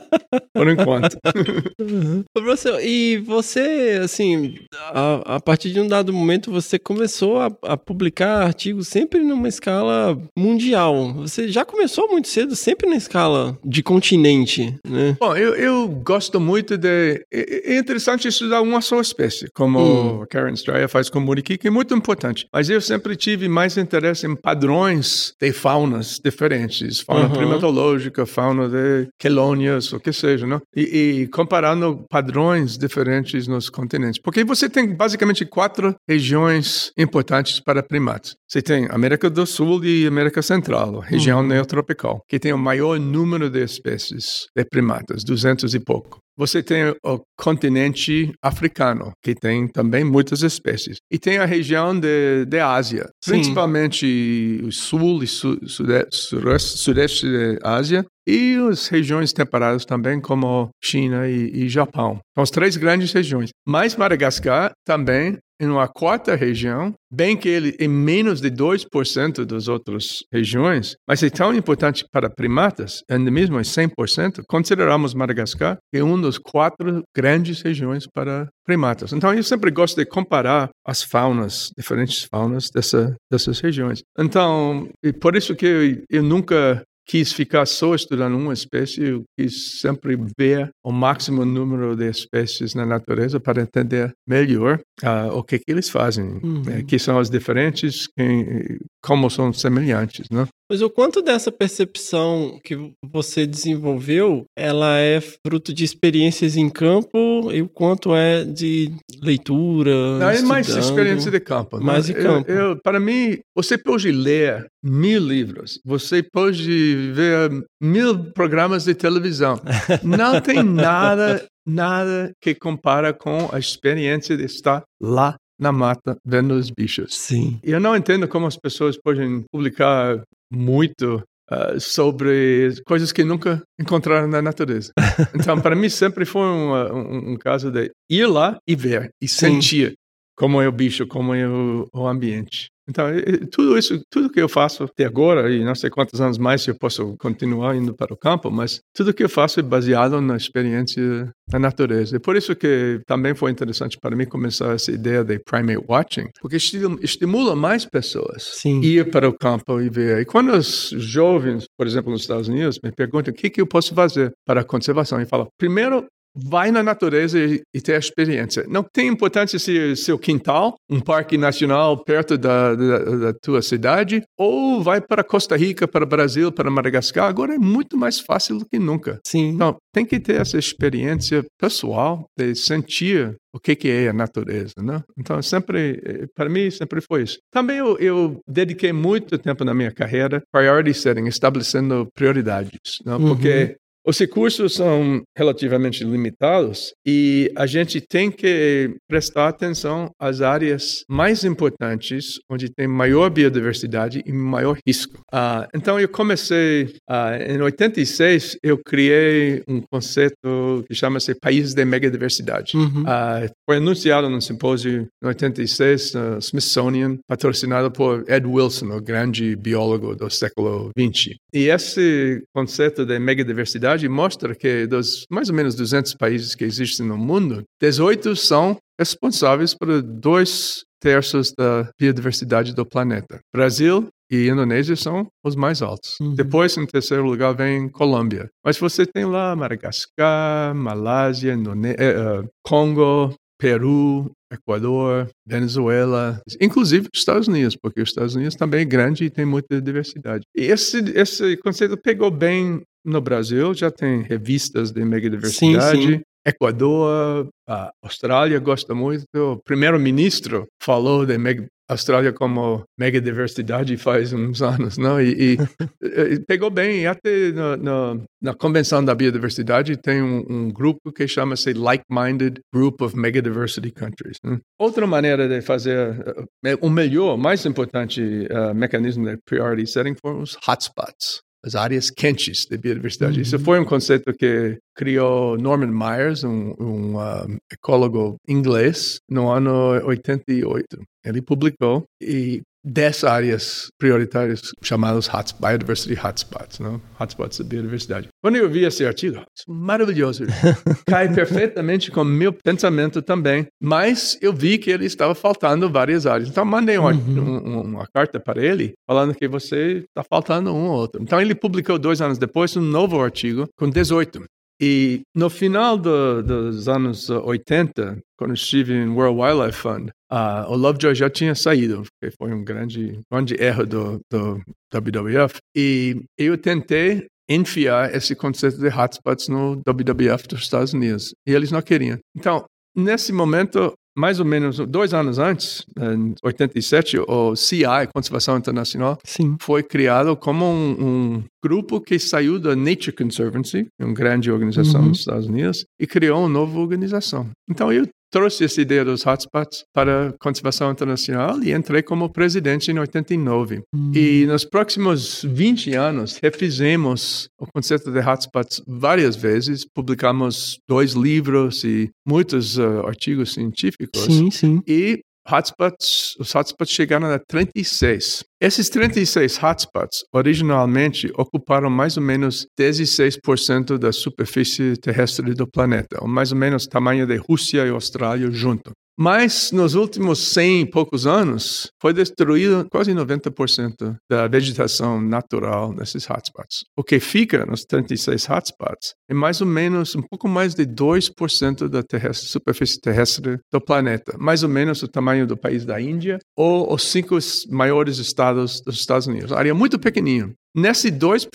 [0.53, 1.17] por enquanto.
[2.35, 7.51] Ô, Professor, e você, assim, a, a partir de um dado momento, você começou a,
[7.63, 11.13] a publicar artigos sempre numa escala mundial.
[11.15, 15.15] Você já começou muito cedo, sempre na escala de continente, né?
[15.19, 17.23] Bom, eu, eu gosto muito de.
[17.31, 20.21] É, é interessante estudar uma só espécie, como Hum.
[20.23, 22.47] a Karen Stryer faz com o muriqui, que é muito importante.
[22.53, 27.33] Mas eu sempre tive mais interesse em padrões de faunas diferentes, fauna Uhum.
[27.35, 30.61] primatológica, fauna de quelônias, o que seja, não?
[30.75, 30.81] E,
[31.21, 34.19] e comparando padrões diferentes nos continentes.
[34.21, 38.35] Porque você tem basicamente quatro regiões importantes para primatas.
[38.47, 43.49] Você tem América do Sul e América Central, região neotropical, que tem o maior número
[43.49, 46.19] de espécies de primatas, 200 e pouco.
[46.39, 50.95] Você tem o continente africano, que tem também muitas espécies.
[51.11, 53.31] E tem a região de, de Ásia, Sim.
[53.31, 57.27] principalmente o sul e su, sude, sureste, sudeste
[57.61, 62.19] da Ásia, e as regiões temperadas também, como China e, e Japão.
[62.35, 63.49] São as três grandes regiões.
[63.67, 69.67] Mas Madagascar também em uma quarta região, bem que ele é menos de 2% das
[69.67, 76.21] outras regiões, mas é tão importante para primatas, endemismo é 100%, consideramos Madagascar é uma
[76.21, 79.11] das quatro grandes regiões para primatas.
[79.11, 84.01] Então, eu sempre gosto de comparar as faunas, diferentes faunas dessa, dessas regiões.
[84.17, 84.87] Então,
[85.19, 90.15] por isso que eu, eu nunca quis ficar só estudando uma espécie, eu quis sempre
[90.37, 95.63] ver o máximo número de espécies na natureza para entender melhor ah, o que, que
[95.71, 96.61] eles fazem, Uhum.
[96.69, 100.45] eh, que são as diferentes, quem- como são semelhantes, né?
[100.71, 107.51] Mas o quanto dessa percepção que você desenvolveu, ela é fruto de experiências em campo
[107.51, 108.91] e o quanto é de
[109.21, 109.91] leitura,
[110.31, 111.77] É mais experiência de campo.
[111.79, 111.83] né?
[111.85, 112.51] Mais de Eu- campo.
[112.51, 117.49] eu- para mim, você pode ler mil livros, você pode ver
[117.81, 119.59] mil programas de televisão.
[120.03, 126.53] Não tem nada, nada que compara com a experiência de estar lá na mata vendo
[126.53, 127.13] os bichos.
[127.15, 127.59] Sim.
[127.63, 130.21] Eu não entendo como as pessoas podem publicar
[130.51, 131.21] muito
[131.51, 134.91] ah, sobre coisas que nunca encontraram na natureza.
[135.35, 139.27] Então, para mim, sempre foi uma- um, um caso de ir lá e ver, e
[139.27, 139.53] Sim.
[139.61, 139.93] sentir
[140.37, 142.67] como é o bicho, como é o, o ambiente.
[142.89, 143.05] Então,
[143.51, 146.75] tudo isso, tudo que eu faço até agora, e não sei quantos anos mais eu
[146.75, 151.29] posso continuar indo para o campo, mas tudo que eu faço é baseado na experiência
[151.49, 152.15] da natureza.
[152.15, 156.27] E por isso que também foi interessante para mim começar essa ideia de primate watching,
[156.41, 158.81] porque esti- estimula mais pessoas Sim.
[158.81, 160.21] ir para o campo e ver.
[160.21, 163.67] E quando os jovens, por exemplo, nos Estados Unidos, me perguntam o que, que eu
[163.67, 166.05] posso fazer para a conservação, eu falo, primeiro,
[166.35, 168.65] vai na natureza e, e ter a experiência.
[168.67, 173.61] Não tem importância se é seu quintal, um parque nacional perto da, da, da tua
[173.61, 177.27] cidade, ou vai para Costa Rica, para Brasil, para Madagascar.
[177.27, 179.19] Agora é muito mais fácil do que nunca.
[179.25, 179.49] Sim.
[179.49, 184.75] Então, tem que ter essa experiência pessoal de sentir o que, que é a natureza,
[184.81, 185.01] né?
[185.17, 187.39] Então, sempre, eh, para mim, sempre foi isso.
[187.51, 193.17] Também eu, eu dediquei muito tempo na minha carreira priority setting, estabelecendo prioridades, né?
[193.17, 193.75] Porque
[194.09, 201.43] os recursos são relativamente limitados e a gente tem que prestar atenção às áreas mais
[201.45, 205.19] importantes, onde tem maior biodiversidade e maior risco.
[205.31, 211.85] Ah, então, eu comecei, ah, em 86, eu criei um conceito que chama-se Países de
[211.85, 212.75] Megadiversidade.
[212.75, 213.03] Uhum.
[213.05, 219.55] Ah, foi anunciado num simpósio em 86, no Smithsonian, patrocinado por Ed Wilson, o grande
[219.55, 221.35] biólogo do século 20.
[221.53, 227.05] E esse conceito de megadiversidade mostra que dos mais ou menos 200 países que existem
[227.05, 233.39] no mundo, 18 são responsáveis por dois terços da biodiversidade do planeta.
[233.55, 236.15] Brasil e Indonésia são os mais altos.
[236.21, 236.35] Uhum.
[236.35, 238.47] Depois, em terceiro lugar, vem Colômbia.
[238.63, 247.47] Mas você tem lá Madagascar, Malásia, Indone- eh, Congo, Peru, Equador, Venezuela, inclusive os Estados
[247.47, 250.43] Unidos, porque os Estados Unidos também é grande e tem muita diversidade.
[250.55, 256.01] E esse, esse conceito pegou bem no Brasil, já tem revistas de megadiversidade.
[256.01, 256.21] Sim, sim.
[256.45, 259.23] Equador, a Austrália gosta muito.
[259.35, 265.19] O primeiro-ministro falou de meg- Austrália como megadiversidade faz uns anos, não?
[265.19, 265.57] E, e,
[266.35, 267.01] e pegou bem.
[267.01, 272.59] E até na, na, na Convenção da Biodiversidade tem um, um grupo que chama-se Like-Minded
[272.71, 274.37] Group of Megadiversity Countries.
[274.43, 274.59] né?
[274.79, 280.41] Outra maneira de fazer eh, o melhor, mais importante eh, mecanismo de priority setting foram
[280.41, 281.41] os hotspots.
[281.63, 283.41] As áreas quentes de biodiversidade.
[283.41, 290.01] Isso foi um conceito que criou Norman Myers, um, um ah, ecólogo inglês, no ano
[290.05, 290.85] 88.
[291.25, 297.01] Ele publicou e 10 áreas prioritárias chamadas hot, Biodiversity Hotspots, não?
[297.19, 298.27] hotspots da biodiversidade.
[298.41, 300.45] Quando eu vi esse artigo, maravilhoso,
[301.05, 306.49] cai perfeitamente com meu pensamento também, mas eu vi que ele estava faltando várias áreas.
[306.49, 310.91] Então, mandei uma, um- uma carta para ele falando que você está faltando um ou
[310.97, 311.21] outro.
[311.21, 314.41] Então, ele publicou dois anos depois um novo artigo com 18.
[314.81, 320.75] E no final do- dos anos 80, quando estive em World Wildlife Fund, ah, o
[320.75, 324.61] Lovejoy já tinha saído, que foi um grande, grande erro do, do
[324.93, 325.57] WWF.
[325.75, 331.33] E eu tentei enfiar esse conceito de hotspots no WWF dos Estados Unidos.
[331.47, 332.17] E eles não queriam.
[332.37, 332.63] Então,
[332.95, 337.83] nesse momento, mais ou menos dois anos antes, em 87, o CI,
[338.13, 339.55] Conservação Internacional, Sim.
[339.61, 345.07] foi criado como um, um grupo que saiu da Nature Conservancy, uma grande organização Uhum.
[345.09, 347.49] nos Estados Unidos, e criou uma nova organização.
[347.69, 352.91] Então eu trouxe essa ideia dos hotspots para a conservação internacional e entrei como presidente
[352.91, 353.81] em 89.
[354.13, 361.83] E nos próximos 20 anos refizemos o conceito de hotspots várias vezes, publicamos dois livros
[361.83, 364.21] e muitos uh, artigos científicos.
[364.23, 364.81] Sim, sim.
[364.87, 368.43] E hotspots, os hotspots chegaram a 36.
[368.61, 376.27] Esses 36 hotspots originalmente ocuparam mais ou menos 16% da superfície terrestre do planeta, ou
[376.27, 378.91] mais ou menos o tamanho de Rússia e Austrália junto.
[379.21, 386.25] Mas nos últimos 100 e poucos anos, foi destruído quase 90% da vegetação natural nesses
[386.25, 386.85] hotspots.
[386.97, 391.89] O que fica nos 36 hotspots é mais ou menos um pouco mais de 2%
[391.89, 396.39] da terrestre, superfície terrestre do planeta, mais ou menos o tamanho do país da Índia
[396.57, 397.37] ou os cinco
[397.69, 399.51] maiores estados dos Estados Unidos.
[399.51, 400.53] Área muito pequenininha.
[400.75, 401.47] Nesse 2%,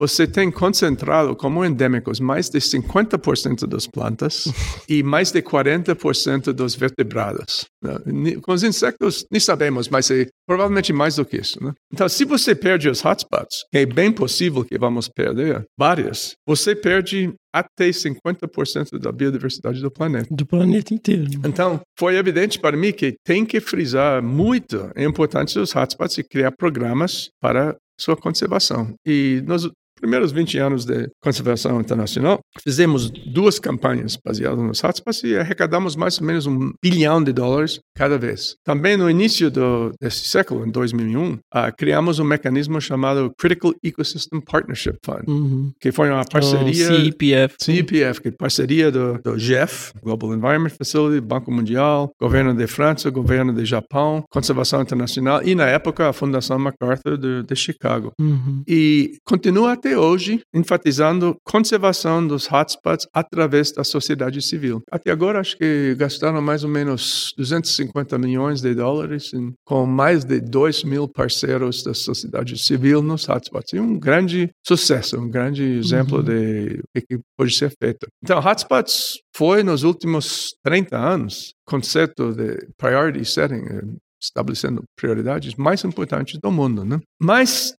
[0.00, 4.44] você tem concentrado como endêmicos mais de 50% das plantas
[4.88, 7.64] e mais de 40% dos vertebrados.
[7.82, 8.36] né?
[8.42, 11.62] Com os insectos, nem sabemos, mas é provavelmente mais do que isso.
[11.62, 11.72] né?
[11.92, 16.74] Então, se você perde os hotspots, que é bem possível que vamos perder várias, você
[16.74, 20.26] perde até 50% da biodiversidade do planeta.
[20.28, 21.24] Do planeta inteiro.
[21.44, 26.24] Então, foi evidente para mim que tem que frisar muito a importância dos hotspots e
[26.24, 28.94] criar programas para sua conservação.
[29.06, 35.36] E nos primeiros 20 anos de conservação internacional, fizemos duas campanhas baseadas nos hotspots e
[35.36, 38.56] arrecadamos mais ou menos um bilhão de dólares cada vez.
[38.64, 44.40] Também no início do, desse século, em 2001, ah, criamos um mecanismo chamado Critical Ecosystem
[44.40, 45.72] Partnership Fund, Uhum.
[45.80, 46.92] que foi uma parceria...
[46.92, 47.54] O CIPF.
[47.60, 53.10] CEPF, que é parceria do, do GEF, Global Environment Facility, Banco Mundial, Governo de França,
[53.10, 58.12] Governo de Japão, Conservação Internacional e, na época, a Fundação MacArthur de, de Chicago.
[58.20, 58.62] Uhum.
[58.66, 64.82] E continua até até hoje enfatizando conservação dos hotspots através da sociedade civil.
[64.90, 70.24] Até agora, acho que gastaram mais ou menos 250 milhões de dólares em, com mais
[70.24, 73.72] de 2 mil parceiros da sociedade civil nos hotspots.
[73.72, 76.24] E um grande sucesso, um grande exemplo Uhum.
[76.24, 78.06] de o que pode ser feito.
[78.22, 83.82] Então, hotspots foi nos últimos 30 anos conceito de priority setting, eh,
[84.22, 86.98] estabelecendo prioridades mais importantes do mundo, né?
[87.20, 87.74] Mas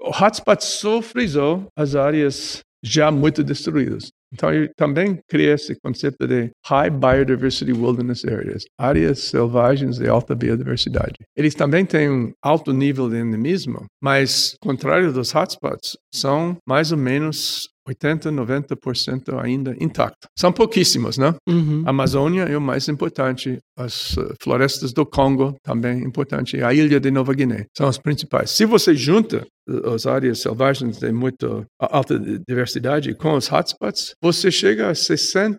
[0.00, 4.10] o hotspot só frisou as áreas já muito destruídas.
[4.32, 10.36] Então, eu também criei esse conceito de High Biodiversity Wilderness Areas, áreas selvagens de alta
[10.36, 11.16] biodiversidade.
[11.36, 16.98] Eles também têm um alto nível de endemismo, mas, contrário dos hotspots, são mais ou
[16.98, 20.28] menos 80, 90% ainda intactos.
[20.38, 21.34] São pouquíssimos, né?
[21.48, 21.82] Uhum.
[21.86, 26.72] A Amazônia é o mais importante, as eh, florestas do Congo também importante, e a
[26.72, 28.50] ilha de Nova Guiné são as principais.
[28.50, 34.50] Se você junta eh, as áreas selvagens de muito alta diversidade com os hotspots, você
[34.50, 35.58] chega a 60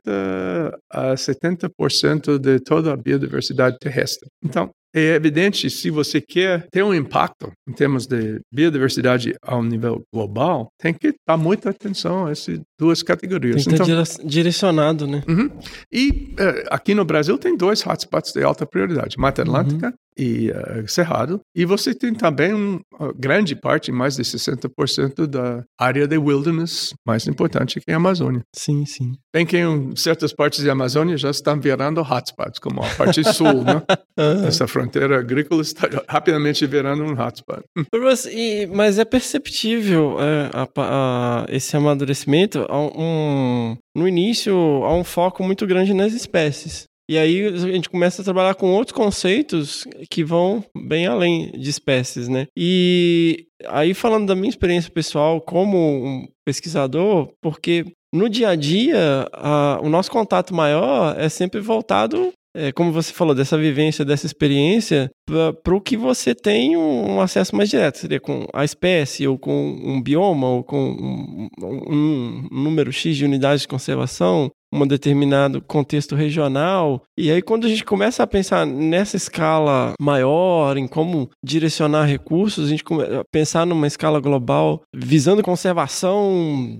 [0.91, 4.27] a 70% de toda a biodiversidade terrestre.
[4.43, 9.63] Então, é evidente, se você quer ter um impacto em termos de biodiversidade a um
[9.63, 13.64] nível global, tem que dar muita atenção a essas duas Tem categorias.
[13.64, 15.22] que estar dire- direcionado, né?
[15.28, 15.49] Uhum.
[15.94, 20.84] E eh, aqui no Brasil tem dois hotspots de alta prioridade, Mata Atlântica e eh,
[20.88, 21.40] Cerrado.
[21.56, 27.28] E você tem também uma grande parte, mais de 60% da área de wilderness mais
[27.28, 28.41] importante que é a Amazônia.
[28.56, 29.14] Sim, sim.
[29.34, 33.64] Bem que em certas partes da Amazônia já estão virando hotspots, como a parte sul,
[33.64, 33.82] né?
[34.48, 37.62] Essa fronteira agrícola está rapidamente virando um hotspot.
[37.94, 44.53] Russ, e- mas é perceptível é, a a- esse amadurecimento um, no início
[44.84, 46.85] há um foco muito grande nas espécies.
[47.10, 51.69] E aí a gente começa a trabalhar com outros conceitos que vão bem além de
[51.69, 52.48] espécies, né?
[52.57, 59.27] E aí falando da minha experiência pessoal como um pesquisador, porque no dia a dia
[59.34, 64.26] a- o nosso contato maior é sempre voltado é, como você falou, dessa vivência, dessa
[64.26, 67.98] experiência, para o que você tem um, um acesso mais direto.
[67.99, 73.15] Seria com a espécie, ou com um bioma, ou com um, um- um número X
[73.15, 77.02] de unidades de conservação, um determinado contexto regional.
[77.18, 82.65] E aí, quando a gente começa a pensar nessa escala maior, em como direcionar recursos,
[82.65, 86.80] a gente come- a pensar numa escala global, visando conservação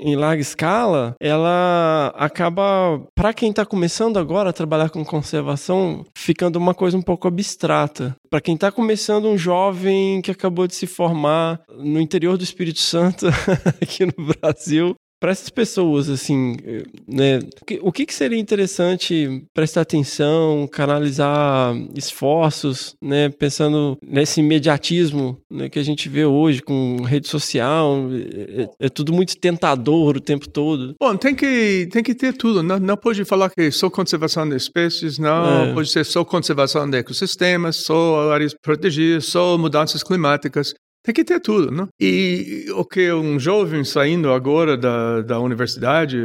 [0.00, 6.56] em larga escala, ela acaba, para quem está começando agora a trabalhar com conservação, ficando
[6.56, 8.14] uma coisa um pouco abstrata.
[8.30, 12.80] Para quem está começando, um jovem que acabou de se formar no interior do Espírito
[12.80, 13.26] Santo,
[13.80, 14.94] aqui no Brasil,
[15.24, 16.54] para essas pessoas, assim,
[17.08, 24.40] né, o que, o que que seria interessante prestar atenção, canalizar esforços, né, pensando nesse
[24.40, 29.34] imediatismo né, que a gente vê hoje com rede social, é, é- é tudo muito
[29.38, 30.94] tentador o tempo todo.
[31.00, 32.62] Bom, tem que, tem que ter tudo.
[32.62, 35.70] Não, não pode falar que só conservação de espécies, não.
[35.70, 35.72] É.
[35.72, 40.74] Pode ser só conservação de ecossistemas, só áreas protegidas, só mudanças climáticas.
[41.04, 41.86] Tem que ter tudo, né?
[42.00, 46.18] E o que um jovem saindo agora da, da universidade,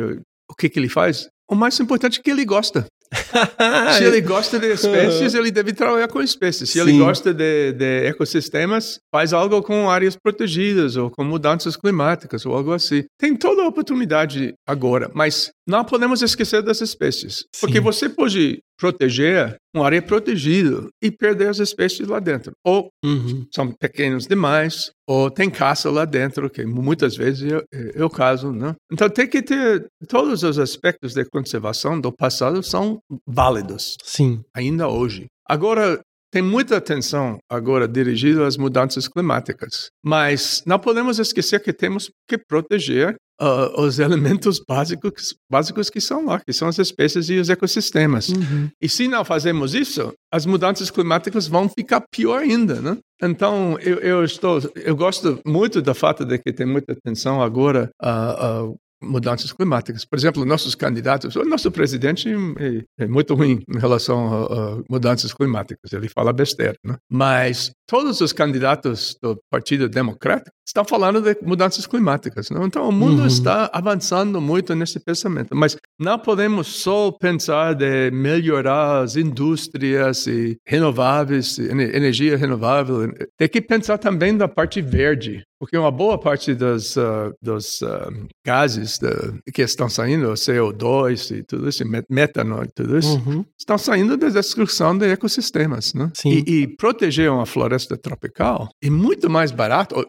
[0.50, 1.28] o que, que ele faz?
[1.52, 2.86] O mais importante é que ele gosta.
[3.98, 6.70] Se ele gosta de espécies, ele deve trabalhar com espécies.
[6.70, 7.00] Se ele Sim.
[7.00, 12.72] gosta de, de ecossistemas, faz algo com áreas protegidas ou com mudanças climáticas ou algo
[12.72, 13.04] assim.
[13.20, 17.44] Tem toda a oportunidade agora, mas não podemos esquecer das espécies.
[17.60, 17.84] Porque Sim.
[17.84, 22.52] você pode proteger uma área protegida e perder as espécies lá dentro.
[22.66, 23.46] Ou Uhum.
[23.54, 28.10] são pequenos demais, ou tem caça lá dentro, que muitas vezes é, é- é o
[28.10, 28.76] caso, né?
[28.92, 34.42] Então tem que ter todos os aspectos de conservação do passado são válidos Sim.
[34.56, 35.26] ainda hoje.
[35.48, 36.00] Agora
[36.32, 42.38] tem muita atenção agora dirigida às mudanças climáticas, mas não podemos esquecer que temos que
[42.38, 47.50] proteger ah, os elementos básicos, básicos que são lá, que são as espécies e os
[47.50, 48.30] ecossistemas.
[48.30, 48.70] Uhum.
[48.82, 52.98] E se não fazemos isso, as mudanças climáticas vão ficar pior ainda, né?
[53.22, 57.90] Então, eu, eu estou, eu gosto muito da fato de que tem muita atenção agora
[58.02, 60.06] a, a mudanças climáticas.
[60.06, 65.34] Por exemplo, nossos candidatos, o nosso presidente é, é muito ruim em relação a, mudanças
[65.34, 65.92] climáticas.
[65.94, 66.98] Ele fala besteira, né?
[67.10, 72.50] Mas todos os candidatos do Partido Democrático estão falando de mudanças climáticas.
[72.50, 72.60] Né?
[72.64, 73.28] Então, o mundo Uhum.
[73.28, 75.56] está avançando muito nesse pensamento.
[75.56, 83.12] Mas não podemos só pensar de melhorar as indústrias e renováveis, ene- energia renovável.
[83.38, 88.10] Tem que pensar também da parte verde, porque uma boa parte ah, dos ah,
[88.46, 93.16] gases da- que estão saindo, o CO2 e tudo isso, met- metano e tudo isso,
[93.26, 93.44] Uhum.
[93.60, 96.12] estão saindo da destruição de ecossistemas, né?
[96.26, 100.06] E, e proteger uma floresta tropical é muito mais barato.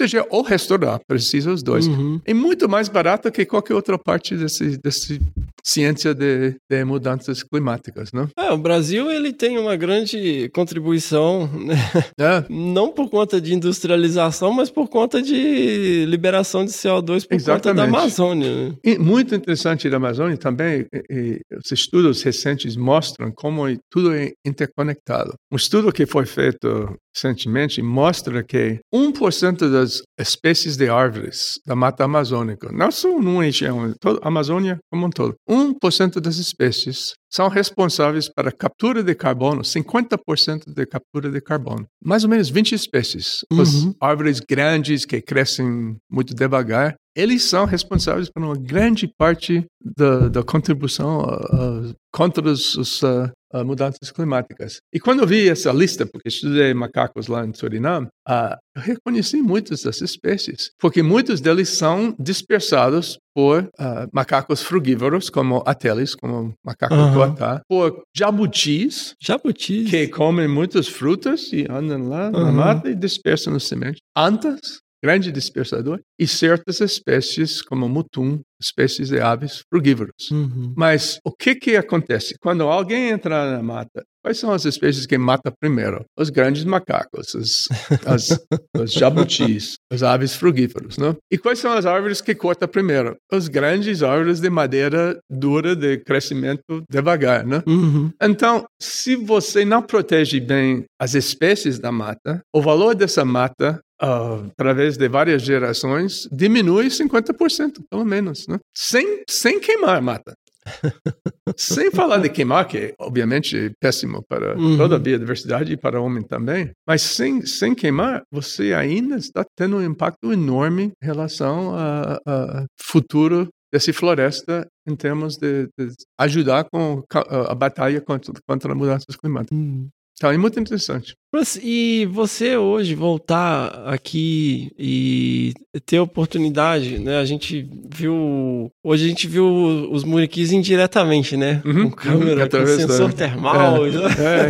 [0.00, 1.86] Proteger ou restaurar, precisa os dois.
[1.86, 2.20] Uhum.
[2.24, 5.20] É muito mais barato que qualquer outra parte desse, desse
[5.62, 8.26] ciência de, de mudanças climáticas, não?
[8.38, 11.74] É, o Brasil ele tem uma grande contribuição, né?
[12.18, 17.74] É, não por conta de industrialização, mas por conta de liberação de CO2 por conta
[17.74, 17.88] da Exatamente.
[17.96, 18.68] Amazônia.
[18.84, 18.98] né?
[18.98, 24.32] Muito interessante da Amazônia também, e- e os estudos recentes mostram como é- tudo é
[24.46, 25.34] interconectado.
[25.52, 32.04] Um estudo que foi feito recentemente mostra que 1% das espécies de árvores da Mata
[32.04, 37.48] Amazônica, não só numa região, toda a Amazônia como um todo, 1% das espécies são
[37.48, 41.86] responsáveis para captura de carbono, 50% de captura de carbono.
[42.04, 43.44] Mais ou menos 20 espécies.
[43.52, 43.94] As Uhum.
[44.00, 50.42] árvores grandes que crescem muito devagar, eles são responsáveis por uma grande parte da, da
[50.42, 54.78] contribuição ah, ah, contra as, ah, ah, mudanças climáticas.
[54.92, 59.42] E quando eu vi essa lista, porque estudei macacos lá em Suriname, ah, eu reconheci
[59.42, 66.52] muitas dessas espécies, porque muitos deles são dispersados por ah, macacos frugívoros, como ateles, como
[66.64, 67.12] macaco Aham.
[67.12, 69.90] tuatá, por jabutis, Jabutis.
[69.90, 72.52] que comem muitas frutas e andam lá na Aham.
[72.52, 73.98] mata e dispersam no semente.
[74.16, 74.60] Antas,
[75.02, 80.30] grande dispersador, e certas espécies, como mutum, espécies de aves frugívoros.
[80.30, 80.74] Uhum.
[80.76, 82.34] Mas o que que acontece?
[82.40, 86.04] Quando alguém entra na mata, quais são as espécies que mata primeiro?
[86.18, 87.68] Os grandes macacos, os,
[88.04, 88.38] as,
[88.76, 91.16] os jabutis, as aves frugíferos, não?
[91.32, 93.16] E quais são as árvores que corta primeiro?
[93.32, 97.62] As grandes árvores de madeira dura de crescimento devagar, né?
[97.66, 98.10] Uhum.
[98.22, 104.42] Então, se você não protege bem as espécies da mata, o valor dessa mata, ah,
[104.50, 108.58] através de várias gerações, diminui 50%, pelo menos, né?
[108.76, 110.32] Sem, sem queimar a mata.
[111.56, 114.76] sem falar de queimar, que é, obviamente é péssimo para Uhum.
[114.76, 119.44] toda a biodiversidade e para o homem também, mas sem, sem queimar, você ainda está
[119.56, 126.64] tendo um impacto enorme em relação ao futuro dessa floresta em termos de, de ajudar
[126.64, 129.56] com a, a batalha contra, contra mudanças climáticas.
[129.56, 129.88] Uhum.
[130.20, 131.14] Então, é muito interessante.
[131.34, 135.54] Mas, E você hoje voltar aqui e
[135.86, 137.16] ter oportunidade, né?
[137.16, 138.70] A gente viu.
[138.84, 139.46] Hoje a gente viu
[139.90, 141.62] os muriquis indiretamente, né?
[141.64, 143.86] Uhum, Com câmera, uhum, com através da- sensor termal.
[143.86, 143.98] É, né?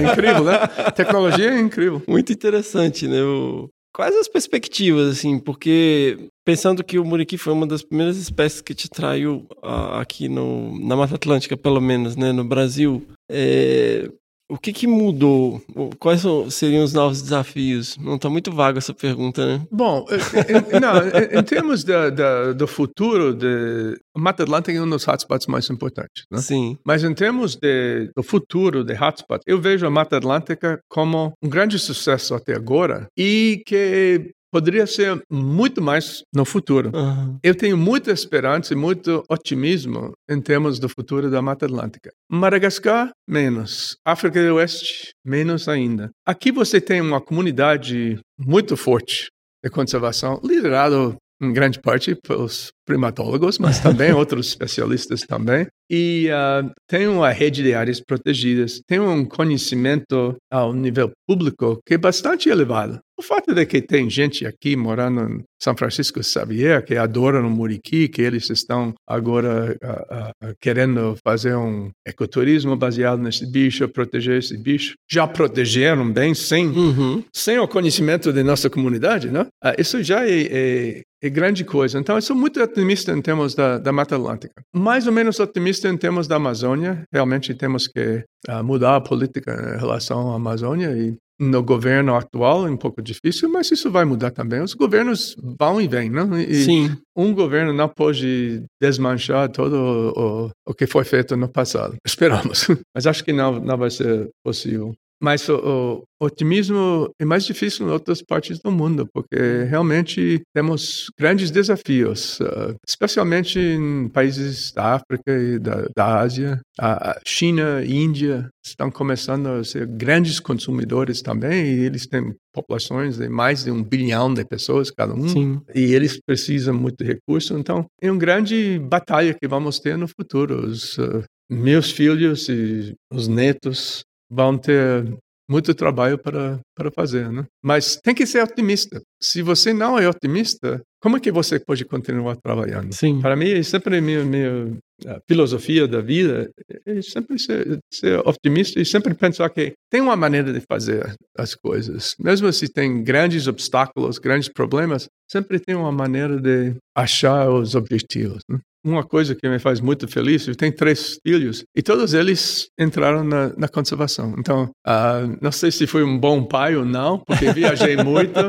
[0.09, 0.55] é incrível, né?
[0.78, 2.02] A tecnologia é incrível.
[2.09, 3.22] Muito interessante, né?
[3.22, 5.38] O- Quais as perspectivas, assim?
[5.38, 10.28] Porque pensando que o muriqui foi uma das primeiras espécies que te traiu ah, aqui
[10.28, 12.32] no, na Mata Atlântica, pelo menos, né?
[12.32, 14.09] No Brasil, é,
[14.51, 15.62] o que que mudou?
[15.98, 17.97] Quais seriam os novos desafios?
[17.98, 19.62] Não tá muito vaga essa pergunta, né?
[19.70, 24.90] Bom, em, não, em, termos da, da- do futuro, de, a Mata Atlântica é um
[24.90, 26.24] dos hotspots mais importantes.
[26.31, 26.39] Né?
[26.39, 26.77] Sim.
[26.85, 31.48] Mas em termos de, do futuro de hotspot, eu vejo a Mata Atlântica como um
[31.48, 36.90] grande sucesso até agora e que poderia ser muito mais no futuro.
[36.94, 37.39] Aham.
[37.43, 42.10] Eu tenho muita esperança e muito otimismo em termos do futuro da Mata Atlântica.
[42.31, 43.97] Madagascar, menos.
[44.05, 46.10] África do Oeste, menos ainda.
[46.27, 49.28] Aqui você tem uma comunidade muito forte
[49.62, 55.66] de conservação, liderado em grande parte pelos primatólogos, mas também outros especialistas também.
[55.88, 61.94] E ah, tem uma rede de áreas protegidas, tem um conhecimento ao nível público que
[61.94, 62.98] é bastante elevado.
[63.18, 67.50] O fato de que tem gente aqui morando em São Francisco Xavier que adoram o
[67.50, 74.38] Muriqui, que eles estão agora ah, ah, querendo fazer um ecoturismo baseado nesse bicho, proteger
[74.38, 74.94] esse bicho.
[75.10, 77.22] Já protegeram bem, sem Uhum.
[77.34, 79.46] sem o conhecimento da nossa comunidade, né?
[79.78, 81.98] Isso já é, é- é grande coisa.
[81.98, 84.62] Então, eu sou muito otimista em termos da, da Mata Atlântica.
[84.74, 87.05] Mais ou menos otimista em termos da Amazônia.
[87.12, 92.66] Realmente temos que ah, mudar a política em relação à Amazônia e no governo atual
[92.66, 94.61] é um pouco difícil, mas isso vai mudar também.
[94.61, 96.23] Os governos vão e vêm, né?
[96.47, 96.97] E Sim.
[97.16, 101.97] um governo não pode desmanchar todo o, o que foi feito no passado.
[102.05, 102.66] Esperamos.
[102.94, 104.93] Mas acho que não, não vai ser possível.
[105.22, 111.06] Mas o, o otimismo é mais difícil em outras partes do mundo, porque realmente temos
[111.18, 116.60] grandes desafios, ah, especialmente em países da África e da, da Ásia.
[116.80, 123.18] A China e Índia estão começando a ser grandes consumidores também, e eles têm populações
[123.18, 125.60] de mais de um bilhão de pessoas cada um Sim.
[125.74, 127.56] e eles precisam muito de recurso.
[127.56, 130.66] Então, é uma grande batalha que vamos ter no futuro.
[130.66, 135.05] Os eh, meus filhos e os netos vão ter
[135.51, 137.44] muito trabalho para, para fazer, né?
[137.62, 139.01] Mas tem que ser otimista.
[139.20, 142.93] Se você não é otimista, como é que você pode continuar trabalhando?
[142.93, 143.20] Sim.
[143.20, 146.51] Para mim, é sempre meio, meio a filosofia da vida
[146.86, 151.55] é sempre ser, ser otimista e sempre pensar que tem uma maneira de fazer as
[151.55, 152.14] coisas.
[152.18, 158.43] Mesmo se tem grandes obstáculos, grandes problemas, sempre tem uma maneira de achar os objetivos.
[158.48, 158.59] Né?
[158.82, 163.22] Uma coisa que me faz muito feliz, eu tenho três filhos e todos eles entraram
[163.22, 164.35] na, na conservação.
[164.39, 168.40] Então, uh, não sei se fui um bom pai ou não, porque viajei muito,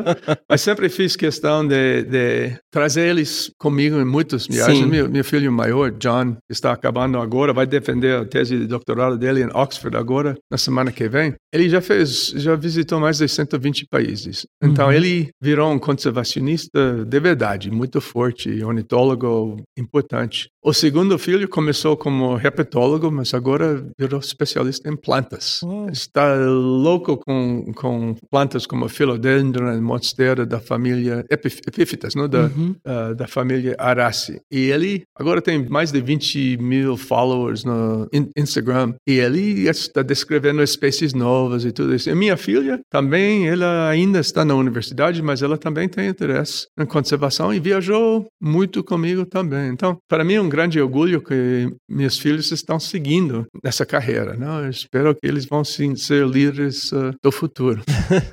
[0.50, 4.88] mas sempre fiz questão de, de, trazer eles comigo em muitas viagens.
[4.88, 9.44] Meu, meu, filho maior, John, está acabando agora, vai defender a tese de doutorado dele
[9.44, 11.34] em Oxford agora, na semana que vem.
[11.54, 14.46] Ele já fez, já visitou mais de 120 países.
[14.64, 14.94] Então, uhum.
[14.94, 20.48] ele virou um conservacionista de verdade, muito forte, ornitólogo importante.
[20.64, 25.60] O segundo filho começou como herpetólogo, mas agora virou especialista em plantas.
[25.64, 25.88] Oh.
[25.92, 32.30] Está louco com, com plantas como Philodendron, monstera da família epífitas, não?
[32.30, 32.76] Da, uhum.
[32.86, 34.40] uh, da família Araceae.
[34.52, 38.94] E ele agora tem mais de 20 mil followers no Instagram.
[39.08, 42.10] E ele está descrevendo espécies novas e tudo isso.
[42.10, 46.86] E minha filha também, ela ainda está na universidade, mas ela também tem interesse em
[46.86, 49.70] conservação e viajou muito comigo também.
[49.70, 54.36] Então, para mim é um grande orgulho que meus filhos estão seguindo nessa carreira.
[54.36, 54.66] Né?
[54.66, 57.82] Eu espero que eles vão sim, ser líderes uh, do futuro.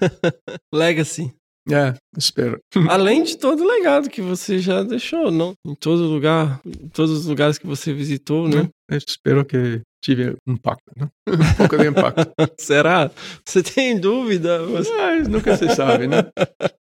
[0.73, 1.33] Legacy.
[1.71, 2.59] É, espero.
[2.89, 5.55] Além de todo o legado que você já deixou, não?
[5.67, 8.69] Em todo lugar, em todos os lugares que você visitou, né?
[8.91, 11.09] Eu espero que tive impacto, né?
[11.29, 12.33] um pouco de impacto.
[12.59, 13.11] Será?
[13.45, 14.65] Você tem dúvida?
[14.65, 14.91] Você...
[14.97, 16.25] Mas nunca se sabe, né?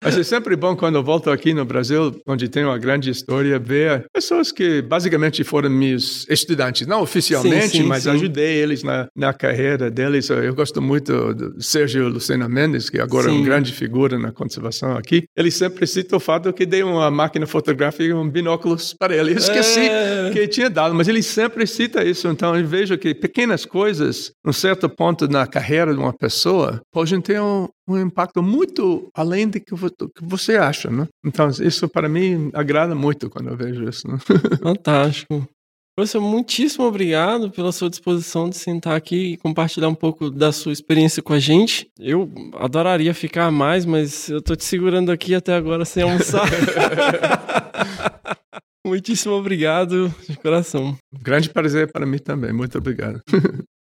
[0.04, 3.58] Mas é sempre bom quando eu volto aqui no Brasil, onde tem uma grande história,
[3.58, 8.10] ver pessoas que basicamente foram meus estudantes, não oficialmente, sim, sim, mas sim.
[8.10, 10.30] ajudei eles na, na carreira deles.
[10.30, 14.98] Eu gosto muito do Sérgio Lucena Mendes, que agora é uma grande figura na conservação
[14.98, 15.24] aqui.
[15.38, 19.32] Ele sempre cita o fato que dei uma máquina fotográfica e um binóculos para ele.
[19.32, 20.30] Eu esqueci é...
[20.34, 22.28] que tinha dado, mas ele sempre cita isso.
[22.28, 27.20] Então eu vejo que pequenas coisas, um certo ponto na carreira de uma pessoa, podem
[27.20, 29.76] ter um, um impacto muito além do que
[30.22, 31.06] você acha, né?
[31.26, 34.08] Então, isso para mim agrada muito quando eu vejo isso.
[34.08, 34.18] Né?
[34.64, 35.46] Fantástico.
[35.98, 40.72] Professor, muitíssimo obrigado pela sua disposição de sentar aqui e compartilhar um pouco da sua
[40.72, 41.90] experiência com a gente.
[42.00, 46.48] Eu adoraria ficar mais, mas eu tô te segurando aqui até agora sem almoçar.
[48.86, 50.98] Muitíssimo obrigado de coração.
[51.14, 52.52] Grande prazer para mim também.
[52.52, 53.22] Muito obrigado.